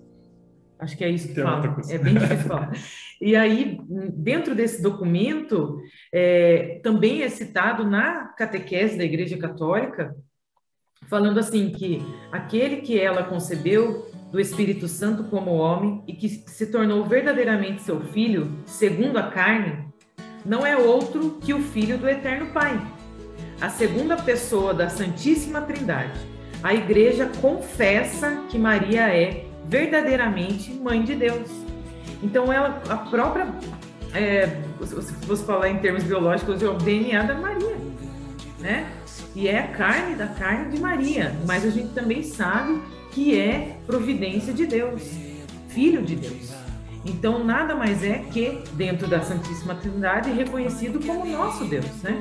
Acho 0.78 0.96
que 0.96 1.04
é 1.04 1.08
isso 1.08 1.28
que 1.28 1.34
Teótocos. 1.34 1.86
fala. 1.86 2.00
É 2.00 2.02
bem 2.02 2.14
difícil 2.14 2.48
falar. 2.48 2.72
E 3.20 3.36
aí, 3.36 3.78
dentro 4.16 4.54
desse 4.54 4.82
documento, 4.82 5.80
é, 6.12 6.80
também 6.82 7.22
é 7.22 7.28
citado 7.28 7.88
na 7.88 8.26
catequese 8.36 8.98
da 8.98 9.04
Igreja 9.04 9.38
Católica, 9.38 10.14
falando 11.06 11.38
assim 11.38 11.70
que 11.70 12.02
aquele 12.32 12.76
que 12.78 12.98
ela 12.98 13.22
concebeu 13.22 14.10
do 14.30 14.40
Espírito 14.40 14.88
Santo 14.88 15.24
como 15.24 15.52
homem 15.52 16.02
e 16.08 16.12
que 16.12 16.28
se 16.28 16.66
tornou 16.66 17.04
verdadeiramente 17.04 17.82
seu 17.82 18.00
filho, 18.00 18.52
segundo 18.66 19.16
a 19.16 19.30
carne, 19.30 19.84
não 20.44 20.66
é 20.66 20.76
outro 20.76 21.38
que 21.40 21.54
o 21.54 21.60
Filho 21.60 21.96
do 21.96 22.08
Eterno 22.08 22.52
Pai, 22.52 22.80
a 23.60 23.70
segunda 23.70 24.16
pessoa 24.16 24.74
da 24.74 24.88
Santíssima 24.88 25.60
Trindade. 25.62 26.18
A 26.62 26.74
Igreja 26.74 27.30
confessa 27.40 28.42
que 28.48 28.58
Maria 28.58 29.08
é 29.08 29.46
verdadeiramente 29.66 30.72
mãe 30.72 31.02
de 31.02 31.14
Deus. 31.14 31.48
Então, 32.22 32.52
ela, 32.52 32.82
a 32.88 32.96
própria, 32.96 33.46
é, 34.14 34.46
se 34.82 35.14
fosse 35.26 35.44
falar 35.44 35.68
em 35.68 35.78
termos 35.78 36.02
biológicos, 36.02 36.62
é 36.62 36.68
o 36.68 36.74
DNA 36.74 37.22
da 37.22 37.34
Maria, 37.34 37.76
né? 38.58 38.90
E 39.34 39.48
é 39.48 39.58
a 39.58 39.68
carne 39.68 40.14
da 40.14 40.28
carne 40.28 40.70
de 40.70 40.80
Maria, 40.80 41.34
mas 41.46 41.64
a 41.64 41.70
gente 41.70 41.92
também 41.92 42.22
sabe 42.22 42.80
que 43.10 43.38
é 43.38 43.78
providência 43.86 44.52
de 44.52 44.66
Deus, 44.66 45.02
filho 45.68 46.02
de 46.02 46.14
Deus. 46.16 46.52
Então, 47.04 47.44
nada 47.44 47.74
mais 47.74 48.02
é 48.02 48.18
que, 48.18 48.62
dentro 48.74 49.06
da 49.06 49.20
Santíssima 49.20 49.74
Trindade, 49.74 50.30
reconhecido 50.30 51.04
como 51.04 51.26
nosso 51.26 51.64
Deus, 51.64 52.02
né? 52.02 52.16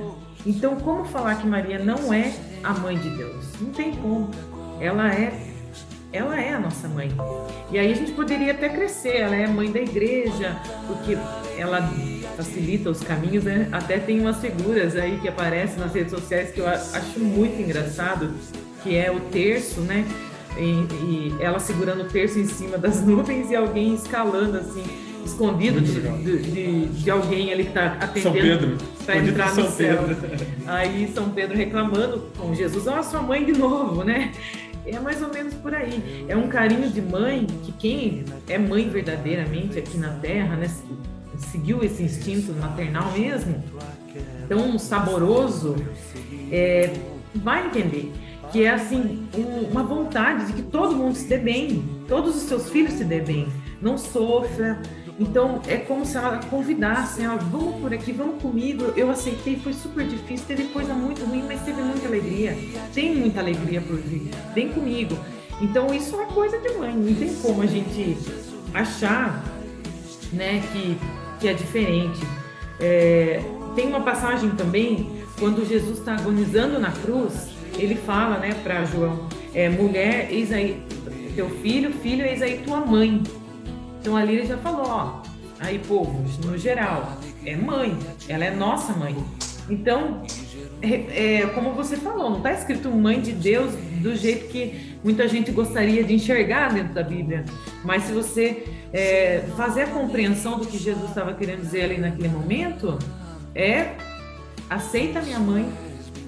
Então, 0.45 0.75
como 0.75 1.05
falar 1.05 1.35
que 1.35 1.47
Maria 1.47 1.79
não 1.79 2.11
é 2.13 2.33
a 2.63 2.73
mãe 2.73 2.97
de 2.97 3.09
Deus? 3.11 3.45
Não 3.61 3.69
tem 3.69 3.93
como. 3.95 4.29
Ela 4.81 5.13
é 5.13 5.52
ela 6.13 6.39
é 6.39 6.53
a 6.53 6.59
nossa 6.59 6.87
mãe. 6.87 7.09
E 7.71 7.79
aí 7.79 7.91
a 7.91 7.95
gente 7.95 8.11
poderia 8.11 8.51
até 8.51 8.69
crescer, 8.69 9.17
ela 9.17 9.35
é 9.35 9.47
mãe 9.47 9.71
da 9.71 9.79
igreja, 9.79 10.55
porque 10.87 11.17
ela 11.57 11.81
facilita 12.37 12.91
os 12.91 13.01
caminhos, 13.01 13.43
né? 13.43 13.67
Até 13.71 13.97
tem 13.97 14.21
umas 14.21 14.39
figuras 14.39 14.95
aí 14.95 15.19
que 15.19 15.27
aparecem 15.27 15.79
nas 15.79 15.93
redes 15.93 16.11
sociais 16.11 16.51
que 16.51 16.59
eu 16.59 16.67
acho 16.67 17.19
muito 17.19 17.59
engraçado, 17.59 18.31
que 18.83 18.95
é 18.95 19.11
o 19.11 19.19
terço, 19.19 19.81
né? 19.81 20.05
E, 20.55 20.61
e, 20.61 21.35
ela 21.39 21.59
segurando 21.59 22.03
o 22.03 22.05
terço 22.05 22.37
em 22.37 22.45
cima 22.45 22.77
das 22.77 23.01
nuvens 23.05 23.49
e 23.49 23.55
alguém 23.55 23.95
escalando 23.95 24.57
assim, 24.57 24.83
escondido 25.25 25.81
de, 25.81 25.99
de, 26.51 26.85
de, 26.85 27.09
alguém 27.09 27.51
ali 27.51 27.63
que 27.63 27.69
está 27.69 27.97
atendendo 27.99 28.77
para 29.03 29.17
entrar 29.17 29.55
no 29.55 29.67
céu. 29.71 30.03
Pedro. 30.03 30.45
Aí 30.67 31.11
São 31.13 31.29
Pedro 31.29 31.57
reclamando 31.57 32.27
com 32.37 32.53
Jesus, 32.53 32.85
ó, 32.85 32.99
oh, 32.99 33.03
sua 33.03 33.21
mãe 33.21 33.43
de 33.43 33.53
novo, 33.53 34.03
né? 34.03 34.31
É 34.85 34.99
mais 34.99 35.21
ou 35.21 35.29
menos 35.29 35.53
por 35.55 35.73
aí. 35.73 36.25
É 36.27 36.35
um 36.35 36.47
carinho 36.47 36.89
de 36.89 37.01
mãe 37.01 37.45
que 37.63 37.71
quem 37.71 38.25
é 38.47 38.57
mãe 38.57 38.89
verdadeiramente 38.89 39.79
aqui 39.79 39.97
na 39.97 40.09
Terra, 40.15 40.55
né? 40.55 40.69
Seguiu 41.37 41.83
esse 41.83 42.03
instinto 42.03 42.53
maternal 42.53 43.11
mesmo, 43.11 43.63
tão 44.47 44.77
saboroso, 44.77 45.75
é, 46.51 46.93
vai 47.35 47.65
entender 47.65 48.13
que 48.51 48.63
é 48.63 48.69
assim 48.69 49.27
um, 49.35 49.71
uma 49.71 49.83
vontade 49.83 50.47
de 50.47 50.53
que 50.53 50.61
todo 50.61 50.95
mundo 50.95 51.15
se 51.15 51.27
dê 51.27 51.39
bem, 51.39 51.83
todos 52.07 52.35
os 52.35 52.43
seus 52.43 52.69
filhos 52.69 52.93
se 52.93 53.03
dê 53.03 53.19
bem, 53.19 53.47
não 53.81 53.97
sofra. 53.97 54.81
Então 55.19 55.61
é 55.67 55.77
como 55.77 56.05
se 56.05 56.17
ela 56.17 56.37
convidasse, 56.49 57.21
ela, 57.21 57.35
vamos 57.35 57.79
por 57.79 57.93
aqui, 57.93 58.11
vamos 58.11 58.41
comigo. 58.41 58.93
Eu 58.95 59.09
aceitei, 59.09 59.57
foi 59.57 59.73
super 59.73 60.05
difícil, 60.05 60.45
teve 60.47 60.65
coisa 60.65 60.93
muito 60.93 61.23
ruim, 61.25 61.43
mas 61.47 61.61
teve 61.61 61.81
muita 61.81 62.07
alegria. 62.07 62.57
Tem 62.93 63.15
muita 63.15 63.39
alegria 63.39 63.81
por 63.81 63.97
vir. 63.97 64.31
Vem 64.55 64.69
comigo. 64.69 65.17
Então 65.61 65.93
isso 65.93 66.19
é 66.19 66.25
coisa 66.25 66.57
de 66.57 66.69
mãe, 66.73 66.95
não 66.95 67.13
tem 67.13 67.33
como 67.35 67.61
a 67.61 67.65
gente 67.65 68.17
achar, 68.73 69.43
né, 70.31 70.61
que 70.71 70.97
que 71.39 71.47
é 71.47 71.53
diferente. 71.53 72.19
É, 72.79 73.41
tem 73.75 73.87
uma 73.87 74.01
passagem 74.01 74.49
também 74.51 75.23
quando 75.37 75.67
Jesus 75.67 75.99
está 75.99 76.15
agonizando 76.15 76.79
na 76.79 76.91
cruz 76.91 77.53
ele 77.77 77.95
fala, 77.95 78.37
né, 78.37 78.53
para 78.63 78.85
João, 78.85 79.27
é, 79.53 79.69
mulher, 79.69 80.27
eis 80.31 80.51
aí 80.51 80.81
teu 81.35 81.49
filho, 81.49 81.91
filho, 81.91 82.25
eis 82.25 82.41
aí 82.41 82.59
tua 82.59 82.79
mãe. 82.81 83.23
Então 84.03 84.17
ali 84.17 84.35
ele 84.35 84.45
já 84.45 84.57
falou, 84.57 84.85
ó, 84.85 85.21
aí 85.61 85.79
povo, 85.79 86.25
no 86.45 86.57
geral, 86.57 87.17
é 87.45 87.55
mãe, 87.55 87.97
ela 88.27 88.43
é 88.43 88.53
nossa 88.53 88.91
mãe. 88.91 89.15
Então, 89.69 90.23
é, 90.81 91.37
é, 91.37 91.47
como 91.47 91.71
você 91.71 91.95
falou, 91.95 92.29
não 92.29 92.39
está 92.39 92.51
escrito 92.51 92.89
mãe 92.89 93.21
de 93.21 93.31
Deus 93.31 93.73
do 94.01 94.13
jeito 94.13 94.49
que 94.49 94.97
muita 95.01 95.25
gente 95.25 95.51
gostaria 95.51 96.03
de 96.03 96.13
enxergar 96.13 96.73
dentro 96.73 96.93
da 96.93 97.01
Bíblia. 97.01 97.45
Mas 97.81 98.03
se 98.03 98.11
você 98.11 98.65
é, 98.91 99.45
fazer 99.55 99.83
a 99.83 99.87
compreensão 99.87 100.59
do 100.59 100.67
que 100.67 100.77
Jesus 100.77 101.07
estava 101.07 101.33
querendo 101.33 101.61
dizer 101.61 101.83
ali 101.83 101.97
naquele 101.97 102.27
momento, 102.27 102.99
é 103.55 103.93
aceita 104.69 105.21
minha 105.21 105.39
mãe. 105.39 105.65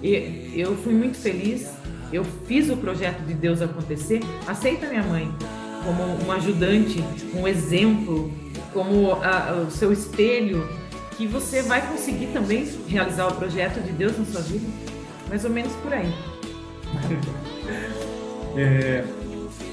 E 0.02 0.54
eu 0.56 0.78
fui 0.78 0.94
muito 0.94 1.18
feliz, 1.18 1.74
eu 2.14 2.24
fiz 2.48 2.70
o 2.70 2.78
projeto 2.78 3.20
de 3.26 3.34
Deus 3.34 3.62
acontecer, 3.62 4.22
aceita 4.48 4.88
minha 4.88 5.04
mãe 5.04 5.30
como 5.86 6.04
um 6.26 6.32
ajudante, 6.32 7.04
um 7.34 7.48
exemplo, 7.48 8.32
como 8.74 9.14
a, 9.14 9.66
o 9.68 9.72
seu 9.72 9.94
espelho 9.94 10.68
que 11.16 11.26
você 11.26 11.62
vai 11.62 11.88
conseguir 11.88 12.28
também 12.28 12.68
realizar 12.88 13.28
o 13.28 13.36
projeto 13.36 13.80
de 13.82 13.92
Deus 13.92 14.18
na 14.18 14.26
sua 14.26 14.42
vida. 14.42 14.66
Mais 15.30 15.46
ou 15.46 15.52
menos 15.52 15.72
por 15.76 15.94
aí. 15.94 16.14
É, 18.58 19.04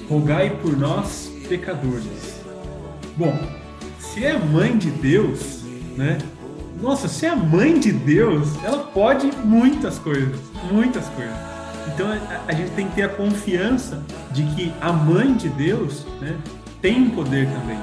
rogai 0.09 0.51
por 0.61 0.77
nós, 0.77 1.31
pecadores. 1.49 2.41
Bom, 3.17 3.33
se 4.01 4.25
é 4.25 4.37
mãe 4.37 4.77
de 4.77 4.91
Deus, 4.91 5.63
né? 5.97 6.19
Nossa, 6.81 7.07
se 7.07 7.27
é 7.27 7.33
mãe 7.33 7.79
de 7.79 7.93
Deus, 7.93 8.49
ela 8.65 8.79
pode 8.79 9.31
muitas 9.45 10.01
coisas, 10.01 10.37
muitas 10.73 11.07
coisas. 11.11 11.52
Então 11.95 12.09
a, 12.49 12.53
gente 12.53 12.71
tem 12.73 12.89
que 12.89 12.95
ter 12.95 13.03
a 13.03 13.09
confiança 13.09 14.03
de 14.31 14.45
que 14.55 14.73
a 14.81 14.93
mãe 14.93 15.35
de 15.35 15.49
Deus 15.49 16.07
né, 16.21 16.39
tem 16.81 17.11
poder 17.11 17.47
também 17.49 17.79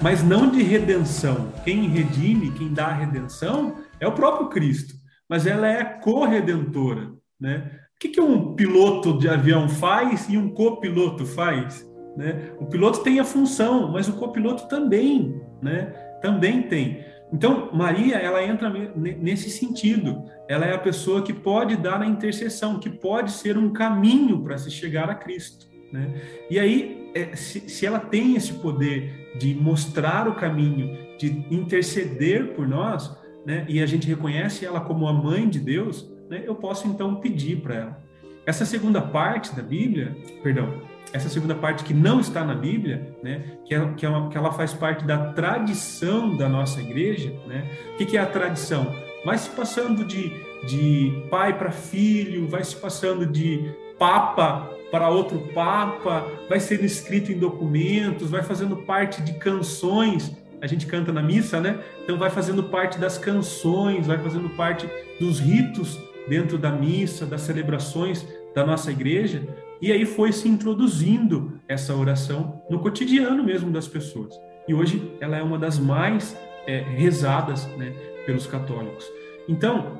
mas 0.00 0.22
não 0.22 0.50
de 0.50 0.62
redenção. 0.62 1.52
Quem 1.64 1.88
redime, 1.88 2.52
quem 2.52 2.72
dá 2.72 2.86
a 2.86 2.92
redenção 2.92 3.76
é 4.00 4.06
o 4.06 4.12
próprio 4.12 4.48
Cristo, 4.48 4.94
mas 5.28 5.46
ela 5.46 5.68
é 5.68 5.84
corredentora, 5.84 7.12
né? 7.40 7.70
O 7.94 7.98
que, 7.98 8.08
que 8.08 8.20
um 8.20 8.54
piloto 8.54 9.18
de 9.18 9.28
avião 9.28 9.68
faz 9.68 10.28
e 10.28 10.38
um 10.38 10.50
copiloto 10.50 11.26
faz? 11.26 11.84
Né? 12.16 12.52
O 12.60 12.66
piloto 12.66 13.00
tem 13.00 13.18
a 13.18 13.24
função, 13.24 13.90
mas 13.90 14.08
o 14.08 14.12
copiloto 14.12 14.68
também, 14.68 15.40
né? 15.60 15.86
Também 16.22 16.62
tem. 16.62 17.04
Então, 17.32 17.70
Maria, 17.72 18.16
ela 18.16 18.42
entra 18.42 18.70
nesse 18.96 19.50
sentido. 19.50 20.24
Ela 20.48 20.64
é 20.64 20.74
a 20.74 20.78
pessoa 20.78 21.22
que 21.22 21.32
pode 21.32 21.76
dar 21.76 22.00
a 22.00 22.06
intercessão, 22.06 22.78
que 22.78 22.88
pode 22.88 23.32
ser 23.32 23.58
um 23.58 23.72
caminho 23.72 24.42
para 24.42 24.56
se 24.56 24.70
chegar 24.70 25.10
a 25.10 25.14
Cristo. 25.14 25.66
Né? 25.92 26.20
E 26.50 26.58
aí, 26.58 27.10
é, 27.14 27.36
se, 27.36 27.84
ela 27.84 28.00
tem 28.00 28.34
esse 28.34 28.54
poder 28.54 29.36
de 29.38 29.54
mostrar 29.54 30.26
o 30.28 30.34
caminho, 30.34 30.96
de 31.18 31.46
interceder 31.50 32.54
por 32.54 32.66
nós, 32.66 33.14
né? 33.44 33.64
e 33.68 33.82
a 33.82 33.86
gente 33.86 34.06
reconhece 34.06 34.64
ela 34.64 34.80
como 34.80 35.06
a 35.06 35.12
mãe 35.12 35.48
de 35.48 35.58
Deus, 35.58 36.10
né? 36.30 36.42
eu 36.44 36.54
posso 36.54 36.88
então 36.88 37.16
pedir 37.16 37.60
para 37.60 37.74
ela. 37.74 38.08
Essa 38.46 38.64
segunda 38.64 39.02
parte 39.02 39.54
da 39.54 39.62
Bíblia, 39.62 40.16
perdão, 40.42 40.82
essa 41.12 41.28
segunda 41.28 41.54
parte 41.54 41.84
que 41.84 41.94
não 41.94 42.20
está 42.20 42.44
na 42.44 42.54
Bíblia, 42.54 43.14
né, 43.22 43.58
que, 43.64 43.74
é, 43.74 43.92
que, 43.94 44.04
é 44.04 44.08
uma, 44.08 44.28
que 44.28 44.36
ela 44.36 44.52
faz 44.52 44.72
parte 44.72 45.04
da 45.04 45.32
tradição 45.32 46.36
da 46.36 46.48
nossa 46.48 46.80
igreja, 46.80 47.32
né? 47.46 47.68
O 47.94 47.96
que, 47.96 48.06
que 48.06 48.16
é 48.16 48.20
a 48.20 48.26
tradição? 48.26 48.94
Vai 49.24 49.38
se 49.38 49.50
passando 49.50 50.04
de, 50.04 50.30
de 50.66 51.26
pai 51.30 51.56
para 51.56 51.70
filho, 51.70 52.46
vai 52.48 52.62
se 52.62 52.76
passando 52.76 53.26
de 53.26 53.74
papa 53.98 54.70
para 54.90 55.08
outro 55.08 55.38
papa, 55.52 56.26
vai 56.48 56.60
sendo 56.60 56.84
escrito 56.84 57.30
em 57.30 57.38
documentos, 57.38 58.30
vai 58.30 58.42
fazendo 58.42 58.76
parte 58.76 59.22
de 59.22 59.34
canções. 59.34 60.34
A 60.60 60.66
gente 60.66 60.86
canta 60.86 61.12
na 61.12 61.22
missa, 61.22 61.60
né? 61.60 61.78
Então 62.02 62.18
vai 62.18 62.30
fazendo 62.30 62.64
parte 62.64 62.98
das 62.98 63.18
canções, 63.18 64.06
vai 64.06 64.18
fazendo 64.18 64.48
parte 64.50 64.88
dos 65.20 65.40
ritos 65.40 65.98
dentro 66.28 66.58
da 66.58 66.70
missa, 66.70 67.26
das 67.26 67.42
celebrações 67.42 68.26
da 68.54 68.64
nossa 68.64 68.90
igreja. 68.90 69.42
E 69.80 69.92
aí 69.92 70.04
foi 70.04 70.32
se 70.32 70.48
introduzindo 70.48 71.60
essa 71.68 71.94
oração 71.94 72.62
no 72.68 72.80
cotidiano 72.80 73.44
mesmo 73.44 73.70
das 73.70 73.86
pessoas. 73.86 74.34
E 74.66 74.74
hoje 74.74 75.12
ela 75.20 75.36
é 75.36 75.42
uma 75.42 75.58
das 75.58 75.78
mais 75.78 76.36
é, 76.66 76.80
rezadas 76.80 77.66
né, 77.76 77.92
pelos 78.26 78.46
católicos. 78.46 79.06
Então, 79.48 79.98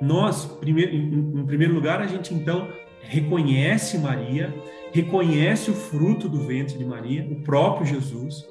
nós, 0.00 0.50
em, 0.64 0.70
em 0.70 1.46
primeiro 1.46 1.74
lugar, 1.74 2.00
a 2.00 2.06
gente 2.06 2.32
então 2.32 2.68
reconhece 3.00 3.98
Maria, 3.98 4.54
reconhece 4.92 5.70
o 5.70 5.74
fruto 5.74 6.28
do 6.28 6.40
ventre 6.40 6.78
de 6.78 6.84
Maria, 6.84 7.26
o 7.30 7.42
próprio 7.42 7.86
Jesus. 7.86 8.46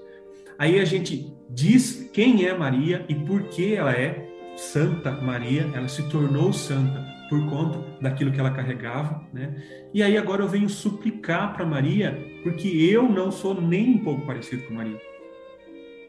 Aí 0.59 0.79
a 0.79 0.85
gente 0.85 1.33
diz 1.49 2.09
quem 2.13 2.45
é 2.45 2.55
Maria 2.55 3.05
e 3.07 3.15
por 3.15 3.43
que 3.43 3.73
ela 3.73 3.93
é 3.93 4.27
Santa 4.55 5.11
Maria, 5.11 5.69
ela 5.73 5.87
se 5.87 6.03
tornou 6.09 6.51
santa 6.51 7.16
por 7.29 7.45
conta 7.49 7.79
daquilo 8.01 8.31
que 8.31 8.39
ela 8.39 8.51
carregava, 8.51 9.23
né? 9.33 9.55
E 9.93 10.01
aí 10.01 10.17
agora 10.17 10.43
eu 10.43 10.47
venho 10.47 10.69
suplicar 10.69 11.53
para 11.53 11.65
Maria, 11.65 12.17
porque 12.43 12.67
eu 12.67 13.03
não 13.03 13.31
sou 13.31 13.59
nem 13.59 13.95
um 13.95 14.03
pouco 14.03 14.25
parecido 14.25 14.63
com 14.63 14.73
Maria. 14.73 14.99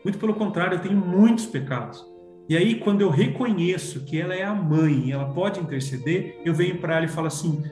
Muito 0.05 0.19
pelo 0.19 0.35
contrário, 0.35 0.77
eu 0.77 0.81
tenho 0.81 0.97
muitos 0.97 1.47
pecados. 1.47 2.05
E 2.49 2.57
aí 2.57 2.77
quando 2.77 3.03
eu 3.03 3.11
reconheço 3.11 4.05
que 4.05 4.21
ela 4.21 4.35
é 4.35 4.45
a 4.45 4.55
mãe, 4.55 5.13
ela 5.13 5.27
pode 5.33 5.61
interceder, 5.61 6.41
eu 6.45 6.55
venho 6.55 6.79
para 6.79 6.97
ela 6.97 7.05
e 7.05 7.09
falo 7.09 7.27
assim: 7.27 7.63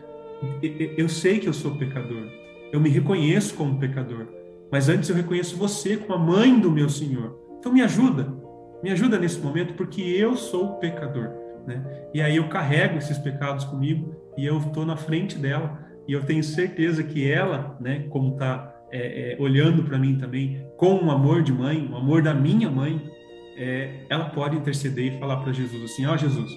eu 0.97 1.09
sei 1.09 1.39
que 1.39 1.49
eu 1.49 1.53
sou 1.53 1.77
pecador, 1.77 2.29
eu 2.73 2.81
me 2.81 2.91
reconheço 2.91 3.55
como 3.55 3.79
pecador, 3.79 4.27
mas 4.71 4.89
antes 4.89 5.09
eu 5.09 5.17
reconheço 5.17 5.57
você 5.57 5.97
como 5.97 6.15
a 6.15 6.19
mãe 6.19 6.59
do 6.59 6.71
meu 6.71 6.89
Senhor. 6.89 7.39
Então 7.59 7.73
me 7.73 7.81
ajuda, 7.81 8.35
me 8.83 8.91
ajuda 8.91 9.19
nesse 9.19 9.39
momento, 9.39 9.75
porque 9.75 10.03
eu 10.03 10.37
sou 10.37 10.75
pecador. 10.75 11.46
Né? 11.67 11.83
E 12.15 12.23
aí 12.23 12.37
eu 12.37 12.49
carrego 12.49 12.99
esses 12.99 13.19
pecados 13.19 13.65
comigo 13.65 14.15
e 14.37 14.47
eu 14.47 14.59
estou 14.59 14.87
na 14.87 14.97
frente 14.97 15.37
dela 15.39 15.85
e 16.07 16.13
eu 16.13 16.23
tenho 16.25 16.43
certeza 16.43 17.03
que 17.03 17.29
ela, 17.31 17.77
né, 17.81 18.07
como 18.11 18.35
está 18.35 18.73
é, 18.93 19.33
é, 19.33 19.43
olhando 19.43 19.83
para 19.83 19.99
mim 19.99 20.17
também 20.17 20.65
com 20.77 20.95
um 20.95 21.11
amor 21.11 21.43
de 21.43 21.53
mãe, 21.53 21.89
um 21.91 21.97
amor 21.97 22.23
da 22.23 22.33
minha 22.33 22.71
mãe, 22.71 23.11
é, 23.57 24.05
ela 24.09 24.27
pode 24.27 24.57
interceder 24.57 25.15
e 25.15 25.19
falar 25.19 25.39
para 25.39 25.53
Jesus 25.53 25.83
assim: 25.83 26.07
ó 26.07 26.15
oh, 26.15 26.17
Jesus, 26.17 26.51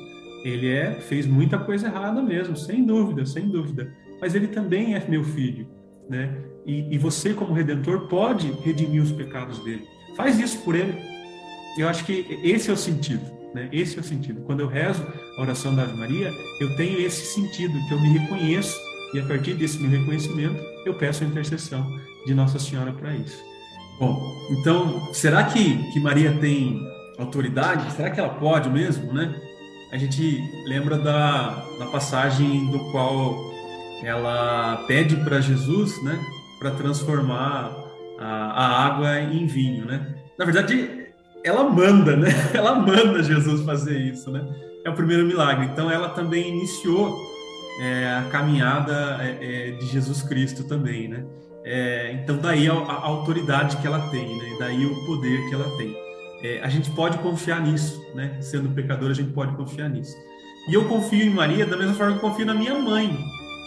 ele 0.44 0.70
é, 0.70 0.94
fez 0.94 1.26
muita 1.26 1.58
coisa 1.58 1.88
errada 1.88 2.22
mesmo, 2.22 2.56
sem 2.56 2.86
dúvida, 2.86 3.26
sem 3.26 3.50
dúvida. 3.50 3.92
Mas 4.22 4.36
ele 4.36 4.48
também 4.48 4.96
é 4.96 5.06
meu 5.08 5.24
filho, 5.24 5.68
né? 6.10 6.38
E, 6.66 6.94
e 6.94 6.98
você, 6.98 7.34
como 7.34 7.54
redentor, 7.54 8.08
pode 8.08 8.52
redimir 8.64 9.02
os 9.02 9.12
pecados 9.12 9.60
dele. 9.64 9.88
Faz 10.16 10.40
isso 10.40 10.60
por 10.64 10.76
ele. 10.76 10.94
Eu 11.78 11.88
acho 11.88 12.06
que 12.06 12.40
esse 12.44 12.70
é 12.70 12.74
o 12.74 12.78
sentido, 12.78 13.24
né? 13.54 13.70
Esse 13.72 13.98
é 13.98 14.02
o 14.02 14.04
sentido. 14.04 14.42
Quando 14.42 14.62
eu 14.62 14.68
rezo 14.68 15.06
a 15.38 15.42
oração 15.42 15.76
da 15.76 15.84
Ave 15.84 15.98
Maria, 15.98 16.32
eu 16.60 16.76
tenho 16.76 17.00
esse 17.00 17.34
sentido, 17.34 17.74
que 17.88 17.94
eu 17.94 18.00
me 18.00 18.18
reconheço, 18.18 18.78
e 19.14 19.20
a 19.20 19.26
partir 19.26 19.56
desse 19.56 19.80
meu 19.80 19.90
reconhecimento, 19.90 20.62
eu 20.86 20.94
peço 20.94 21.24
a 21.24 21.28
intercessão 21.28 21.86
de 22.26 22.34
Nossa 22.34 22.60
Senhora 22.60 22.92
para 22.94 23.16
isso. 23.16 23.44
Bom, 24.00 24.18
então, 24.52 25.14
será 25.14 25.44
que, 25.44 25.92
que 25.92 26.00
Maria 26.00 26.32
tem 26.40 26.80
autoridade? 27.18 27.92
Será 27.94 28.10
que 28.10 28.20
ela 28.20 28.30
pode 28.30 28.70
mesmo, 28.70 29.12
né? 29.12 29.36
a 29.92 29.98
gente 29.98 30.44
lembra 30.66 30.98
da, 30.98 31.66
da 31.80 31.86
passagem 31.88 32.70
do 32.72 32.80
qual 32.92 33.36
ela 34.04 34.84
pede 34.88 35.16
para 35.18 35.42
Jesus, 35.42 36.02
né, 36.04 36.18
para 36.60 36.72
transformar 36.72 37.76
a, 38.20 38.26
a, 38.26 38.86
água 38.86 39.20
em 39.20 39.46
vinho, 39.46 39.86
né? 39.86 40.16
Na 40.38 40.46
verdade, 40.46 40.99
ela 41.44 41.64
manda, 41.64 42.16
né? 42.16 42.30
Ela 42.54 42.76
manda 42.76 43.24
Jesus 43.24 43.64
fazer 43.64 43.98
isso, 43.98 44.30
né? 44.32 44.46
É 44.86 44.90
o 44.90 44.94
primeiro 44.94 45.26
milagre. 45.26 45.66
Então, 45.66 45.90
ela 45.90 46.10
também 46.10 46.50
iniciou 46.50 47.16
é, 47.82 48.18
a 48.18 48.30
caminhada 48.30 49.18
é, 49.22 49.38
é 49.42 49.72
de 49.72 49.86
Jesus 49.86 50.22
Cristo 50.22 50.66
também, 50.66 51.08
né? 51.08 51.26
É, 51.64 52.12
então, 52.14 52.38
daí 52.38 52.68
a, 52.68 52.74
a, 52.74 53.06
autoridade 53.06 53.78
que 53.78 53.88
ela 53.88 54.10
tem, 54.10 54.38
né? 54.38 54.56
Daí 54.60 54.86
o 54.86 55.06
poder 55.06 55.48
que 55.48 55.54
ela 55.56 55.70
tem 55.78 55.96
é, 56.42 56.62
a 56.62 56.70
gente 56.70 56.90
pode 56.92 57.18
confiar 57.20 57.62
nisso, 57.62 58.02
né? 58.16 58.38
Sendo 58.42 58.70
pecador, 58.70 59.12
a 59.12 59.14
gente 59.14 59.32
pode 59.32 59.56
confiar 59.56 59.90
nisso. 59.90 60.16
E 60.68 60.74
eu 60.74 60.88
confio 60.88 61.26
em 61.26 61.30
Maria 61.30 61.66
da 61.66 61.76
mesma 61.76 61.94
forma 61.94 62.18
que 62.18 62.26
eu 62.26 62.30
confio 62.30 62.46
na 62.46 62.54
minha 62.54 62.78
mãe, 62.78 63.18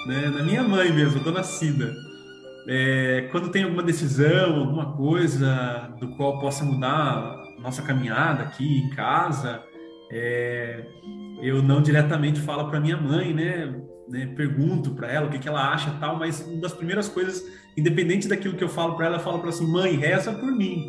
né? 0.07 0.33
Na 0.35 0.43
minha 0.43 0.63
mãe 0.63 0.91
mesmo, 0.93 1.21
dona 1.21 1.43
Cida. 1.43 1.93
É, 2.67 3.29
quando 3.33 3.51
tem 3.51 3.65
alguma 3.65 3.83
decisão, 3.83 4.61
alguma 4.61 4.93
coisa 4.93 5.91
do 6.01 6.09
qual 6.17 6.41
possa 6.41 6.65
mudar 6.65 7.42
nossa 7.63 7.83
caminhada 7.83 8.43
aqui 8.43 8.81
em 8.81 8.91
casa, 8.91 9.63
é, 10.11 10.85
eu 11.41 11.63
não 11.63 11.81
diretamente 11.81 12.41
falo 12.41 12.69
para 12.69 12.81
minha 12.81 12.97
mãe, 12.97 13.33
né? 13.33 13.75
né 14.09 14.27
pergunto 14.37 14.91
para 14.91 15.11
ela 15.11 15.27
o 15.27 15.31
que, 15.31 15.39
que 15.39 15.49
ela 15.49 15.73
acha 15.73 15.91
tal, 16.01 16.19
mas 16.19 16.41
uma 16.47 16.61
das 16.61 16.73
primeiras 16.73 17.09
coisas, 17.09 17.43
independente 17.77 18.29
daquilo 18.29 18.57
que 18.57 18.65
eu 18.65 18.69
falo 18.69 18.95
para 18.97 19.07
ela, 19.07 19.17
eu 19.17 19.21
falo 19.21 19.39
para 19.39 19.49
assim, 19.49 19.67
mãe, 19.67 19.97
reza 19.97 20.33
por 20.33 20.53
mim 20.53 20.85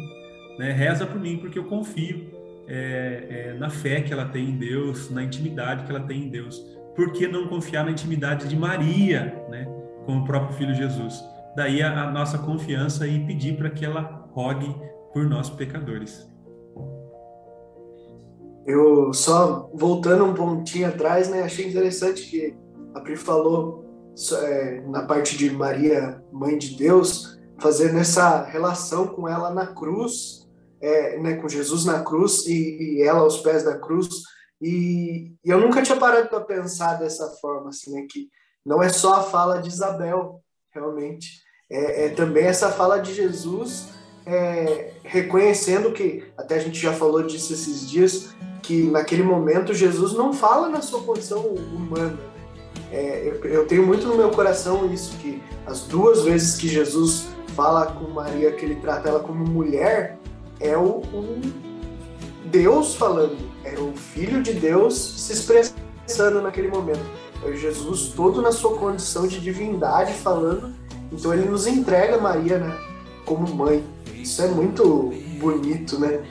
né? 0.57 0.71
Reza 0.71 1.05
por 1.05 1.19
mim 1.19 1.37
porque 1.37 1.57
eu 1.57 1.65
confio 1.65 2.31
é, 2.67 3.27
é, 3.29 3.53
na 3.53 3.69
fé 3.69 4.01
que 4.01 4.13
ela 4.13 4.25
tem 4.25 4.49
em 4.49 4.57
Deus, 4.57 5.09
na 5.09 5.23
intimidade 5.23 5.83
que 5.83 5.91
ela 5.91 6.01
tem 6.01 6.23
em 6.23 6.29
Deus. 6.29 6.59
Por 6.95 7.11
que 7.11 7.27
não 7.27 7.47
confiar 7.47 7.85
na 7.85 7.91
intimidade 7.91 8.47
de 8.47 8.55
Maria, 8.55 9.43
né? 9.49 9.65
Com 10.05 10.17
o 10.17 10.25
próprio 10.25 10.55
Filho 10.55 10.75
Jesus? 10.75 11.23
Daí 11.55 11.81
a, 11.81 12.03
a 12.03 12.11
nossa 12.11 12.37
confiança 12.37 13.07
e 13.07 13.25
pedir 13.25 13.57
para 13.57 13.69
que 13.69 13.85
ela 13.85 14.27
rogue 14.31 14.73
por 15.11 15.27
nós 15.27 15.49
pecadores. 15.49 16.31
Eu 18.65 19.13
só 19.13 19.69
voltando 19.73 20.23
um 20.23 20.33
pontinho 20.33 20.87
atrás, 20.87 21.29
né? 21.29 21.43
Achei 21.43 21.67
interessante 21.67 22.29
que 22.29 22.55
a 22.93 23.01
Pri 23.01 23.15
falou 23.15 23.83
é, 24.43 24.81
na 24.81 25.03
parte 25.03 25.37
de 25.37 25.49
Maria, 25.49 26.23
mãe 26.31 26.57
de 26.57 26.75
Deus, 26.75 27.37
fazendo 27.59 27.97
essa 27.97 28.43
relação 28.43 29.07
com 29.07 29.27
ela 29.27 29.49
na 29.49 29.67
cruz, 29.67 30.47
é, 30.81 31.19
né, 31.19 31.35
com 31.35 31.49
Jesus 31.49 31.85
na 31.85 32.03
cruz 32.03 32.45
e, 32.45 32.97
e, 32.97 33.01
ela 33.01 33.19
aos 33.19 33.39
pés 33.39 33.63
da 33.63 33.77
cruz. 33.77 34.07
E, 34.61 35.33
e 35.43 35.49
eu 35.49 35.59
nunca 35.59 35.81
tinha 35.81 35.97
parado 35.97 36.29
para 36.29 36.41
pensar 36.41 36.95
dessa 36.95 37.29
forma, 37.41 37.69
assim, 37.69 37.91
né, 37.91 38.05
que 38.09 38.29
não 38.65 38.81
é 38.81 38.89
só 38.89 39.15
a 39.15 39.23
fala 39.23 39.61
de 39.61 39.69
Isabel, 39.69 40.41
realmente, 40.73 41.41
é, 41.69 42.05
é 42.05 42.09
também 42.09 42.45
essa 42.45 42.69
fala 42.71 42.99
de 42.99 43.13
Jesus 43.13 43.87
é, 44.25 44.91
reconhecendo 45.03 45.91
que, 45.91 46.23
até 46.37 46.55
a 46.55 46.59
gente 46.59 46.79
já 46.79 46.93
falou 46.93 47.23
disso 47.23 47.53
esses 47.53 47.89
dias, 47.89 48.29
que 48.61 48.83
naquele 48.83 49.23
momento 49.23 49.73
Jesus 49.73 50.13
não 50.13 50.33
fala 50.33 50.69
na 50.69 50.81
sua 50.81 51.01
condição 51.01 51.41
humana. 51.41 52.17
É, 52.91 53.27
eu, 53.27 53.49
eu, 53.49 53.67
tenho 53.67 53.85
muito 53.85 54.05
no 54.07 54.15
meu 54.15 54.29
coração 54.29 54.91
isso, 54.91 55.17
que 55.17 55.41
as 55.65 55.81
duas 55.81 56.23
vezes 56.23 56.55
que 56.55 56.67
Jesus 56.67 57.27
fala 57.55 57.87
com 57.87 58.09
Maria, 58.11 58.51
que 58.51 58.63
ele 58.63 58.75
trata 58.75 59.09
ela 59.09 59.19
como 59.19 59.43
mulher, 59.45 60.17
é 60.59 60.77
o, 60.77 61.01
o 61.13 61.41
Deus 62.45 62.95
falando, 62.95 63.37
é 63.63 63.77
o 63.79 63.93
Filho 63.93 64.41
de 64.41 64.53
Deus 64.53 64.93
se 64.95 65.33
expressando 65.33 66.41
naquele 66.41 66.67
momento. 66.67 67.03
É 67.43 67.53
Jesus 67.53 68.13
todo 68.15 68.41
na 68.41 68.51
sua 68.51 68.77
condição 68.77 69.27
de 69.27 69.39
divindade 69.39 70.13
falando, 70.13 70.73
então 71.11 71.33
ele 71.33 71.49
nos 71.49 71.67
entrega 71.67 72.17
Maria 72.17 72.59
né, 72.59 72.77
como 73.25 73.53
mãe. 73.53 73.83
Isso 74.23 74.41
é 74.41 74.47
muito 74.47 75.13
bonito, 75.37 75.99
né? 75.99 76.23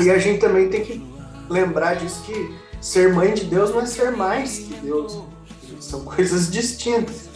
E 0.00 0.10
a 0.10 0.18
gente 0.18 0.40
também 0.40 0.68
tem 0.68 0.84
que 0.84 1.00
lembrar 1.48 1.94
disso 1.94 2.22
que 2.24 2.54
ser 2.80 3.14
mãe 3.14 3.32
de 3.32 3.44
Deus 3.44 3.70
não 3.70 3.80
é 3.80 3.86
ser 3.86 4.10
mais 4.10 4.58
que 4.58 4.74
Deus. 4.74 5.16
São 5.80 6.00
coisas 6.04 6.50
distintas. 6.50 7.28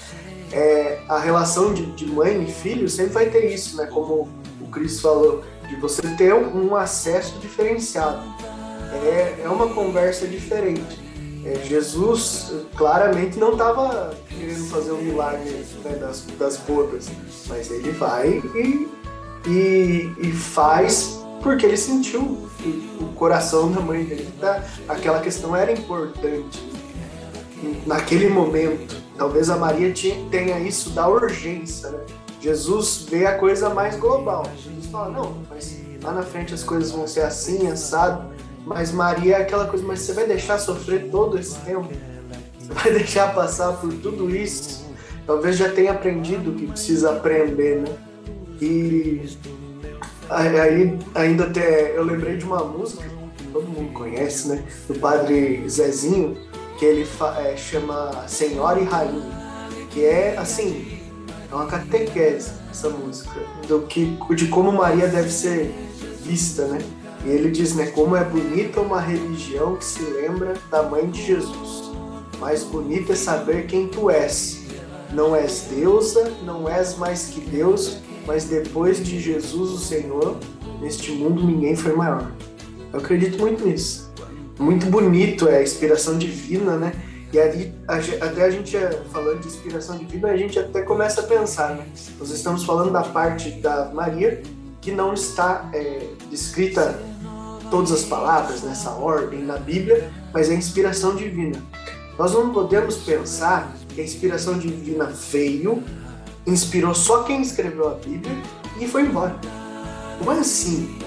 É, 0.50 1.00
a 1.08 1.18
relação 1.18 1.72
de, 1.72 1.86
de, 1.92 2.06
mãe 2.06 2.42
e 2.42 2.52
filho 2.52 2.88
sempre 2.88 3.12
vai 3.12 3.30
ter 3.30 3.54
isso, 3.54 3.76
né? 3.76 3.86
Como 3.86 4.28
o 4.60 4.66
Cris 4.68 5.00
falou, 5.00 5.42
de 5.68 5.76
você 5.76 6.02
ter 6.16 6.34
um, 6.34 6.74
acesso 6.74 7.38
diferenciado. 7.38 8.20
É, 8.92 9.42
é 9.44 9.48
uma 9.48 9.68
conversa 9.68 10.26
diferente. 10.26 11.00
É, 11.44 11.64
Jesus 11.64 12.52
claramente 12.76 13.38
não 13.38 13.52
estava 13.52 14.14
querendo 14.28 14.68
fazer 14.68 14.90
o 14.90 14.96
um 14.96 15.02
milagre 15.02 15.64
né, 15.84 15.96
das, 15.96 16.22
das 16.38 16.56
bodas, 16.58 17.08
mas 17.48 17.70
ele 17.70 17.90
vai 17.92 18.42
e, 18.54 18.88
e, 19.46 20.12
e 20.18 20.32
faz 20.32 21.22
porque 21.42 21.66
ele 21.66 21.76
sentiu 21.76 22.48
o 23.00 23.06
coração 23.14 23.70
da 23.70 23.80
mãe 23.80 24.04
dele. 24.04 24.32
Tá? 24.40 24.62
Aquela 24.88 25.20
questão 25.20 25.54
era 25.54 25.72
importante 25.72 26.62
naquele 27.86 28.28
momento. 28.28 28.96
Talvez 29.16 29.50
a 29.50 29.56
Maria 29.56 29.92
tenha 30.30 30.58
isso 30.60 30.90
da 30.90 31.08
urgência. 31.08 31.90
Né? 31.90 32.00
Jesus 32.40 33.06
vê 33.08 33.26
a 33.26 33.38
coisa 33.38 33.70
mais 33.70 33.96
global. 33.96 34.44
Jesus 34.56 34.86
fala, 34.86 35.10
não, 35.10 35.36
mas 35.50 35.76
lá 36.02 36.12
na 36.12 36.22
frente 36.22 36.54
as 36.54 36.62
coisas 36.62 36.90
vão 36.90 37.06
ser 37.06 37.22
assim, 37.22 37.68
assado. 37.68 38.32
Mas 38.64 38.92
Maria 38.92 39.36
é 39.36 39.42
aquela 39.42 39.66
coisa, 39.66 39.84
mas 39.84 40.00
você 40.00 40.12
vai 40.12 40.26
deixar 40.26 40.58
sofrer 40.58 41.10
todo 41.10 41.38
esse 41.38 41.56
tempo? 41.60 41.88
Você 42.58 42.72
vai 42.72 42.92
deixar 42.92 43.34
passar 43.34 43.72
por 43.72 43.92
tudo 43.94 44.30
isso? 44.34 44.86
Talvez 45.26 45.56
já 45.56 45.68
tenha 45.68 45.92
aprendido 45.92 46.50
o 46.50 46.54
que 46.54 46.66
precisa 46.66 47.10
aprender, 47.10 47.80
né? 47.80 48.11
E 48.62 49.28
Aí 50.30 50.96
ainda 51.16 51.44
até 51.44 51.98
eu 51.98 52.04
lembrei 52.04 52.36
de 52.36 52.44
uma 52.44 52.62
música 52.64 53.02
que 53.36 53.44
todo 53.48 53.66
mundo 53.66 53.92
conhece, 53.92 54.48
né? 54.48 54.62
Do 54.86 54.94
padre 54.94 55.68
Zezinho, 55.68 56.36
que 56.78 56.84
ele 56.84 57.06
é, 57.38 57.56
chama 57.56 58.26
Senhora 58.28 58.80
e 58.80 58.84
Rainha, 58.84 59.68
que 59.90 60.04
é 60.04 60.36
assim, 60.38 61.00
é 61.50 61.54
uma 61.54 61.66
catequese 61.66 62.52
essa 62.70 62.88
música, 62.88 63.34
do 63.66 63.82
que, 63.82 64.16
de 64.34 64.46
como 64.46 64.72
Maria 64.72 65.08
deve 65.08 65.28
ser 65.28 65.74
vista, 66.22 66.66
né? 66.66 66.78
E 67.24 67.30
ele 67.30 67.50
diz, 67.50 67.74
né, 67.74 67.86
como 67.86 68.16
é 68.16 68.24
bonita 68.24 68.80
uma 68.80 69.00
religião 69.00 69.76
que 69.76 69.84
se 69.84 70.02
lembra 70.02 70.54
da 70.70 70.82
mãe 70.84 71.10
de 71.10 71.20
Jesus. 71.24 71.90
Mais 72.38 72.64
bonita 72.64 73.12
é 73.12 73.16
saber 73.16 73.66
quem 73.66 73.88
tu 73.88 74.08
és. 74.08 74.61
Não 75.12 75.36
és 75.36 75.66
deusa, 75.70 76.32
não 76.42 76.68
és 76.68 76.96
mais 76.96 77.26
que 77.26 77.40
Deus, 77.40 77.98
mas 78.26 78.44
depois 78.44 79.04
de 79.04 79.20
Jesus, 79.20 79.70
o 79.70 79.78
Senhor, 79.78 80.36
neste 80.80 81.12
mundo 81.12 81.44
ninguém 81.44 81.76
foi 81.76 81.94
maior. 81.94 82.30
Eu 82.92 83.00
acredito 83.00 83.38
muito 83.38 83.66
nisso. 83.66 84.10
Muito 84.58 84.86
bonito 84.86 85.48
é 85.48 85.58
a 85.58 85.62
inspiração 85.62 86.18
divina, 86.18 86.76
né? 86.76 86.92
E 87.32 87.40
ali, 87.40 87.74
até 87.88 88.44
a 88.44 88.50
gente 88.50 88.76
falando 89.10 89.40
de 89.40 89.48
inspiração 89.48 89.96
divina, 89.96 90.28
a 90.28 90.36
gente 90.36 90.58
até 90.58 90.82
começa 90.82 91.22
a 91.22 91.24
pensar, 91.24 91.74
né? 91.76 91.86
Nós 92.18 92.30
estamos 92.30 92.64
falando 92.64 92.92
da 92.92 93.02
parte 93.02 93.50
da 93.52 93.90
Maria 93.92 94.42
que 94.80 94.92
não 94.92 95.14
está 95.14 95.70
é, 95.72 96.08
descrita 96.28 97.00
todas 97.70 97.90
as 97.90 98.02
palavras 98.02 98.62
nessa 98.62 98.90
ordem 98.90 99.42
na 99.42 99.56
Bíblia, 99.56 100.12
mas 100.34 100.50
é 100.50 100.54
inspiração 100.54 101.16
divina. 101.16 101.62
Nós 102.18 102.34
não 102.34 102.52
podemos 102.52 102.98
pensar 102.98 103.74
que 103.94 104.00
a 104.00 104.04
inspiração 104.04 104.58
divina 104.58 105.06
veio 105.30 105.82
inspirou 106.46 106.94
só 106.94 107.22
quem 107.22 107.40
escreveu 107.40 107.88
a 107.88 107.94
Bíblia 107.94 108.36
e 108.80 108.86
foi 108.86 109.02
embora. 109.02 109.38
Como 110.18 110.30
assim? 110.32 110.98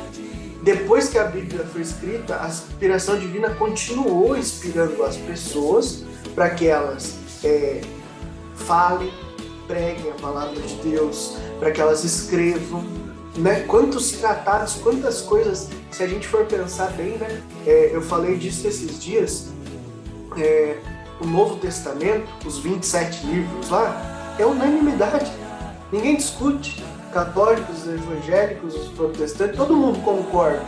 Depois 0.64 1.10
que 1.10 1.18
a 1.18 1.26
Bíblia 1.26 1.64
foi 1.72 1.82
escrita, 1.82 2.42
a 2.42 2.48
inspiração 2.48 3.20
divina 3.20 3.50
continuou 3.52 4.36
inspirando 4.38 5.04
as 5.04 5.16
pessoas 5.18 6.04
para 6.34 6.50
que 6.50 6.68
elas 6.68 7.16
é, 7.44 7.82
falem, 8.56 9.14
preguem 9.68 10.12
a 10.12 10.16
palavra 10.16 10.60
de 10.60 10.76
Deus, 10.76 11.38
para 11.60 11.72
que 11.72 11.80
elas 11.80 12.04
escrevam. 12.04 12.84
Né? 13.38 13.62
Quantos 13.68 14.12
tratados, 14.14 14.76
quantas 14.76 15.22
coisas, 15.22 15.70
se 15.92 16.02
a 16.02 16.08
gente 16.08 16.28
for 16.28 16.46
pensar 16.46 16.92
bem, 16.94 17.18
né? 17.18 17.44
É, 17.68 17.92
eu 17.94 18.02
falei 18.02 18.38
disso 18.38 18.66
esses 18.68 19.04
dias, 19.04 19.50
é, 20.38 20.78
o 21.22 21.26
Novo 21.26 21.58
Testamento, 21.58 22.28
os 22.46 22.60
27 22.60 23.26
livros 23.26 23.70
lá, 23.70 24.36
é 24.38 24.46
unanimidade. 24.46 25.32
Ninguém 25.92 26.16
discute. 26.16 26.84
Católicos, 27.14 27.88
evangélicos, 27.88 28.76
os 28.76 28.90
protestantes, 28.90 29.56
todo 29.56 29.76
mundo 29.76 30.04
concorda. 30.04 30.66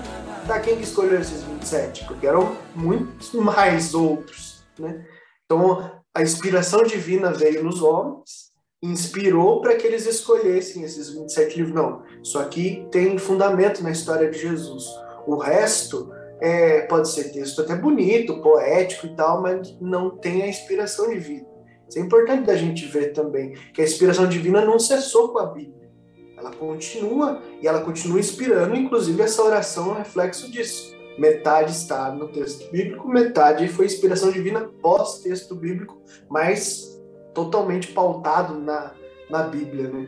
Tá, 0.48 0.62
quem 0.62 0.78
que 0.78 0.84
escolheu 0.84 1.20
esses 1.20 1.44
27? 1.44 2.06
Porque 2.06 2.26
eram 2.26 2.56
muitos 2.74 3.34
mais 3.36 3.94
outros, 3.94 4.64
né? 4.80 5.06
Então, 5.46 5.92
a 6.16 6.22
inspiração 6.22 6.84
divina 6.84 7.32
veio 7.32 7.64
nos 7.64 7.82
homens, 7.82 8.52
inspirou 8.82 9.60
para 9.62 9.76
que 9.76 9.86
eles 9.86 10.06
escolhessem 10.06 10.84
esses 10.84 11.10
27 11.10 11.58
livros. 11.58 11.76
Não, 11.76 12.04
isso 12.24 12.40
aqui 12.40 12.88
tem 12.92 13.18
fundamento 13.18 13.84
na 13.84 13.92
história 13.92 14.30
de 14.30 14.40
Jesus. 14.40 14.86
O 15.26 15.36
resto 15.36 16.10
é, 16.40 16.82
pode 16.82 17.10
ser 17.10 17.32
texto 17.32 17.62
até 17.62 17.76
bonito, 17.76 18.42
poético 18.42 19.08
e 19.08 19.16
tal, 19.16 19.42
mas 19.42 19.76
não 19.82 20.12
tem 20.12 20.44
a 20.44 20.48
inspiração 20.48 21.10
divina. 21.10 21.46
Isso 21.88 22.00
é 22.00 22.02
importante 22.02 22.46
da 22.46 22.56
gente 22.56 22.86
ver 22.86 23.14
também, 23.14 23.54
que 23.74 23.82
a 23.82 23.86
inspiração 23.86 24.28
divina 24.28 24.64
não 24.64 24.78
cessou 24.78 25.30
com 25.30 25.40
a 25.40 25.46
Bíblia. 25.46 25.90
Ela 26.38 26.52
continua 26.52 27.42
e 27.62 27.68
ela 27.68 27.82
continua 27.82 28.20
inspirando, 28.20 28.76
inclusive 28.76 29.22
essa 29.22 29.42
oração 29.42 29.90
é 29.90 29.92
um 29.92 29.98
reflexo 29.98 30.52
disso. 30.52 30.96
Metade 31.18 31.72
está 31.72 32.12
no 32.12 32.28
texto 32.28 32.70
bíblico, 32.72 33.08
metade 33.08 33.68
foi 33.68 33.88
inspiração 33.88 34.32
divina 34.32 34.70
pós-texto 34.82 35.56
bíblico, 35.56 36.00
mas 36.30 37.02
totalmente 37.34 37.92
pautado 37.92 38.60
na, 38.60 38.94
na 39.30 39.44
Bíblia. 39.44 39.90
Né? 39.90 40.08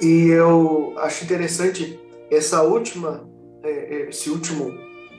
E 0.00 0.28
eu 0.28 0.94
acho 0.98 1.24
interessante 1.24 2.00
essa 2.30 2.62
última, 2.62 3.28
é, 3.62 3.70
é, 3.70 4.08
esse 4.08 4.30
último 4.30 4.72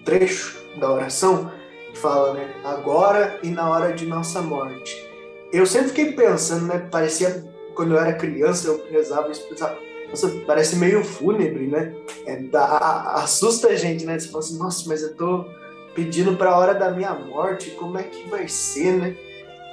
trecho 0.04 0.58
da 0.80 0.92
oração, 0.92 1.52
que 1.92 1.98
fala, 1.98 2.34
né? 2.34 2.50
Agora 2.64 3.40
e 3.44 3.50
na 3.50 3.70
hora 3.70 3.94
de 3.94 4.06
nossa 4.06 4.42
morte 4.42 5.12
eu 5.52 5.66
sempre 5.66 5.90
fiquei 5.90 6.14
pensando, 6.14 6.66
né? 6.66 6.88
Parecia, 6.90 7.46
quando 7.76 7.94
eu 7.94 8.00
era 8.00 8.14
criança, 8.14 8.68
eu 8.68 8.86
rezava 8.90 9.32
e 9.32 9.36
pensava, 9.36 9.78
nossa, 10.10 10.30
parece 10.48 10.78
meio 10.78 11.04
fúnebre, 11.04 11.68
né? 11.68 11.94
É, 12.26 12.38
dá, 12.38 13.14
assusta 13.16 13.70
a 13.70 13.76
gente, 13.76 14.06
né? 14.06 14.18
Você 14.18 14.30
fala 14.30 14.40
assim, 14.40 14.58
nossa, 14.58 14.88
mas 14.88 15.04
eu 15.04 15.14
tô 15.16 15.46
pedindo 15.94 16.38
para 16.38 16.52
a 16.52 16.58
hora 16.58 16.74
da 16.74 16.92
minha 16.92 17.14
morte, 17.14 17.72
como 17.72 17.98
é 17.98 18.04
que 18.04 18.30
vai 18.30 18.48
ser, 18.48 18.94
né? 18.94 19.16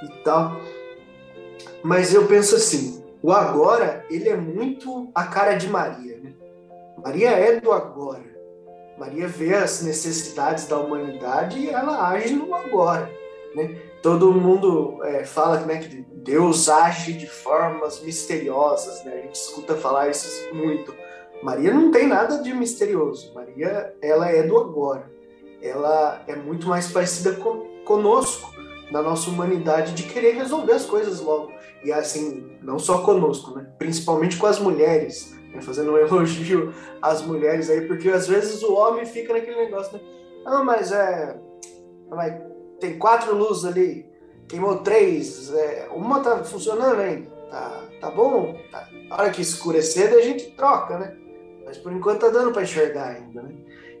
E 0.03 0.23
tal. 0.23 0.59
Mas 1.81 2.13
eu 2.13 2.27
penso 2.27 2.55
assim, 2.55 3.01
o 3.21 3.31
agora, 3.31 4.05
ele 4.09 4.27
é 4.27 4.35
muito 4.35 5.09
a 5.15 5.23
cara 5.25 5.53
de 5.53 5.69
Maria, 5.69 6.17
né? 6.17 6.33
Maria 7.01 7.29
é 7.29 7.59
do 7.59 7.71
agora. 7.71 8.28
Maria 8.99 9.27
vê 9.27 9.55
as 9.55 9.81
necessidades 9.81 10.67
da 10.67 10.77
humanidade 10.77 11.57
e 11.57 11.69
ela 11.69 12.09
age 12.09 12.33
no 12.33 12.53
agora, 12.53 13.09
né? 13.55 13.79
todo 14.01 14.31
mundo 14.33 14.99
é, 15.03 15.23
fala 15.25 15.59
né, 15.61 15.77
que 15.77 16.05
Deus 16.11 16.69
age 16.69 17.13
de 17.13 17.27
formas 17.27 18.01
misteriosas, 18.01 19.03
né? 19.03 19.13
A 19.13 19.21
gente 19.21 19.35
escuta 19.35 19.75
falar 19.75 20.09
isso 20.09 20.53
muito. 20.53 20.93
Maria 21.41 21.73
não 21.73 21.91
tem 21.91 22.07
nada 22.07 22.41
de 22.41 22.53
misterioso. 22.53 23.33
Maria, 23.33 23.95
ela 24.01 24.29
é 24.29 24.43
do 24.43 24.57
agora. 24.57 25.09
ela 25.61 26.21
é 26.27 26.35
muito 26.35 26.67
mais 26.67 26.91
parecida 26.91 27.37
conosco, 27.85 28.53
na 28.91 29.01
nossa 29.01 29.29
humanidade, 29.29 29.93
de 29.93 30.03
querer 30.03 30.35
resolver 30.35 30.73
as 30.73 30.85
coisas 30.85 31.21
logo. 31.21 31.51
E 31.83 31.91
assim, 31.91 32.57
não 32.61 32.77
só 32.77 33.01
conosco, 33.01 33.55
né? 33.55 33.67
principalmente 33.77 34.37
com 34.37 34.47
as 34.47 34.59
mulheres? 34.59 35.38
Fazendo 35.61 35.91
um 35.91 35.97
elogio 35.97 36.73
às 37.01 37.21
mulheres 37.21 37.69
aí, 37.69 37.81
porque 37.81 38.09
às 38.09 38.27
vezes 38.27 38.61
o 38.63 38.73
homem 38.73 39.05
fica 39.05 39.33
naquele 39.33 39.65
negócio, 39.65 39.97
né? 39.97 40.03
Ah, 40.45 40.63
mas 40.63 40.91
é. 40.91 41.39
Mas 42.09 42.41
tem 42.79 42.97
quatro 42.97 43.35
luzes 43.35 43.65
ali, 43.65 44.09
queimou 44.47 44.77
três, 44.77 45.53
é, 45.53 45.89
uma 45.91 46.21
tá 46.21 46.43
funcionando 46.43 46.99
ainda, 46.99 47.29
tá, 47.49 47.83
tá 48.01 48.11
bom? 48.11 48.57
Tá. 48.71 48.87
A 49.11 49.21
hora 49.21 49.29
que 49.31 49.41
escurecer, 49.41 50.13
a 50.13 50.21
gente 50.21 50.51
troca, 50.51 50.97
né? 50.97 51.15
Mas 51.65 51.77
por 51.77 51.91
enquanto 51.91 52.21
tá 52.21 52.29
dando 52.29 52.51
para 52.51 52.63
enxergar 52.63 53.09
ainda, 53.09 53.43
né? 53.43 53.55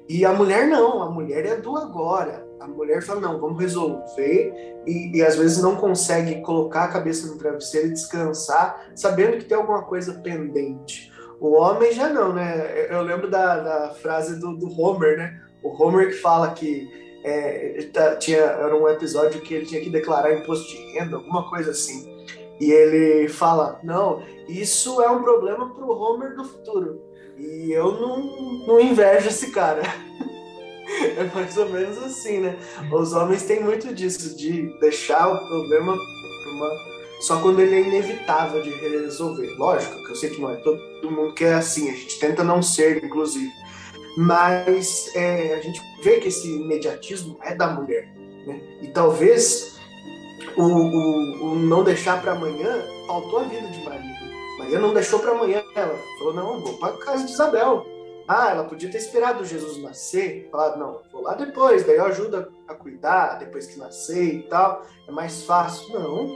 E 0.09 0.25
a 0.25 0.33
mulher 0.33 0.67
não, 0.67 1.03
a 1.03 1.11
mulher 1.11 1.45
é 1.45 1.55
do 1.57 1.77
agora. 1.77 2.47
A 2.59 2.67
mulher 2.67 3.03
fala, 3.03 3.21
não, 3.21 3.39
vamos 3.39 3.61
resolver, 3.61 4.81
e, 4.85 5.15
e 5.15 5.21
às 5.21 5.35
vezes 5.35 5.61
não 5.61 5.75
consegue 5.75 6.41
colocar 6.41 6.85
a 6.85 6.87
cabeça 6.87 7.27
no 7.27 7.37
travesseiro 7.37 7.87
e 7.87 7.93
descansar, 7.93 8.91
sabendo 8.95 9.37
que 9.37 9.45
tem 9.45 9.55
alguma 9.55 9.83
coisa 9.83 10.15
pendente. 10.15 11.08
O 11.39 11.53
homem 11.53 11.91
já 11.93 12.09
não, 12.09 12.33
né? 12.33 12.87
Eu 12.89 13.01
lembro 13.01 13.29
da, 13.29 13.59
da 13.59 13.89
frase 13.93 14.39
do, 14.39 14.55
do 14.57 14.69
Homer, 14.79 15.17
né? 15.17 15.41
O 15.63 15.69
Homer 15.69 16.09
que 16.09 16.15
fala 16.15 16.51
que 16.51 16.89
é, 17.23 17.89
tá, 17.93 18.15
tinha, 18.15 18.39
era 18.39 18.75
um 18.75 18.87
episódio 18.87 19.41
que 19.41 19.53
ele 19.53 19.65
tinha 19.65 19.81
que 19.81 19.89
declarar 19.89 20.33
imposto 20.33 20.67
de 20.69 20.77
renda, 20.93 21.17
alguma 21.17 21.49
coisa 21.49 21.71
assim. 21.71 22.19
E 22.59 22.71
ele 22.71 23.29
fala: 23.29 23.79
Não, 23.83 24.21
isso 24.47 25.01
é 25.01 25.09
um 25.09 25.23
problema 25.23 25.73
para 25.73 25.85
o 25.85 25.97
Homer 25.97 26.35
do 26.35 26.43
futuro. 26.43 27.01
E 27.37 27.71
eu 27.71 27.93
não, 27.93 28.67
não 28.67 28.79
invejo 28.81 29.29
esse 29.29 29.51
cara. 29.51 29.81
é 31.17 31.23
mais 31.33 31.57
ou 31.57 31.69
menos 31.69 31.97
assim, 31.99 32.39
né? 32.39 32.57
Os 32.91 33.13
homens 33.13 33.43
têm 33.43 33.63
muito 33.63 33.93
disso, 33.93 34.35
de 34.35 34.77
deixar 34.79 35.29
o 35.29 35.47
problema 35.47 35.95
uma... 36.47 36.88
só 37.19 37.41
quando 37.41 37.59
ele 37.59 37.75
é 37.75 37.81
inevitável 37.81 38.61
de 38.61 38.69
resolver. 38.69 39.55
Lógico 39.57 40.03
que 40.05 40.11
eu 40.11 40.15
sei 40.15 40.29
que 40.29 40.41
não 40.41 40.51
é 40.51 40.55
todo 40.57 41.11
mundo 41.11 41.33
que 41.33 41.43
é 41.43 41.53
assim, 41.53 41.89
a 41.89 41.93
gente 41.93 42.19
tenta 42.19 42.43
não 42.43 42.61
ser, 42.61 43.03
inclusive. 43.03 43.51
Mas 44.17 45.11
é, 45.15 45.53
a 45.53 45.61
gente 45.61 45.81
vê 46.01 46.19
que 46.19 46.29
esse 46.29 46.47
imediatismo 46.47 47.37
é 47.41 47.53
da 47.53 47.67
mulher. 47.67 48.07
Né? 48.45 48.61
E 48.81 48.87
talvez 48.87 49.79
o, 50.55 50.63
o, 50.63 51.51
o 51.51 51.55
não 51.55 51.83
deixar 51.83 52.21
para 52.21 52.31
amanhã 52.31 52.83
faltou 53.05 53.39
a 53.39 53.43
vida 53.43 53.67
de 53.67 53.83
Maria. 53.83 54.19
Maria 54.57 54.79
não 54.79 54.93
deixou 54.93 55.19
para 55.19 55.31
amanhã. 55.31 55.63
Ela 55.75 55.97
falou: 56.17 56.33
não, 56.33 56.61
vou 56.61 56.77
para 56.77 56.97
casa 56.97 57.25
de 57.25 57.31
Isabel. 57.31 57.85
Ah, 58.27 58.51
ela 58.51 58.63
podia 58.63 58.91
ter 58.91 58.99
esperado 58.99 59.43
Jesus 59.43 59.81
nascer, 59.81 60.47
falado, 60.51 60.77
não, 60.77 61.01
vou 61.11 61.23
lá 61.23 61.33
depois, 61.33 61.83
daí 61.83 61.95
eu 61.95 62.05
ajudo 62.05 62.53
a 62.67 62.75
cuidar 62.75 63.39
depois 63.39 63.65
que 63.65 63.79
nascer 63.79 64.35
e 64.35 64.43
tal, 64.43 64.85
é 65.07 65.11
mais 65.11 65.41
fácil. 65.45 65.91
Não, 65.91 66.35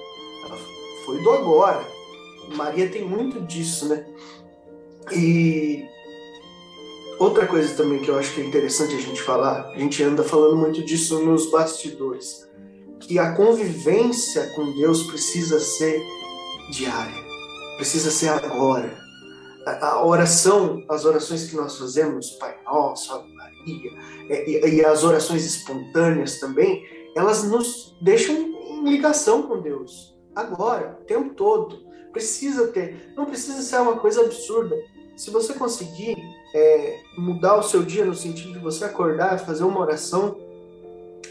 foi 1.06 1.22
do 1.22 1.30
agora. 1.32 1.86
Maria 2.56 2.90
tem 2.90 3.04
muito 3.06 3.42
disso, 3.42 3.88
né? 3.88 4.06
E 5.12 5.86
outra 7.20 7.48
coisa 7.48 7.76
também 7.76 8.00
que 8.00 8.10
eu 8.10 8.18
acho 8.18 8.34
que 8.34 8.42
é 8.42 8.46
interessante 8.46 8.96
a 8.96 9.00
gente 9.00 9.22
falar, 9.22 9.70
a 9.70 9.78
gente 9.80 10.04
anda 10.04 10.24
falando 10.24 10.58
muito 10.58 10.84
disso 10.84 11.20
nos 11.24 11.50
bastidores, 11.50 12.48
que 13.00 13.20
a 13.20 13.34
convivência 13.34 14.48
com 14.56 14.72
Deus 14.74 15.04
precisa 15.04 15.60
ser 15.60 16.02
diária 16.72 17.24
precisa 17.76 18.12
ser 18.12 18.30
agora. 18.30 18.98
A 19.66 20.06
oração, 20.06 20.84
as 20.90 21.06
orações 21.06 21.50
que 21.50 21.56
nós 21.56 21.78
fazemos, 21.78 22.32
Pai 22.32 22.58
Nosso, 22.66 23.14
Ave 23.14 23.34
Maria, 23.34 23.92
é, 24.30 24.50
e, 24.50 24.76
e 24.76 24.86
as 24.86 25.04
orações 25.04 25.46
espontâneas 25.46 26.40
também, 26.40 26.86
elas 27.16 27.44
nos 27.44 27.96
deixam 28.02 28.36
em 28.36 28.84
ligação 28.84 29.44
com 29.44 29.62
Deus. 29.62 30.13
Agora, 30.36 30.98
o 31.02 31.06
tempo 31.06 31.34
todo. 31.34 31.84
Precisa 32.12 32.68
ter, 32.68 33.12
não 33.18 33.26
precisa 33.26 33.60
ser 33.64 33.78
uma 33.78 33.98
coisa 33.98 34.22
absurda. 34.22 34.76
Se 35.16 35.32
você 35.32 35.54
conseguir 35.56 36.16
é, 36.54 37.00
mudar 37.18 37.56
o 37.56 37.64
seu 37.64 37.82
dia 37.82 38.06
no 38.06 38.14
sentido 38.14 38.54
de 38.54 38.60
você 38.60 38.86
acordar, 38.86 39.40
fazer 39.40 39.64
uma 39.64 39.80
oração, 39.80 40.38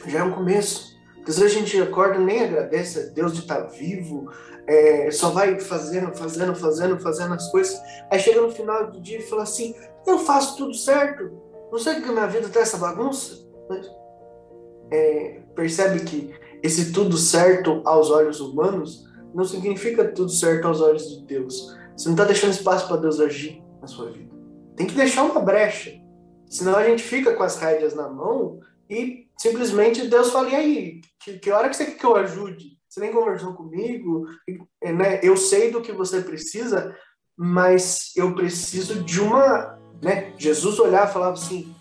já 0.06 0.20
é 0.20 0.22
um 0.24 0.32
começo. 0.32 0.92
Às 1.26 1.38
vezes 1.38 1.56
a 1.56 1.60
gente 1.60 1.80
acorda 1.80 2.18
nem 2.18 2.42
agradece 2.42 2.98
a 2.98 3.02
Deus 3.12 3.32
de 3.32 3.40
estar 3.40 3.60
vivo, 3.60 4.28
é, 4.66 5.10
só 5.12 5.30
vai 5.30 5.58
fazendo, 5.60 6.14
fazendo, 6.16 6.54
fazendo, 6.54 6.98
fazendo 6.98 7.34
as 7.34 7.48
coisas. 7.52 7.80
Aí 8.10 8.18
chega 8.18 8.40
no 8.40 8.50
final 8.50 8.90
do 8.90 9.00
dia 9.00 9.18
e 9.18 9.22
fala 9.22 9.44
assim: 9.44 9.74
eu 10.06 10.18
faço 10.18 10.56
tudo 10.56 10.74
certo, 10.74 11.30
não 11.70 11.78
sei 11.78 12.00
que 12.00 12.10
minha 12.10 12.26
vida 12.26 12.48
tá 12.48 12.60
essa 12.60 12.76
bagunça. 12.76 13.40
Mas, 13.68 13.88
é, 14.90 15.40
percebe 15.54 16.00
que 16.00 16.34
esse 16.62 16.92
tudo 16.92 17.16
certo 17.16 17.82
aos 17.84 18.10
olhos 18.10 18.40
humanos 18.40 19.04
não 19.34 19.44
significa 19.44 20.04
tudo 20.08 20.30
certo 20.30 20.66
aos 20.66 20.80
olhos 20.80 21.08
de 21.08 21.24
Deus. 21.26 21.74
Você 21.96 22.06
não 22.06 22.14
está 22.14 22.24
deixando 22.24 22.52
espaço 22.52 22.86
para 22.86 22.98
Deus 22.98 23.20
agir 23.20 23.62
na 23.80 23.86
sua 23.86 24.10
vida. 24.10 24.32
Tem 24.76 24.86
que 24.86 24.94
deixar 24.94 25.24
uma 25.24 25.40
brecha. 25.40 25.92
Senão 26.48 26.76
a 26.76 26.84
gente 26.84 27.02
fica 27.02 27.34
com 27.34 27.42
as 27.42 27.56
rédeas 27.56 27.94
na 27.94 28.08
mão 28.08 28.60
e 28.88 29.26
simplesmente 29.38 30.06
Deus 30.06 30.30
fala: 30.30 30.50
e 30.50 30.54
aí, 30.54 31.00
que, 31.22 31.38
que 31.38 31.50
hora 31.50 31.68
que 31.68 31.76
você 31.76 31.86
quer 31.86 31.96
que 31.96 32.06
eu 32.06 32.16
ajude? 32.16 32.72
você 32.92 33.00
nem 33.00 33.10
conversou 33.10 33.54
comigo, 33.54 34.26
né? 34.82 35.18
Eu 35.22 35.34
sei 35.34 35.70
do 35.70 35.80
que 35.80 35.92
você 35.92 36.20
precisa, 36.20 36.94
mas 37.34 38.12
eu 38.14 38.34
preciso 38.34 39.02
de 39.02 39.18
uma, 39.18 39.78
né? 40.02 40.34
Jesus 40.36 40.78
olhava 40.78 41.08
e 41.08 41.12
falava 41.14 41.32
assim, 41.32 41.74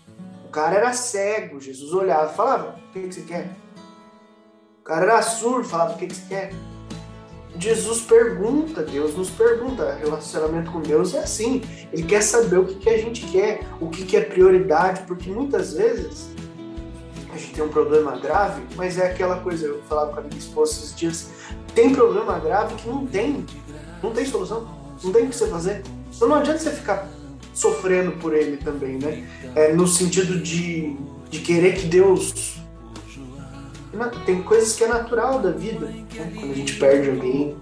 o 0.46 0.48
cara 0.48 0.76
era 0.76 0.92
cego, 0.94 1.60
Jesus 1.60 1.92
olhava 1.92 2.32
e 2.32 2.34
falava, 2.34 2.78
o 2.78 2.92
que, 2.92 3.12
você 3.12 3.20
quer? 3.22 3.54
O 4.82 4.84
cara 4.84 5.04
era 5.04 5.22
surdo, 5.22 5.68
falava, 5.68 5.94
o 5.94 5.96
que, 5.96 6.08
que 6.08 6.16
você 6.16 6.22
quer? 6.28 6.52
Jesus 7.56 8.00
pergunta, 8.00 8.82
Deus 8.82 9.16
nos 9.16 9.30
pergunta, 9.30 9.94
relacionamento 9.94 10.72
com 10.72 10.80
Deus 10.80 11.14
é 11.14 11.20
assim, 11.20 11.62
ele 11.92 12.02
quer 12.02 12.20
saber 12.20 12.58
o 12.58 12.66
que, 12.66 12.74
que 12.74 12.88
a 12.88 12.98
gente 12.98 13.24
quer, 13.26 13.60
o 13.80 13.88
que, 13.88 14.04
que 14.04 14.16
é 14.16 14.22
prioridade, 14.22 15.02
porque 15.06 15.30
muitas 15.30 15.74
vezes 15.74 16.30
a 17.32 17.36
gente 17.36 17.54
tem 17.54 17.62
um 17.62 17.68
problema 17.68 18.18
grave, 18.18 18.60
mas 18.74 18.98
é 18.98 19.06
aquela 19.06 19.38
coisa, 19.38 19.66
eu 19.66 19.80
falava 19.84 20.14
com 20.14 20.18
a 20.18 20.22
minha 20.24 20.36
esposa 20.36 20.72
esses 20.72 20.96
dias, 20.96 21.30
tem 21.76 21.94
problema 21.94 22.40
grave 22.40 22.74
que 22.74 22.88
não 22.88 23.06
tem, 23.06 23.46
não 24.02 24.10
tem 24.10 24.26
solução, 24.26 24.68
não 25.00 25.12
tem 25.12 25.26
o 25.26 25.28
que 25.28 25.36
você 25.36 25.46
fazer. 25.46 25.84
Então 26.12 26.26
não 26.26 26.36
adianta 26.36 26.58
você 26.58 26.72
ficar 26.72 27.08
sofrendo 27.54 28.12
por 28.18 28.34
ele 28.34 28.56
também, 28.56 28.98
né? 28.98 29.28
É, 29.54 29.72
no 29.72 29.86
sentido 29.86 30.40
de, 30.40 30.96
de 31.30 31.38
querer 31.38 31.76
que 31.76 31.86
Deus. 31.86 32.60
Tem 34.24 34.42
coisas 34.42 34.74
que 34.74 34.84
é 34.84 34.88
natural 34.88 35.38
da 35.38 35.50
vida, 35.50 35.86
né? 35.86 36.04
quando 36.34 36.52
a 36.52 36.54
gente 36.54 36.74
perde 36.76 37.10
alguém 37.10 37.56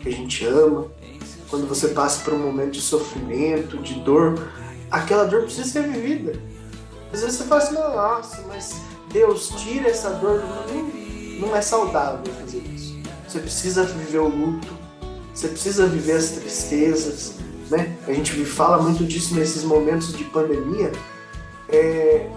que 0.00 0.08
a 0.08 0.12
gente 0.12 0.44
ama, 0.44 0.88
quando 1.48 1.66
você 1.68 1.88
passa 1.88 2.24
por 2.24 2.34
um 2.34 2.38
momento 2.38 2.72
de 2.72 2.80
sofrimento, 2.80 3.78
de 3.78 3.94
dor, 4.00 4.48
aquela 4.90 5.24
dor 5.24 5.42
precisa 5.42 5.68
ser 5.68 5.82
vivida. 5.84 6.40
Às 7.12 7.20
vezes 7.20 7.36
você 7.36 7.44
fala 7.44 7.62
assim, 7.62 7.74
nossa, 7.74 8.44
mas 8.48 8.76
Deus 9.12 9.48
tira 9.56 9.88
essa 9.88 10.10
dor 10.10 10.42
Não 11.38 11.54
é 11.54 11.62
saudável 11.62 12.20
fazer 12.40 12.58
isso. 12.58 12.98
Você 13.26 13.38
precisa 13.38 13.84
viver 13.84 14.18
o 14.18 14.28
luto, 14.28 14.76
você 15.34 15.48
precisa 15.48 15.86
viver 15.86 16.12
as 16.12 16.30
tristezas, 16.30 17.34
né? 17.70 17.96
A 18.06 18.12
gente 18.12 18.32
fala 18.44 18.82
muito 18.82 19.04
disso 19.04 19.34
nesses 19.34 19.62
momentos 19.64 20.16
de 20.16 20.24
pandemia. 20.24 20.92
É... 21.68 22.30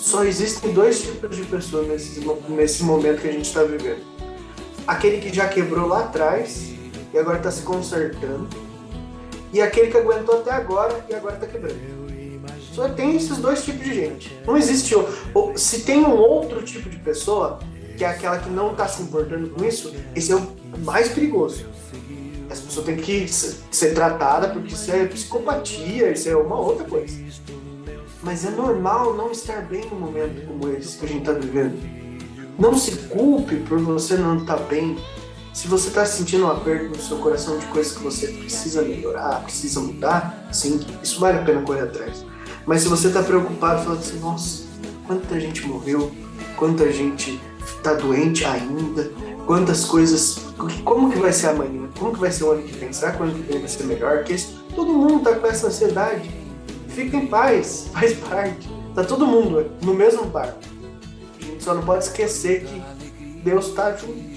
Só 0.00 0.24
existem 0.24 0.72
dois 0.72 1.02
tipos 1.02 1.36
de 1.36 1.42
pessoas 1.44 1.86
nesse, 1.86 2.26
nesse 2.48 2.82
momento 2.82 3.20
que 3.20 3.28
a 3.28 3.32
gente 3.32 3.44
está 3.44 3.62
vivendo. 3.62 4.00
Aquele 4.86 5.18
que 5.18 5.32
já 5.32 5.46
quebrou 5.46 5.86
lá 5.86 6.00
atrás 6.00 6.72
e 7.12 7.18
agora 7.18 7.36
está 7.36 7.50
se 7.50 7.62
consertando. 7.62 8.48
E 9.52 9.60
aquele 9.60 9.90
que 9.90 9.98
aguentou 9.98 10.40
até 10.40 10.52
agora 10.52 11.04
e 11.08 11.14
agora 11.14 11.34
está 11.34 11.46
quebrando. 11.46 12.00
Só 12.72 12.88
tem 12.88 13.14
esses 13.14 13.36
dois 13.36 13.62
tipos 13.62 13.84
de 13.84 13.94
gente. 13.94 14.40
Não 14.46 14.56
existe. 14.56 14.94
Se 15.56 15.80
tem 15.82 16.00
um 16.00 16.16
outro 16.16 16.62
tipo 16.62 16.88
de 16.88 16.96
pessoa, 16.96 17.58
que 17.98 18.02
é 18.02 18.08
aquela 18.08 18.38
que 18.38 18.48
não 18.48 18.72
está 18.72 18.88
se 18.88 19.02
importando 19.02 19.50
com 19.50 19.62
isso, 19.64 19.94
esse 20.16 20.32
é 20.32 20.36
o 20.36 20.48
mais 20.78 21.10
perigoso. 21.10 21.66
Essa 22.48 22.62
pessoa 22.62 22.86
tem 22.86 22.96
que 22.96 23.28
ser 23.28 23.92
tratada, 23.94 24.48
porque 24.48 24.72
isso 24.72 24.90
é 24.90 25.04
psicopatia, 25.04 26.10
isso 26.10 26.28
é 26.28 26.34
uma 26.34 26.58
outra 26.58 26.84
coisa. 26.84 27.14
Mas 28.22 28.44
é 28.44 28.50
normal 28.50 29.14
não 29.14 29.30
estar 29.30 29.62
bem 29.62 29.88
num 29.90 29.98
momento 29.98 30.46
como 30.46 30.68
esse 30.72 30.98
que 30.98 31.06
a 31.06 31.08
gente 31.08 31.20
está 31.20 31.32
vivendo. 31.32 31.78
Não 32.58 32.76
se 32.76 32.92
culpe 33.08 33.56
por 33.56 33.78
você 33.78 34.16
não 34.16 34.38
estar 34.38 34.56
tá 34.56 34.62
bem. 34.64 34.98
Se 35.54 35.66
você 35.66 35.88
está 35.88 36.04
sentindo 36.04 36.44
um 36.44 36.50
aperto 36.50 36.90
no 36.90 36.96
seu 36.96 37.16
coração 37.18 37.58
de 37.58 37.66
coisas 37.66 37.96
que 37.96 38.02
você 38.02 38.28
precisa 38.28 38.82
melhorar, 38.82 39.42
precisa 39.42 39.80
mudar, 39.80 40.48
sim, 40.52 40.80
isso 41.02 41.18
vale 41.18 41.38
a 41.38 41.42
pena 41.42 41.62
correr 41.62 41.82
atrás. 41.82 42.24
Mas 42.66 42.82
se 42.82 42.88
você 42.88 43.08
está 43.08 43.22
preocupado, 43.22 43.82
falando 43.82 44.00
assim, 44.00 44.18
nossa, 44.20 44.64
quanta 45.06 45.40
gente 45.40 45.66
morreu, 45.66 46.12
quanta 46.56 46.92
gente 46.92 47.40
está 47.66 47.94
doente 47.94 48.44
ainda, 48.44 49.10
quantas 49.46 49.84
coisas, 49.84 50.38
como 50.84 51.10
que 51.10 51.18
vai 51.18 51.32
ser 51.32 51.48
amanhã? 51.48 51.88
Como 51.98 52.12
que 52.12 52.20
vai 52.20 52.30
ser 52.30 52.44
o 52.44 52.52
ano 52.52 52.62
que 52.62 52.72
vem? 52.72 52.92
Será 52.92 53.12
que 53.12 53.22
o 53.22 53.24
ano 53.24 53.34
que 53.34 53.52
vem 53.52 53.58
vai 53.58 53.68
ser 53.68 53.84
melhor 53.84 54.22
que 54.22 54.34
esse? 54.34 54.54
Todo 54.74 54.92
mundo 54.92 55.16
está 55.16 55.34
com 55.34 55.46
essa 55.46 55.66
ansiedade. 55.66 56.39
Fica 56.90 57.16
em 57.16 57.26
paz, 57.26 57.88
faz 57.94 58.14
parte. 58.14 58.68
Tá 58.94 59.04
todo 59.04 59.26
mundo 59.26 59.70
no 59.82 59.94
mesmo 59.94 60.24
barco. 60.24 60.58
A 61.38 61.44
gente 61.44 61.62
só 61.62 61.74
não 61.74 61.82
pode 61.82 62.04
esquecer 62.04 62.64
que 62.64 62.82
Deus 63.42 63.68
está 63.68 63.96
junto. 63.96 64.30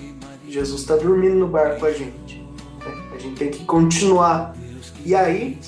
Jesus 0.47 0.82
está 0.82 0.95
dormindo 0.95 1.36
no 1.36 1.47
barco 1.47 1.80
com 1.80 1.86
a 1.88 1.91
gente. 1.91 2.45
Né? 2.80 3.10
A 3.16 3.18
gente 3.18 3.36
tem 3.36 3.49
que 3.49 3.66
continuar. 3.66 4.56
E 5.04 5.16
aí, 5.16 5.60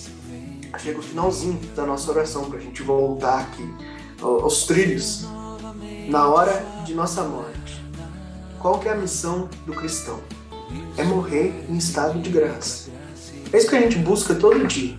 chega 0.77 0.99
o 0.99 1.01
finalzinho 1.01 1.59
da 1.75 1.85
nossa 1.85 2.11
oração 2.11 2.45
para 2.49 2.59
a 2.59 2.61
gente 2.61 2.83
voltar 2.83 3.39
aqui 3.39 3.67
aos 4.21 4.65
trilhos. 4.65 5.25
Na 6.07 6.27
hora 6.27 6.63
de 6.85 6.93
nossa 6.93 7.23
morte, 7.23 7.83
qual 8.59 8.79
que 8.79 8.87
é 8.87 8.91
a 8.91 8.95
missão 8.95 9.49
do 9.65 9.73
cristão? 9.73 10.19
É 10.97 11.03
morrer 11.03 11.65
em 11.67 11.77
estado 11.77 12.19
de 12.19 12.29
graça. 12.29 12.91
É 13.51 13.57
isso 13.57 13.69
que 13.69 13.75
a 13.75 13.81
gente 13.81 13.97
busca 13.97 14.35
todo 14.35 14.67
dia. 14.67 14.97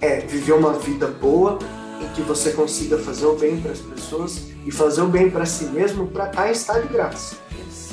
É 0.00 0.20
viver 0.20 0.52
uma 0.52 0.72
vida 0.74 1.06
boa 1.06 1.58
em 2.00 2.08
que 2.14 2.22
você 2.22 2.52
consiga 2.52 2.98
fazer 2.98 3.26
o 3.26 3.36
bem 3.36 3.60
para 3.60 3.72
as 3.72 3.78
pessoas 3.78 4.42
e 4.66 4.70
fazer 4.70 5.02
o 5.02 5.08
bem 5.08 5.30
para 5.30 5.46
si 5.46 5.66
mesmo 5.66 6.06
para 6.06 6.26
estar 6.26 6.48
em 6.48 6.52
estado 6.52 6.82
de 6.82 6.92
graça. 6.92 7.36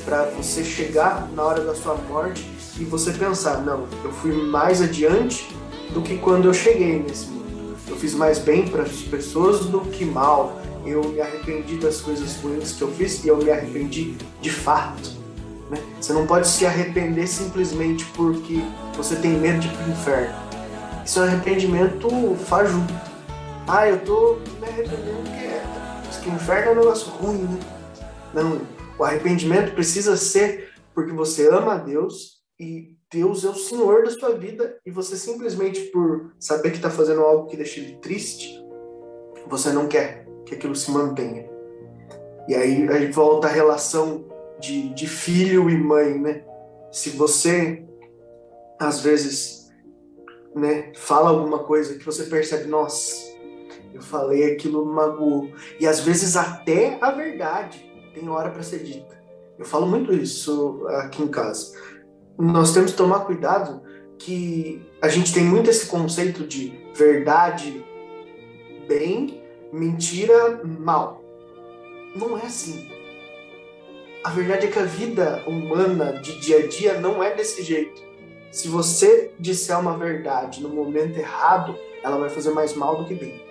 Para 0.04 0.26
você 0.26 0.64
chegar 0.64 1.30
na 1.36 1.44
hora 1.44 1.64
da 1.64 1.76
sua 1.76 1.96
morte 1.96 2.50
e 2.80 2.84
você 2.84 3.12
pensar: 3.12 3.62
não, 3.62 3.88
eu 4.04 4.12
fui 4.12 4.32
mais 4.32 4.82
adiante 4.82 5.48
do 5.94 6.02
que 6.02 6.18
quando 6.18 6.46
eu 6.46 6.54
cheguei 6.54 7.00
nesse 7.00 7.28
mundo. 7.28 7.76
Eu 7.88 7.96
fiz 7.96 8.14
mais 8.14 8.40
bem 8.40 8.68
para 8.68 8.84
as 8.84 9.02
pessoas 9.04 9.66
do 9.66 9.82
que 9.82 10.06
mal. 10.06 10.60
Eu 10.86 11.04
me 11.04 11.22
arrependi 11.22 11.78
das 11.78 12.02
coisas 12.02 12.38
ruins 12.38 12.72
que 12.72 12.82
eu 12.82 12.92
fiz 12.94 13.24
e 13.24 13.28
eu 13.28 13.38
me 13.38 13.52
arrependi 13.52 14.16
de 14.42 14.50
fato. 14.50 15.12
Né? 15.70 15.78
Você 16.00 16.12
não 16.14 16.26
pode 16.26 16.48
se 16.48 16.66
arrepender 16.66 17.28
simplesmente 17.28 18.06
porque 18.16 18.64
você 18.96 19.16
tem 19.16 19.32
medo 19.32 19.60
de 19.60 19.68
ir 19.68 19.72
para 19.72 19.86
o 19.86 19.92
inferno. 19.92 20.51
Isso 21.06 21.20
é 21.20 21.24
um 21.24 21.26
arrependimento 21.26 22.36
fajuto. 22.46 22.94
Ah, 23.68 23.88
eu 23.88 24.00
tô 24.04 24.38
me 24.60 24.68
arrependendo 24.68 25.32
porque 26.22 26.30
o 26.30 26.34
inferno 26.34 26.70
é 26.70 26.74
um 26.74 26.76
negócio 26.76 27.12
ruim, 27.14 27.44
né? 27.44 27.60
Não, 28.34 28.62
o 28.98 29.04
arrependimento 29.04 29.74
precisa 29.74 30.16
ser 30.16 30.72
porque 30.94 31.12
você 31.12 31.50
ama 31.50 31.74
a 31.74 31.78
Deus 31.78 32.42
e 32.60 32.96
Deus 33.12 33.44
é 33.44 33.50
o 33.50 33.56
Senhor 33.56 34.04
da 34.04 34.12
sua 34.12 34.38
vida 34.38 34.78
e 34.86 34.92
você 34.92 35.18
simplesmente 35.18 35.82
por 35.92 36.34
saber 36.40 36.70
que 36.70 36.78
está 36.78 36.90
fazendo 36.90 37.22
algo 37.22 37.48
que 37.48 37.58
deixa 37.58 37.80
ele 37.80 37.96
triste, 37.96 38.64
você 39.48 39.72
não 39.72 39.88
quer 39.88 40.28
que 40.46 40.54
aquilo 40.54 40.76
se 40.76 40.92
mantenha. 40.92 41.50
E 42.48 42.56
aí, 42.56 42.88
aí 42.90 43.12
volta 43.12 43.48
a 43.48 43.52
relação 43.52 44.26
de, 44.60 44.94
de 44.94 45.08
filho 45.08 45.70
e 45.70 45.78
mãe, 45.78 46.20
né? 46.20 46.44
Se 46.92 47.10
você 47.12 47.84
às 48.80 49.02
vezes, 49.02 49.61
né, 50.56 50.92
fala 50.96 51.30
alguma 51.30 51.60
coisa 51.60 51.98
que 51.98 52.06
você 52.06 52.24
percebe, 52.24 52.70
nossa, 52.70 53.32
eu 53.94 54.02
falei 54.02 54.54
aquilo 54.54 54.86
magoou. 54.86 55.52
E 55.80 55.88
às 55.88 56.00
vezes 56.02 56.36
até 56.36 56.98
a 57.02 57.12
verdade 57.12 57.92
tem 58.14 58.28
hora 58.30 58.50
para 58.50 58.64
ser 58.64 58.80
dita. 58.80 59.22
Eu 59.58 59.66
falo 59.66 59.86
muito 59.86 60.14
isso 60.14 60.86
aqui 60.88 61.22
em 61.22 61.28
casa 61.28 61.74
nós 62.42 62.74
temos 62.74 62.92
que 62.92 62.98
tomar 62.98 63.22
cuidado 63.22 63.82
que 64.18 64.82
a 65.02 65.08
gente 65.08 65.34
tem 65.34 65.44
muito 65.44 65.70
esse 65.70 65.86
conceito 65.86 66.46
de 66.46 66.74
verdade 66.96 67.86
bem, 68.88 69.44
mentira 69.72 70.62
mal. 70.64 71.24
Não 72.16 72.38
é 72.38 72.46
assim. 72.46 72.90
A 74.24 74.30
verdade 74.30 74.68
é 74.68 74.72
que 74.72 74.80
a 74.80 74.86
vida 74.86 75.44
humana 75.48 76.20
de 76.22 76.40
dia 76.40 76.60
a 76.60 76.68
dia 76.68 77.00
não 77.00 77.24
é 77.24 77.34
desse 77.34 77.64
jeito. 77.64 78.02
Se 78.52 78.68
você 78.68 79.32
disser 79.40 79.80
uma 79.80 79.98
verdade 79.98 80.62
no 80.62 80.70
momento 80.70 81.18
errado, 81.18 81.76
ela 82.04 82.18
vai 82.18 82.30
fazer 82.30 82.52
mais 82.52 82.74
mal 82.74 82.98
do 82.98 83.06
que 83.06 83.16
bem. 83.16 83.42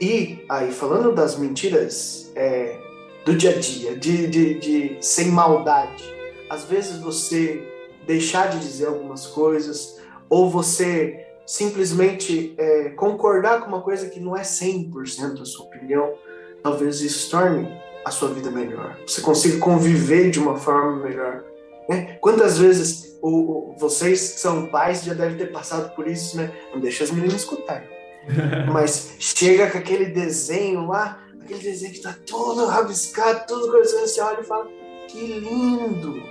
E 0.00 0.44
aí, 0.48 0.72
falando 0.72 1.14
das 1.14 1.38
mentiras 1.38 2.32
é, 2.34 2.78
do 3.24 3.34
dia 3.34 3.50
a 3.50 3.58
dia, 3.58 3.96
de, 3.96 4.26
de, 4.26 4.54
de 4.58 4.96
sem 5.00 5.28
maldade, 5.28 6.04
às 6.48 6.64
vezes 6.64 6.98
você 6.98 7.62
deixar 8.06 8.48
de 8.48 8.58
dizer 8.58 8.86
algumas 8.86 9.26
coisas, 9.26 10.00
ou 10.28 10.48
você 10.48 11.26
simplesmente 11.46 12.54
é, 12.56 12.90
concordar 12.90 13.60
com 13.60 13.68
uma 13.68 13.82
coisa 13.82 14.08
que 14.08 14.20
não 14.20 14.36
é 14.36 14.42
100% 14.42 15.40
a 15.40 15.44
sua 15.44 15.66
opinião, 15.66 16.14
talvez 16.62 17.00
isso 17.00 17.30
torne 17.30 17.68
a 18.04 18.10
sua 18.10 18.28
vida 18.30 18.50
melhor. 18.50 18.96
Você 19.06 19.20
consiga 19.20 19.58
conviver 19.58 20.30
de 20.30 20.38
uma 20.38 20.56
forma 20.56 21.04
melhor. 21.04 21.44
Né? 21.88 22.18
Quantas 22.20 22.58
vezes 22.58 23.16
o, 23.22 23.28
o, 23.72 23.76
vocês 23.78 24.32
que 24.32 24.40
são 24.40 24.66
pais 24.66 25.04
já 25.04 25.14
devem 25.14 25.36
ter 25.36 25.52
passado 25.52 25.94
por 25.94 26.06
isso, 26.06 26.36
né? 26.36 26.52
Não 26.72 26.80
deixa 26.80 27.04
as 27.04 27.10
meninas 27.10 27.40
escutarem. 27.40 27.88
Mas 28.72 29.14
chega 29.18 29.70
com 29.70 29.78
aquele 29.78 30.06
desenho 30.06 30.86
lá, 30.86 31.22
aquele 31.40 31.60
desenho 31.60 31.92
que 31.92 32.00
tá 32.00 32.14
todo 32.26 32.66
rabiscado, 32.66 33.46
tudo 33.46 33.70
coisa, 33.70 34.00
você 34.00 34.20
olha 34.20 34.40
e 34.40 34.44
fala, 34.44 34.66
que 35.08 35.38
lindo! 35.38 36.22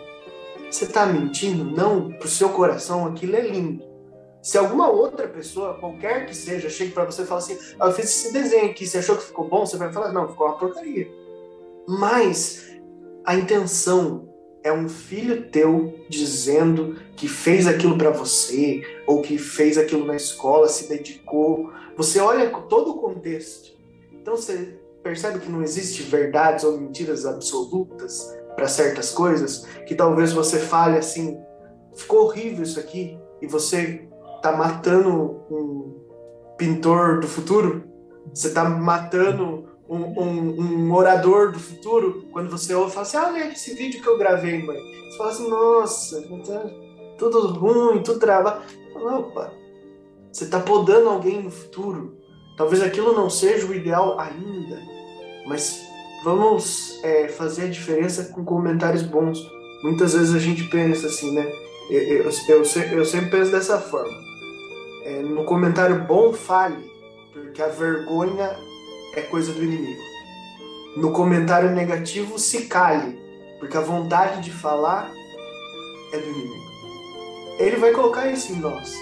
Você 0.69 0.85
está 0.85 1.05
mentindo? 1.05 1.63
Não, 1.63 2.11
para 2.11 2.25
o 2.25 2.29
seu 2.29 2.49
coração 2.49 3.05
aquilo 3.05 3.35
é 3.35 3.41
lindo. 3.41 3.83
Se 4.41 4.57
alguma 4.57 4.89
outra 4.89 5.27
pessoa, 5.27 5.75
qualquer 5.75 6.25
que 6.25 6.35
seja, 6.35 6.69
chega 6.69 6.93
para 6.93 7.05
você 7.05 7.23
e 7.23 7.25
fala 7.25 7.39
assim: 7.39 7.57
ah, 7.79 7.87
eu 7.87 7.93
fiz 7.93 8.05
esse 8.05 8.33
desenho 8.33 8.69
aqui, 8.69 8.85
você 8.85 8.99
achou 8.99 9.15
que 9.15 9.23
ficou 9.23 9.47
bom? 9.47 9.65
Você 9.65 9.77
vai 9.77 9.91
falar: 9.91 10.11
não, 10.11 10.27
ficou 10.27 10.47
uma 10.47 10.57
porcaria. 10.57 11.07
Mas 11.87 12.63
a 13.25 13.35
intenção 13.35 14.29
é 14.65 14.73
um 14.73 14.89
filho 14.89 15.43
teu 15.51 15.93
dizendo 16.09 16.95
que 17.15 17.27
fez 17.27 17.67
aquilo 17.67 17.95
para 17.95 18.09
você, 18.09 18.81
ou 19.05 19.21
que 19.21 19.37
fez 19.37 19.77
aquilo 19.77 20.03
na 20.07 20.15
escola, 20.15 20.67
se 20.67 20.89
dedicou. 20.89 21.71
Você 21.95 22.19
olha 22.19 22.49
todo 22.49 22.91
o 22.91 22.97
contexto. 22.97 23.77
Então 24.11 24.35
você 24.35 24.79
percebe 25.03 25.37
que 25.37 25.51
não 25.51 25.61
existe 25.61 26.01
verdades 26.01 26.65
ou 26.65 26.79
mentiras 26.79 27.27
absolutas 27.27 28.35
para 28.55 28.67
certas 28.67 29.11
coisas, 29.11 29.67
que 29.85 29.93
talvez 29.93 30.33
você 30.33 30.57
fale 30.57 30.97
assim, 30.97 31.37
ficou 31.93 32.25
horrível 32.25 32.63
isso 32.63 32.79
aqui, 32.79 33.19
e 33.39 33.45
você 33.45 34.07
tá 34.41 34.51
matando 34.51 35.41
um 35.51 35.93
pintor 36.57 37.19
do 37.19 37.27
futuro, 37.27 37.83
você 38.33 38.49
tá 38.49 38.67
matando 38.67 39.69
um, 39.87 39.97
um, 39.97 40.61
um 40.61 40.93
orador 40.93 41.51
do 41.51 41.59
futuro, 41.59 42.25
quando 42.31 42.49
você 42.49 42.73
ouve 42.73 42.91
fala 42.91 43.05
assim, 43.05 43.17
ah, 43.17 43.27
olha 43.27 43.51
esse 43.51 43.73
vídeo 43.75 44.01
que 44.01 44.07
eu 44.07 44.17
gravei, 44.17 44.63
mãe. 44.63 44.77
Você 45.09 45.17
fala 45.17 45.29
assim, 45.29 45.49
nossa, 45.49 46.21
tá 46.45 46.69
tudo 47.17 47.47
ruim, 47.47 48.01
tudo 48.01 48.19
travado. 48.19 48.63
Opa, 48.95 49.53
você 50.31 50.47
tá 50.47 50.59
podando 50.59 51.09
alguém 51.09 51.41
no 51.43 51.51
futuro. 51.51 52.17
Talvez 52.57 52.81
aquilo 52.81 53.13
não 53.13 53.29
seja 53.29 53.67
o 53.67 53.75
ideal 53.75 54.19
ainda, 54.19 54.81
mas 55.45 55.81
vamos 56.23 56.99
é, 57.03 57.27
fazer 57.27 57.63
a 57.63 57.69
diferença 57.69 58.25
com 58.33 58.43
comentários 58.43 59.03
bons. 59.03 59.39
Muitas 59.83 60.13
vezes 60.13 60.33
a 60.33 60.39
gente 60.39 60.63
pensa 60.65 61.07
assim, 61.07 61.33
né? 61.35 61.45
Eu, 61.89 62.01
eu, 62.01 62.31
eu, 62.49 62.63
eu 62.93 63.05
sempre 63.05 63.29
penso 63.29 63.51
dessa 63.51 63.77
forma. 63.79 64.17
É, 65.03 65.21
no 65.21 65.43
comentário 65.43 66.03
bom, 66.05 66.33
fale, 66.33 66.91
porque 67.31 67.61
a 67.61 67.67
vergonha 67.67 68.57
é 69.15 69.21
coisa 69.21 69.53
do 69.53 69.63
inimigo. 69.63 70.01
No 70.97 71.11
comentário 71.11 71.71
negativo, 71.71 72.39
se 72.39 72.65
cale, 72.65 73.19
porque 73.59 73.77
a 73.77 73.81
vontade 73.81 74.41
de 74.41 74.51
falar 74.51 75.11
é 76.13 76.17
do 76.17 76.29
inimigo. 76.29 76.65
Ele 77.57 77.77
vai 77.77 77.91
colocar 77.91 78.29
isso 78.29 78.51
em 78.53 78.57
nós. 78.57 78.93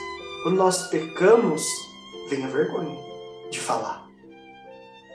Quando 0.44 0.58
nós 0.58 0.88
pecamos, 0.88 1.68
vem 2.30 2.44
a 2.44 2.48
vergonha 2.48 2.98
de 3.50 3.60
falar. 3.60 4.08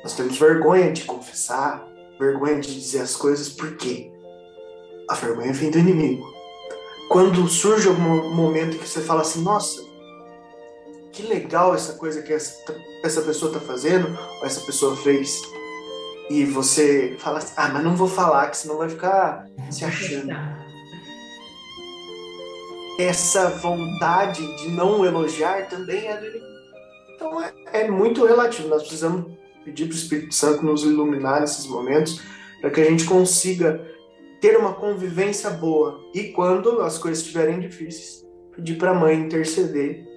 Nós 0.03 0.15
temos 0.15 0.39
vergonha 0.39 0.93
de 0.93 1.05
confessar, 1.05 1.87
vergonha 2.19 2.61
de 2.61 2.75
dizer 2.75 3.01
as 3.01 3.17
coisas, 3.17 3.49
por 3.49 3.77
quê? 3.77 4.11
A 5.09 5.15
vergonha 5.15 5.53
vem 5.53 5.71
do 5.71 5.79
inimigo. 5.79 6.27
Quando 7.09 7.49
surge 7.49 7.89
algum 7.89 8.35
momento 8.35 8.79
que 8.79 8.87
você 8.87 9.01
fala 9.01 9.23
assim, 9.23 9.43
nossa, 9.43 9.88
que 11.19 11.27
legal 11.27 11.75
essa 11.75 11.95
coisa 11.95 12.23
que 12.23 12.33
essa, 12.33 12.73
essa 13.03 13.21
pessoa 13.23 13.53
está 13.53 13.61
fazendo, 13.61 14.17
ou 14.39 14.47
essa 14.47 14.61
pessoa 14.61 14.97
fez, 14.97 15.43
e 16.31 16.45
você 16.45 17.17
fala 17.19 17.39
assim, 17.39 17.55
ah, 17.57 17.69
mas 17.71 17.83
não 17.83 17.97
vou 17.97 18.07
falar, 18.07 18.49
que 18.49 18.57
senão 18.57 18.79
vai 18.79 18.89
ficar 18.89 19.45
se 19.69 19.85
achando. 19.85 20.33
Essa 23.01 23.49
vontade 23.49 24.47
de 24.59 24.69
não 24.71 25.05
elogiar 25.05 25.69
também 25.69 26.07
é 26.07 26.17
do. 26.17 26.27
Então 27.17 27.43
é, 27.43 27.53
é 27.73 27.91
muito 27.91 28.25
relativo, 28.25 28.69
nós 28.69 28.83
precisamos 28.83 29.37
pedir 29.65 29.87
para 29.87 29.95
o 29.95 29.99
Espírito 29.99 30.33
Santo 30.33 30.65
nos 30.65 30.85
iluminar 30.85 31.41
nesses 31.41 31.67
momentos, 31.67 32.23
para 32.61 32.71
que 32.71 32.81
a 32.81 32.85
gente 32.85 33.05
consiga 33.05 33.85
ter 34.41 34.57
uma 34.57 34.73
convivência 34.73 35.51
boa. 35.51 35.99
E 36.15 36.29
quando 36.29 36.81
as 36.81 36.97
coisas 36.97 37.25
estiverem 37.25 37.59
difíceis, 37.59 38.25
pedir 38.55 38.77
para 38.79 38.93
a 38.93 38.95
mãe 38.95 39.19
interceder, 39.19 40.08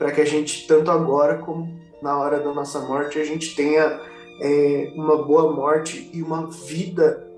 para 0.00 0.12
que 0.12 0.22
a 0.22 0.24
gente, 0.24 0.66
tanto 0.66 0.90
agora 0.90 1.36
como 1.36 1.78
na 2.00 2.18
hora 2.18 2.40
da 2.40 2.54
nossa 2.54 2.80
morte, 2.80 3.18
a 3.18 3.24
gente 3.24 3.54
tenha 3.54 4.00
é, 4.40 4.92
uma 4.96 5.22
boa 5.22 5.54
morte 5.54 6.10
e 6.14 6.22
uma 6.22 6.46
vida 6.46 7.28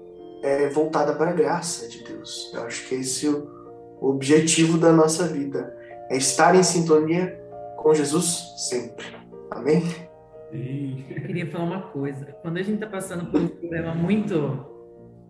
é, 0.45 0.69
voltada 0.69 1.13
para 1.13 1.31
a 1.31 1.33
graça 1.33 1.89
de 1.89 2.05
Deus. 2.05 2.53
Eu 2.55 2.63
acho 2.63 2.89
que 2.89 2.95
esse 2.95 3.27
é 3.27 3.31
o 3.31 4.09
objetivo 4.11 4.79
da 4.79 4.93
nossa 4.93 5.27
vida, 5.27 5.77
é 6.09 6.17
estar 6.17 6.55
em 6.55 6.63
sintonia 6.63 7.37
com 7.79 7.93
Jesus 7.93 8.55
sempre. 8.69 9.07
Amém? 9.51 9.83
Eu 10.53 11.21
queria 11.23 11.51
falar 11.51 11.65
uma 11.65 11.83
coisa. 11.83 12.27
Quando 12.43 12.59
a 12.59 12.63
gente 12.63 12.75
está 12.75 12.87
passando 12.87 13.27
por 13.29 13.41
um 13.41 13.49
problema 13.49 13.93
muito 13.93 14.65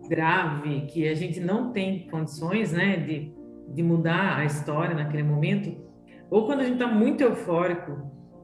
grave, 0.07 0.83
que 0.83 1.09
a 1.09 1.15
gente 1.15 1.41
não 1.41 1.73
tem 1.73 2.07
condições 2.11 2.73
né, 2.73 2.99
de, 2.99 3.33
de 3.69 3.83
mudar 3.83 4.37
a 4.37 4.45
história 4.45 4.95
naquele 4.95 5.23
momento, 5.23 5.92
ou 6.33 6.47
quando 6.47 6.61
a 6.61 6.65
gente 6.65 6.83
está 6.83 6.89
muito 6.89 7.21
eufórico, 7.21 7.93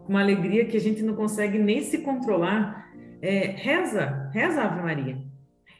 com 0.04 0.10
uma 0.10 0.20
alegria 0.20 0.66
que 0.66 0.76
a 0.76 0.80
gente 0.80 1.02
não 1.02 1.14
consegue 1.14 1.58
nem 1.58 1.82
se 1.82 2.02
controlar, 2.02 2.86
é, 3.22 3.46
reza, 3.56 4.30
reza 4.30 4.60
a 4.60 4.66
Ave 4.66 4.82
Maria. 4.82 5.24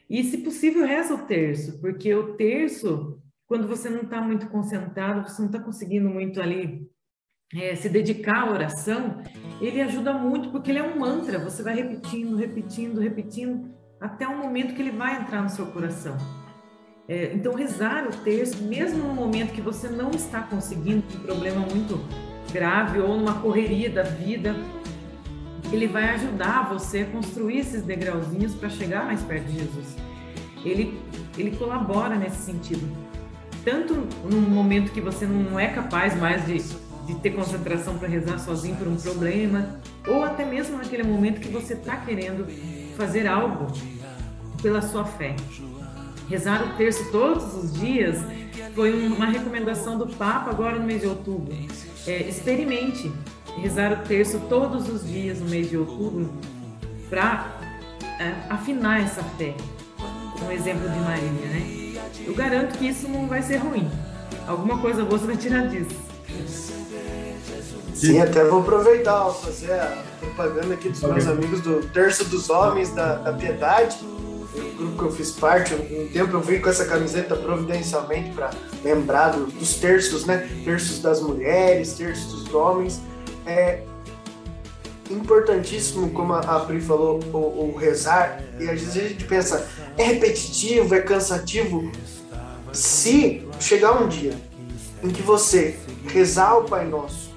E, 0.09 0.23
se 0.23 0.39
possível, 0.39 0.87
reza 0.87 1.13
o 1.13 1.27
terço, 1.27 1.79
porque 1.79 2.11
o 2.15 2.33
terço, 2.33 3.21
quando 3.45 3.67
você 3.67 3.91
não 3.91 4.01
está 4.01 4.19
muito 4.19 4.47
concentrado, 4.47 5.21
você 5.21 5.39
não 5.39 5.51
está 5.51 5.59
conseguindo 5.59 6.09
muito 6.09 6.41
ali 6.41 6.89
é, 7.53 7.75
se 7.75 7.87
dedicar 7.87 8.47
à 8.47 8.51
oração, 8.53 9.21
ele 9.61 9.79
ajuda 9.79 10.11
muito, 10.11 10.49
porque 10.49 10.71
ele 10.71 10.79
é 10.79 10.83
um 10.83 10.97
mantra, 10.97 11.37
você 11.37 11.61
vai 11.61 11.75
repetindo, 11.75 12.35
repetindo, 12.35 12.99
repetindo, 12.99 13.69
até 14.01 14.27
o 14.27 14.35
momento 14.35 14.73
que 14.73 14.81
ele 14.81 14.91
vai 14.91 15.21
entrar 15.21 15.43
no 15.43 15.49
seu 15.49 15.67
coração. 15.67 16.17
É, 17.09 17.31
então, 17.33 17.55
rezar 17.55 18.07
o 18.07 18.15
terço, 18.17 18.61
mesmo 18.61 19.03
no 19.03 19.15
momento 19.15 19.51
que 19.51 19.61
você 19.61 19.87
não 19.87 20.11
está 20.11 20.41
conseguindo, 20.41 21.03
um 21.15 21.21
problema 21.21 21.61
muito 21.61 21.99
grave 22.53 22.99
ou 22.99 23.17
numa 23.17 23.33
correria 23.41 23.89
da 23.89 24.03
vida, 24.03 24.55
ele 25.73 25.87
vai 25.87 26.09
ajudar 26.09 26.69
você 26.69 26.99
a 26.99 27.05
construir 27.05 27.57
esses 27.57 27.81
degrauzinhos 27.81 28.53
para 28.53 28.69
chegar 28.69 29.05
mais 29.05 29.23
perto 29.23 29.45
de 29.45 29.57
Jesus. 29.57 29.95
Ele, 30.63 30.99
ele 31.35 31.57
colabora 31.57 32.15
nesse 32.15 32.43
sentido. 32.43 32.87
Tanto 33.65 33.95
no 34.23 34.39
momento 34.39 34.91
que 34.91 35.01
você 35.01 35.25
não 35.25 35.59
é 35.59 35.67
capaz 35.67 36.15
mais 36.15 36.45
de, 36.45 36.59
de 37.07 37.15
ter 37.21 37.31
concentração 37.31 37.97
para 37.97 38.07
rezar 38.07 38.37
sozinho 38.37 38.75
por 38.75 38.87
um 38.87 38.95
problema, 38.95 39.79
ou 40.07 40.23
até 40.23 40.45
mesmo 40.45 40.77
naquele 40.77 41.03
momento 41.03 41.41
que 41.41 41.49
você 41.49 41.73
está 41.73 41.97
querendo 41.97 42.45
fazer 42.95 43.25
algo 43.25 43.65
pela 44.61 44.81
sua 44.81 45.05
fé. 45.05 45.35
Rezar 46.29 46.63
o 46.63 46.77
terço 46.77 47.11
todos 47.11 47.55
os 47.55 47.73
dias 47.73 48.19
foi 48.75 49.07
uma 49.07 49.25
recomendação 49.25 49.97
do 49.97 50.05
Papa 50.05 50.51
agora 50.51 50.77
no 50.77 50.85
mês 50.85 51.01
de 51.01 51.07
outubro. 51.07 51.51
É, 52.05 52.21
experimente 52.21 53.11
rezar 53.57 53.91
o 53.93 54.07
terço 54.07 54.39
todos 54.47 54.87
os 54.87 55.07
dias 55.07 55.39
no 55.39 55.49
mês 55.49 55.69
de 55.69 55.77
outubro 55.77 56.31
para 57.09 57.47
é, 58.19 58.35
afinar 58.47 59.01
essa 59.01 59.23
fé. 59.39 59.55
Um 60.45 60.51
exemplo 60.51 60.87
de 60.87 60.99
Maria, 60.99 61.29
né? 61.29 61.93
Eu 62.25 62.35
garanto 62.35 62.77
que 62.77 62.87
isso 62.87 63.07
não 63.07 63.27
vai 63.27 63.41
ser 63.41 63.57
ruim. 63.57 63.89
Alguma 64.47 64.77
coisa 64.79 65.03
boa 65.03 65.17
você 65.17 65.25
vai 65.25 65.35
tirar 65.35 65.67
disso. 65.67 65.95
Sim, 67.95 68.21
até 68.21 68.45
vou 68.45 68.61
aproveitar, 68.61 69.25
ó, 69.25 69.33
fazer 69.33 69.73
a 69.73 70.03
propaganda 70.19 70.75
aqui 70.75 70.89
dos 70.89 71.01
meus 71.01 71.27
amigos 71.27 71.59
do 71.61 71.85
Terço 71.87 72.23
dos 72.25 72.49
Homens 72.49 72.91
da, 72.91 73.15
da 73.15 73.33
Piedade, 73.33 73.97
o 74.55 74.77
grupo 74.77 74.97
que 74.97 75.03
eu 75.03 75.11
fiz 75.11 75.31
parte. 75.31 75.73
Um 75.73 76.09
tempo 76.11 76.35
eu 76.35 76.41
vim 76.41 76.59
com 76.59 76.69
essa 76.69 76.85
camiseta 76.85 77.35
providencialmente 77.35 78.31
para 78.31 78.49
lembrar 78.83 79.29
do, 79.29 79.45
dos 79.45 79.75
terços, 79.75 80.25
né? 80.25 80.49
Terços 80.63 80.99
das 81.01 81.21
mulheres, 81.21 81.93
terços 81.93 82.43
dos 82.43 82.53
homens. 82.53 83.01
É 83.45 83.83
importantíssimo, 85.09 86.09
como 86.11 86.33
a 86.33 86.59
Pri 86.61 86.79
falou, 86.81 87.19
o, 87.33 87.71
o 87.71 87.77
rezar, 87.77 88.43
e 88.59 88.69
às 88.69 88.81
vezes 88.81 88.97
a 88.97 89.07
gente 89.07 89.23
pensa, 89.25 89.67
é 89.97 90.03
repetitivo, 90.03 90.93
é 90.93 91.01
cansativo. 91.01 91.91
Se 92.71 93.47
chegar 93.59 94.01
um 94.01 94.07
dia 94.07 94.33
em 95.03 95.09
que 95.09 95.21
você 95.21 95.77
rezar 96.07 96.57
o 96.57 96.65
Pai 96.65 96.85
Nosso, 96.85 97.31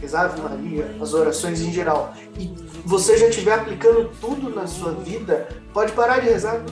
rezar 0.00 0.24
Ave 0.24 0.40
Maria, 0.40 0.96
as 1.00 1.12
orações 1.12 1.60
em 1.60 1.72
geral, 1.72 2.14
e 2.38 2.46
você 2.84 3.16
já 3.16 3.28
estiver 3.28 3.54
aplicando 3.54 4.10
tudo 4.20 4.50
na 4.50 4.66
sua 4.66 4.92
vida, 4.92 5.48
pode 5.72 5.92
parar 5.92 6.20
de 6.20 6.28
rezar. 6.28 6.62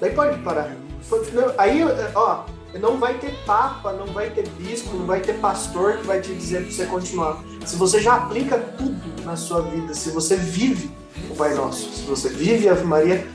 Daí 0.00 0.12
pode 0.12 0.38
parar. 0.42 0.76
Aí, 1.58 1.80
ó, 2.14 2.44
não 2.78 2.98
vai 2.98 3.14
ter 3.18 3.34
papa, 3.44 3.92
não 3.92 4.06
vai 4.06 4.30
ter 4.30 4.48
bispo, 4.50 4.96
não 4.96 5.06
vai 5.06 5.20
ter 5.20 5.34
pastor 5.34 5.98
que 5.98 6.06
vai 6.06 6.20
te 6.20 6.34
dizer 6.34 6.62
para 6.62 6.72
você 6.72 6.86
continuar. 6.86 7.44
Se 7.64 7.76
você 7.76 8.00
já 8.00 8.16
aplica 8.16 8.58
tudo 8.58 9.24
na 9.24 9.36
sua 9.36 9.62
vida, 9.62 9.94
se 9.94 10.10
você 10.10 10.36
vive 10.36 10.90
o 11.30 11.34
Pai 11.36 11.54
Nosso, 11.54 11.90
se 11.92 12.02
você 12.02 12.28
vive 12.28 12.68
a 12.68 12.72
Ave 12.72 12.84
Maria, 12.84 13.26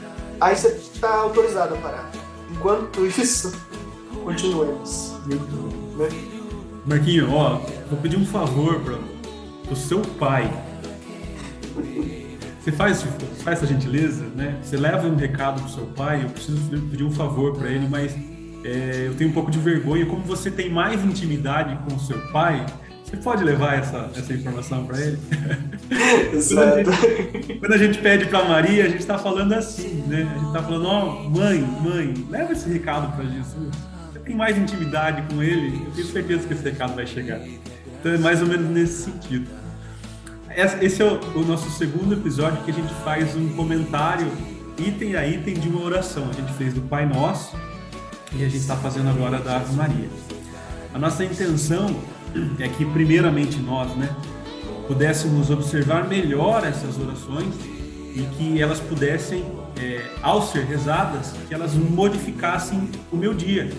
aí 0.41 0.55
você 0.55 0.67
está 0.69 1.15
autorizado 1.15 1.75
a 1.75 1.77
parar. 1.77 2.11
Enquanto 2.51 3.05
isso, 3.05 3.53
continuemos. 4.23 5.13
Né? 5.97 6.09
Marquinho, 6.85 7.33
ó, 7.33 7.61
vou 7.89 7.99
pedir 8.01 8.17
um 8.17 8.25
favor 8.25 8.81
para 8.81 8.97
o 9.71 9.75
seu 9.75 10.01
pai. 10.01 10.51
Você 12.59 12.71
faz, 12.71 13.03
faz 13.43 13.57
essa 13.57 13.67
gentileza, 13.67 14.25
né? 14.35 14.57
Você 14.61 14.77
leva 14.77 15.07
um 15.07 15.15
recado 15.15 15.61
pro 15.61 15.69
seu 15.69 15.85
pai. 15.87 16.23
Eu 16.23 16.29
preciso 16.29 16.59
pedir 16.89 17.03
um 17.03 17.11
favor 17.11 17.55
para 17.57 17.69
ele, 17.69 17.87
mas 17.87 18.15
é, 18.63 19.05
eu 19.07 19.15
tenho 19.15 19.29
um 19.29 19.33
pouco 19.33 19.49
de 19.49 19.59
vergonha. 19.59 20.05
Como 20.05 20.21
você 20.23 20.51
tem 20.51 20.69
mais 20.69 21.03
intimidade 21.03 21.77
com 21.87 21.95
o 21.95 21.99
seu 21.99 22.19
pai, 22.31 22.65
você 23.03 23.17
pode 23.17 23.43
levar 23.43 23.75
essa, 23.75 24.11
essa 24.15 24.33
informação 24.33 24.85
para 24.85 24.99
ele? 24.99 25.17
quando, 26.47 26.59
a 26.59 26.83
gente, 26.83 27.59
quando 27.59 27.73
a 27.73 27.77
gente 27.77 27.97
pede 27.99 28.25
para 28.25 28.43
Maria, 28.45 28.85
a 28.85 28.89
gente 28.89 28.99
está 28.99 29.17
falando 29.17 29.53
assim, 29.53 30.03
né? 30.07 30.29
A 30.29 30.37
gente 30.37 30.47
está 30.47 30.61
falando, 30.61 30.85
ó, 30.85 31.25
oh, 31.25 31.29
mãe, 31.29 31.61
mãe, 31.61 32.13
leva 32.29 32.51
esse 32.51 32.69
recado 32.69 33.15
para 33.15 33.25
Jesus 33.25 33.89
tem 34.29 34.35
mais 34.35 34.55
intimidade 34.55 35.23
com 35.33 35.41
ele, 35.41 35.83
eu 35.87 35.91
tenho 35.91 36.07
certeza 36.07 36.47
que 36.47 36.53
esse 36.53 36.63
recado 36.63 36.93
vai 36.93 37.07
chegar. 37.07 37.41
Então 37.99 38.13
é 38.13 38.17
mais 38.19 38.43
ou 38.43 38.47
menos 38.47 38.69
nesse 38.69 39.05
sentido. 39.05 39.49
Esse 40.55 41.01
é 41.01 41.05
o, 41.05 41.43
nosso 41.45 41.69
segundo 41.69 42.13
episódio 42.13 42.63
que 42.63 42.71
a 42.71 42.73
gente 42.73 42.93
faz 43.03 43.35
um 43.35 43.49
comentário 43.49 44.31
item 44.77 45.15
a 45.15 45.27
item 45.27 45.53
de 45.53 45.69
uma 45.69 45.83
oração. 45.83 46.27
A 46.29 46.33
gente 46.33 46.51
fez 46.53 46.73
do 46.73 46.81
Pai 46.81 47.05
Nosso 47.05 47.55
e 48.33 48.43
a 48.43 48.49
gente 48.49 48.57
está 48.57 48.75
fazendo 48.75 49.09
agora 49.09 49.39
da 49.39 49.57
Ave 49.57 49.75
Maria. 49.75 50.09
A 50.93 50.97
nossa 50.97 51.23
intenção 51.23 51.95
é 52.59 52.67
que, 52.67 52.83
primeiramente, 52.83 53.57
nós, 53.57 53.95
né, 53.95 54.09
pudéssemos 54.87 55.51
observar 55.51 56.07
melhor 56.07 56.65
essas 56.65 56.97
orações 56.97 57.53
e 58.15 58.27
que 58.35 58.59
elas 58.59 58.79
pudessem, 58.79 59.45
é, 59.79 60.03
ao 60.23 60.41
ser 60.41 60.65
rezadas, 60.65 61.33
que 61.47 61.53
elas 61.53 61.75
modificassem 61.75 62.89
o 63.11 63.15
meu 63.15 63.33
dia, 63.35 63.69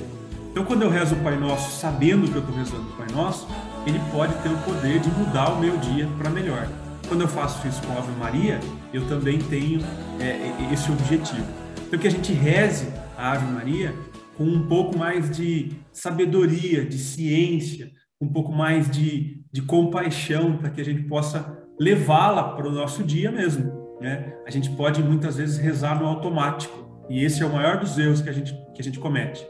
então, 0.51 0.64
quando 0.64 0.83
eu 0.83 0.91
rezo 0.91 1.14
o 1.14 1.18
Pai 1.18 1.37
Nosso 1.37 1.79
sabendo 1.79 2.29
que 2.29 2.35
eu 2.35 2.41
estou 2.41 2.55
rezando 2.55 2.83
o 2.83 2.93
Pai 2.97 3.07
Nosso, 3.12 3.47
ele 3.87 4.01
pode 4.12 4.35
ter 4.43 4.49
o 4.49 4.59
poder 4.59 5.01
de 5.01 5.11
mudar 5.11 5.51
o 5.51 5.61
meu 5.61 5.76
dia 5.78 6.07
para 6.18 6.31
melhor. 6.31 6.68
Quando 7.09 7.22
eu 7.22 7.28
faço 7.28 7.66
isso 7.66 7.83
com 7.83 7.93
a 7.93 7.99
Ave 7.99 8.12
Maria, 8.12 8.61
eu 8.93 9.07
também 9.09 9.39
tenho 9.39 9.81
é, 10.20 10.72
esse 10.72 10.91
objetivo. 10.91 11.47
Então, 11.87 11.99
que 11.99 12.07
a 12.07 12.11
gente 12.11 12.33
reze 12.33 12.89
a 13.16 13.33
Ave 13.33 13.51
Maria 13.53 13.95
com 14.37 14.45
um 14.45 14.66
pouco 14.66 14.97
mais 14.97 15.31
de 15.31 15.72
sabedoria, 15.93 16.85
de 16.85 16.99
ciência, 16.99 17.91
um 18.20 18.28
pouco 18.28 18.53
mais 18.53 18.91
de, 18.91 19.43
de 19.53 19.62
compaixão, 19.62 20.57
para 20.57 20.70
que 20.70 20.81
a 20.81 20.85
gente 20.85 21.03
possa 21.05 21.59
levá-la 21.78 22.55
para 22.55 22.68
o 22.68 22.72
nosso 22.72 23.03
dia 23.03 23.33
mesmo. 23.33 23.99
Né? 24.01 24.35
A 24.47 24.51
gente 24.51 24.70
pode 24.70 25.03
muitas 25.03 25.37
vezes 25.37 25.59
rezar 25.59 25.99
no 25.99 26.07
automático, 26.07 27.05
e 27.09 27.24
esse 27.24 27.43
é 27.43 27.47
o 27.47 27.53
maior 27.53 27.81
dos 27.81 27.99
erros 27.99 28.22
que 28.22 28.28
a 28.28 28.33
gente, 28.33 28.55
que 28.74 28.81
a 28.81 28.85
gente 28.85 28.99
comete. 29.01 29.45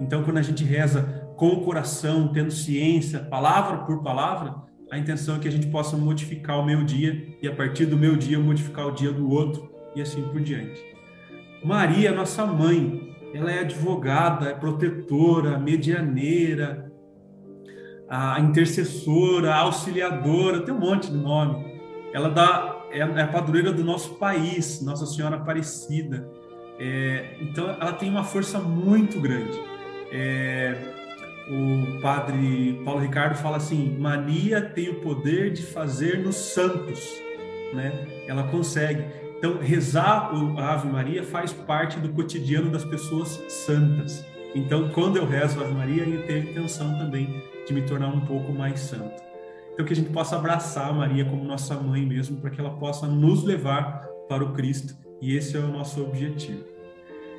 Então, 0.00 0.24
quando 0.24 0.38
a 0.38 0.42
gente 0.42 0.64
reza 0.64 1.02
com 1.36 1.48
o 1.48 1.64
coração, 1.64 2.28
tendo 2.28 2.50
ciência, 2.50 3.20
palavra 3.20 3.78
por 3.78 4.02
palavra, 4.02 4.54
a 4.90 4.98
intenção 4.98 5.36
é 5.36 5.38
que 5.38 5.48
a 5.48 5.52
gente 5.52 5.66
possa 5.66 5.96
modificar 5.96 6.58
o 6.58 6.64
meu 6.64 6.82
dia 6.82 7.36
e, 7.40 7.46
a 7.46 7.54
partir 7.54 7.86
do 7.86 7.96
meu 7.96 8.16
dia, 8.16 8.38
modificar 8.38 8.86
o 8.86 8.92
dia 8.92 9.12
do 9.12 9.30
outro 9.30 9.70
e 9.94 10.00
assim 10.00 10.22
por 10.22 10.40
diante. 10.40 10.82
Maria, 11.62 12.12
nossa 12.12 12.46
mãe, 12.46 13.14
ela 13.34 13.52
é 13.52 13.60
advogada, 13.60 14.48
é 14.48 14.54
protetora, 14.54 15.58
medianeira, 15.58 16.90
a 18.08 18.40
intercessora, 18.40 19.54
a 19.54 19.60
auxiliadora, 19.60 20.62
tem 20.62 20.74
um 20.74 20.80
monte 20.80 21.10
de 21.10 21.16
nome. 21.16 21.78
Ela 22.12 22.28
dá, 22.28 22.84
é, 22.90 22.98
é 22.98 23.22
a 23.22 23.28
padroeira 23.28 23.72
do 23.72 23.84
nosso 23.84 24.14
país, 24.14 24.82
Nossa 24.82 25.06
Senhora 25.06 25.36
Aparecida. 25.36 26.28
É, 26.78 27.36
então, 27.40 27.68
ela 27.68 27.92
tem 27.92 28.10
uma 28.10 28.24
força 28.24 28.58
muito 28.58 29.20
grande 29.20 29.69
é, 30.10 30.76
o 31.48 32.00
padre 32.00 32.80
Paulo 32.84 33.00
Ricardo 33.00 33.36
fala 33.36 33.56
assim: 33.56 33.96
Maria 33.98 34.60
tem 34.60 34.88
o 34.88 35.00
poder 35.00 35.52
de 35.52 35.62
fazer 35.62 36.18
nos 36.18 36.36
santos, 36.36 37.08
né? 37.72 38.06
Ela 38.26 38.44
consegue. 38.44 39.04
Então, 39.38 39.58
rezar 39.58 40.30
a 40.58 40.74
Ave 40.74 40.88
Maria 40.88 41.22
faz 41.22 41.52
parte 41.52 41.98
do 41.98 42.10
cotidiano 42.10 42.70
das 42.70 42.84
pessoas 42.84 43.42
santas. 43.48 44.24
Então, 44.54 44.90
quando 44.90 45.16
eu 45.16 45.26
rezo 45.26 45.60
a 45.60 45.64
Ave 45.64 45.72
Maria, 45.72 46.02
eu 46.02 46.26
tenho 46.26 46.42
a 46.42 46.50
intenção 46.50 46.98
também 46.98 47.42
de 47.66 47.72
me 47.72 47.82
tornar 47.82 48.08
um 48.08 48.20
pouco 48.20 48.52
mais 48.52 48.80
santo. 48.80 49.22
Então, 49.72 49.86
que 49.86 49.94
a 49.94 49.96
gente 49.96 50.10
possa 50.10 50.36
abraçar 50.36 50.90
a 50.90 50.92
Maria 50.92 51.24
como 51.24 51.42
nossa 51.42 51.74
mãe 51.74 52.04
mesmo, 52.04 52.36
para 52.38 52.50
que 52.50 52.60
ela 52.60 52.70
possa 52.70 53.06
nos 53.06 53.42
levar 53.42 54.06
para 54.28 54.44
o 54.44 54.52
Cristo. 54.52 54.94
E 55.22 55.34
esse 55.34 55.56
é 55.56 55.60
o 55.60 55.68
nosso 55.68 56.02
objetivo. 56.02 56.64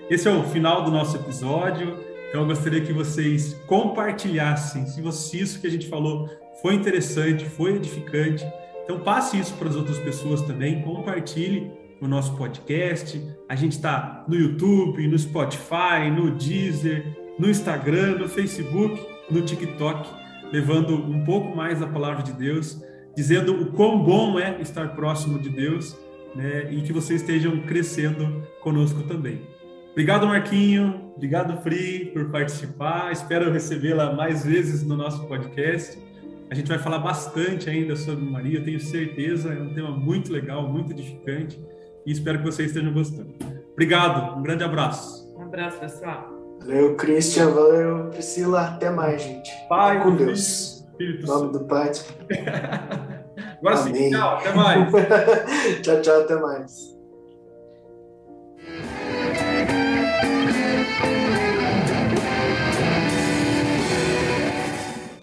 Esse 0.09 0.27
é 0.27 0.31
o 0.31 0.43
final 0.43 0.83
do 0.83 0.89
nosso 0.89 1.15
episódio. 1.17 2.10
Então, 2.31 2.43
eu 2.43 2.47
gostaria 2.47 2.79
que 2.79 2.93
vocês 2.93 3.55
compartilhassem 3.67 4.85
se, 4.85 5.37
isso 5.37 5.59
que 5.59 5.67
a 5.67 5.69
gente 5.69 5.89
falou 5.89 6.29
foi 6.61 6.75
interessante, 6.75 7.43
foi 7.43 7.75
edificante. 7.75 8.45
Então, 8.85 9.01
passe 9.01 9.37
isso 9.37 9.53
para 9.55 9.67
as 9.67 9.75
outras 9.75 9.99
pessoas 9.99 10.41
também, 10.41 10.81
compartilhe 10.81 11.69
o 11.99 12.07
nosso 12.07 12.37
podcast. 12.37 13.21
A 13.49 13.55
gente 13.57 13.73
está 13.73 14.23
no 14.29 14.35
YouTube, 14.35 15.05
no 15.09 15.19
Spotify, 15.19 16.09
no 16.09 16.31
Deezer, 16.31 17.05
no 17.37 17.49
Instagram, 17.49 18.19
no 18.19 18.29
Facebook, 18.29 19.05
no 19.29 19.41
TikTok, 19.41 20.09
levando 20.53 20.95
um 20.95 21.25
pouco 21.25 21.53
mais 21.53 21.81
a 21.81 21.87
palavra 21.87 22.23
de 22.23 22.31
Deus, 22.31 22.81
dizendo 23.13 23.61
o 23.61 23.73
quão 23.73 24.01
bom 24.01 24.39
é 24.39 24.61
estar 24.61 24.95
próximo 24.95 25.37
de 25.37 25.49
Deus 25.49 25.97
né, 26.33 26.71
e 26.71 26.81
que 26.81 26.93
vocês 26.93 27.19
estejam 27.19 27.59
crescendo 27.63 28.41
conosco 28.61 29.03
também. 29.03 29.41
Obrigado, 29.91 30.25
Marquinho. 30.27 31.10
Obrigado, 31.21 31.61
Fri, 31.61 32.05
por 32.05 32.31
participar. 32.31 33.11
Espero 33.11 33.51
recebê-la 33.51 34.11
mais 34.11 34.43
vezes 34.43 34.81
no 34.81 34.97
nosso 34.97 35.27
podcast. 35.27 35.95
A 36.49 36.55
gente 36.55 36.67
vai 36.67 36.79
falar 36.79 36.97
bastante 36.97 37.69
ainda 37.69 37.95
sobre 37.95 38.25
Maria, 38.25 38.57
eu 38.57 38.65
tenho 38.65 38.79
certeza. 38.79 39.53
É 39.53 39.61
um 39.61 39.71
tema 39.71 39.91
muito 39.91 40.33
legal, 40.33 40.67
muito 40.67 40.93
edificante 40.93 41.63
e 42.07 42.11
espero 42.11 42.39
que 42.39 42.45
vocês 42.45 42.69
estejam 42.69 42.91
gostando. 42.91 43.35
Obrigado, 43.73 44.39
um 44.39 44.41
grande 44.41 44.63
abraço. 44.63 45.31
Um 45.37 45.43
abraço, 45.43 45.79
pessoal. 45.79 46.27
Valeu, 46.61 46.95
Christian. 46.95 47.51
Valeu, 47.51 48.09
Priscila. 48.09 48.61
Até 48.61 48.89
mais, 48.89 49.21
gente. 49.21 49.51
Pai, 49.69 50.01
com 50.01 50.15
Deus. 50.15 50.83
Espírito 50.89 51.23
Em 51.23 51.27
nome 51.27 51.53
do 51.53 51.65
Pai. 51.65 51.91
Agora 53.59 53.77
sim, 53.77 54.09
tchau, 54.09 54.37
até 54.37 54.53
mais. 54.55 54.91
tchau, 55.83 56.01
tchau, 56.01 56.21
até 56.21 56.35
mais. 56.37 56.90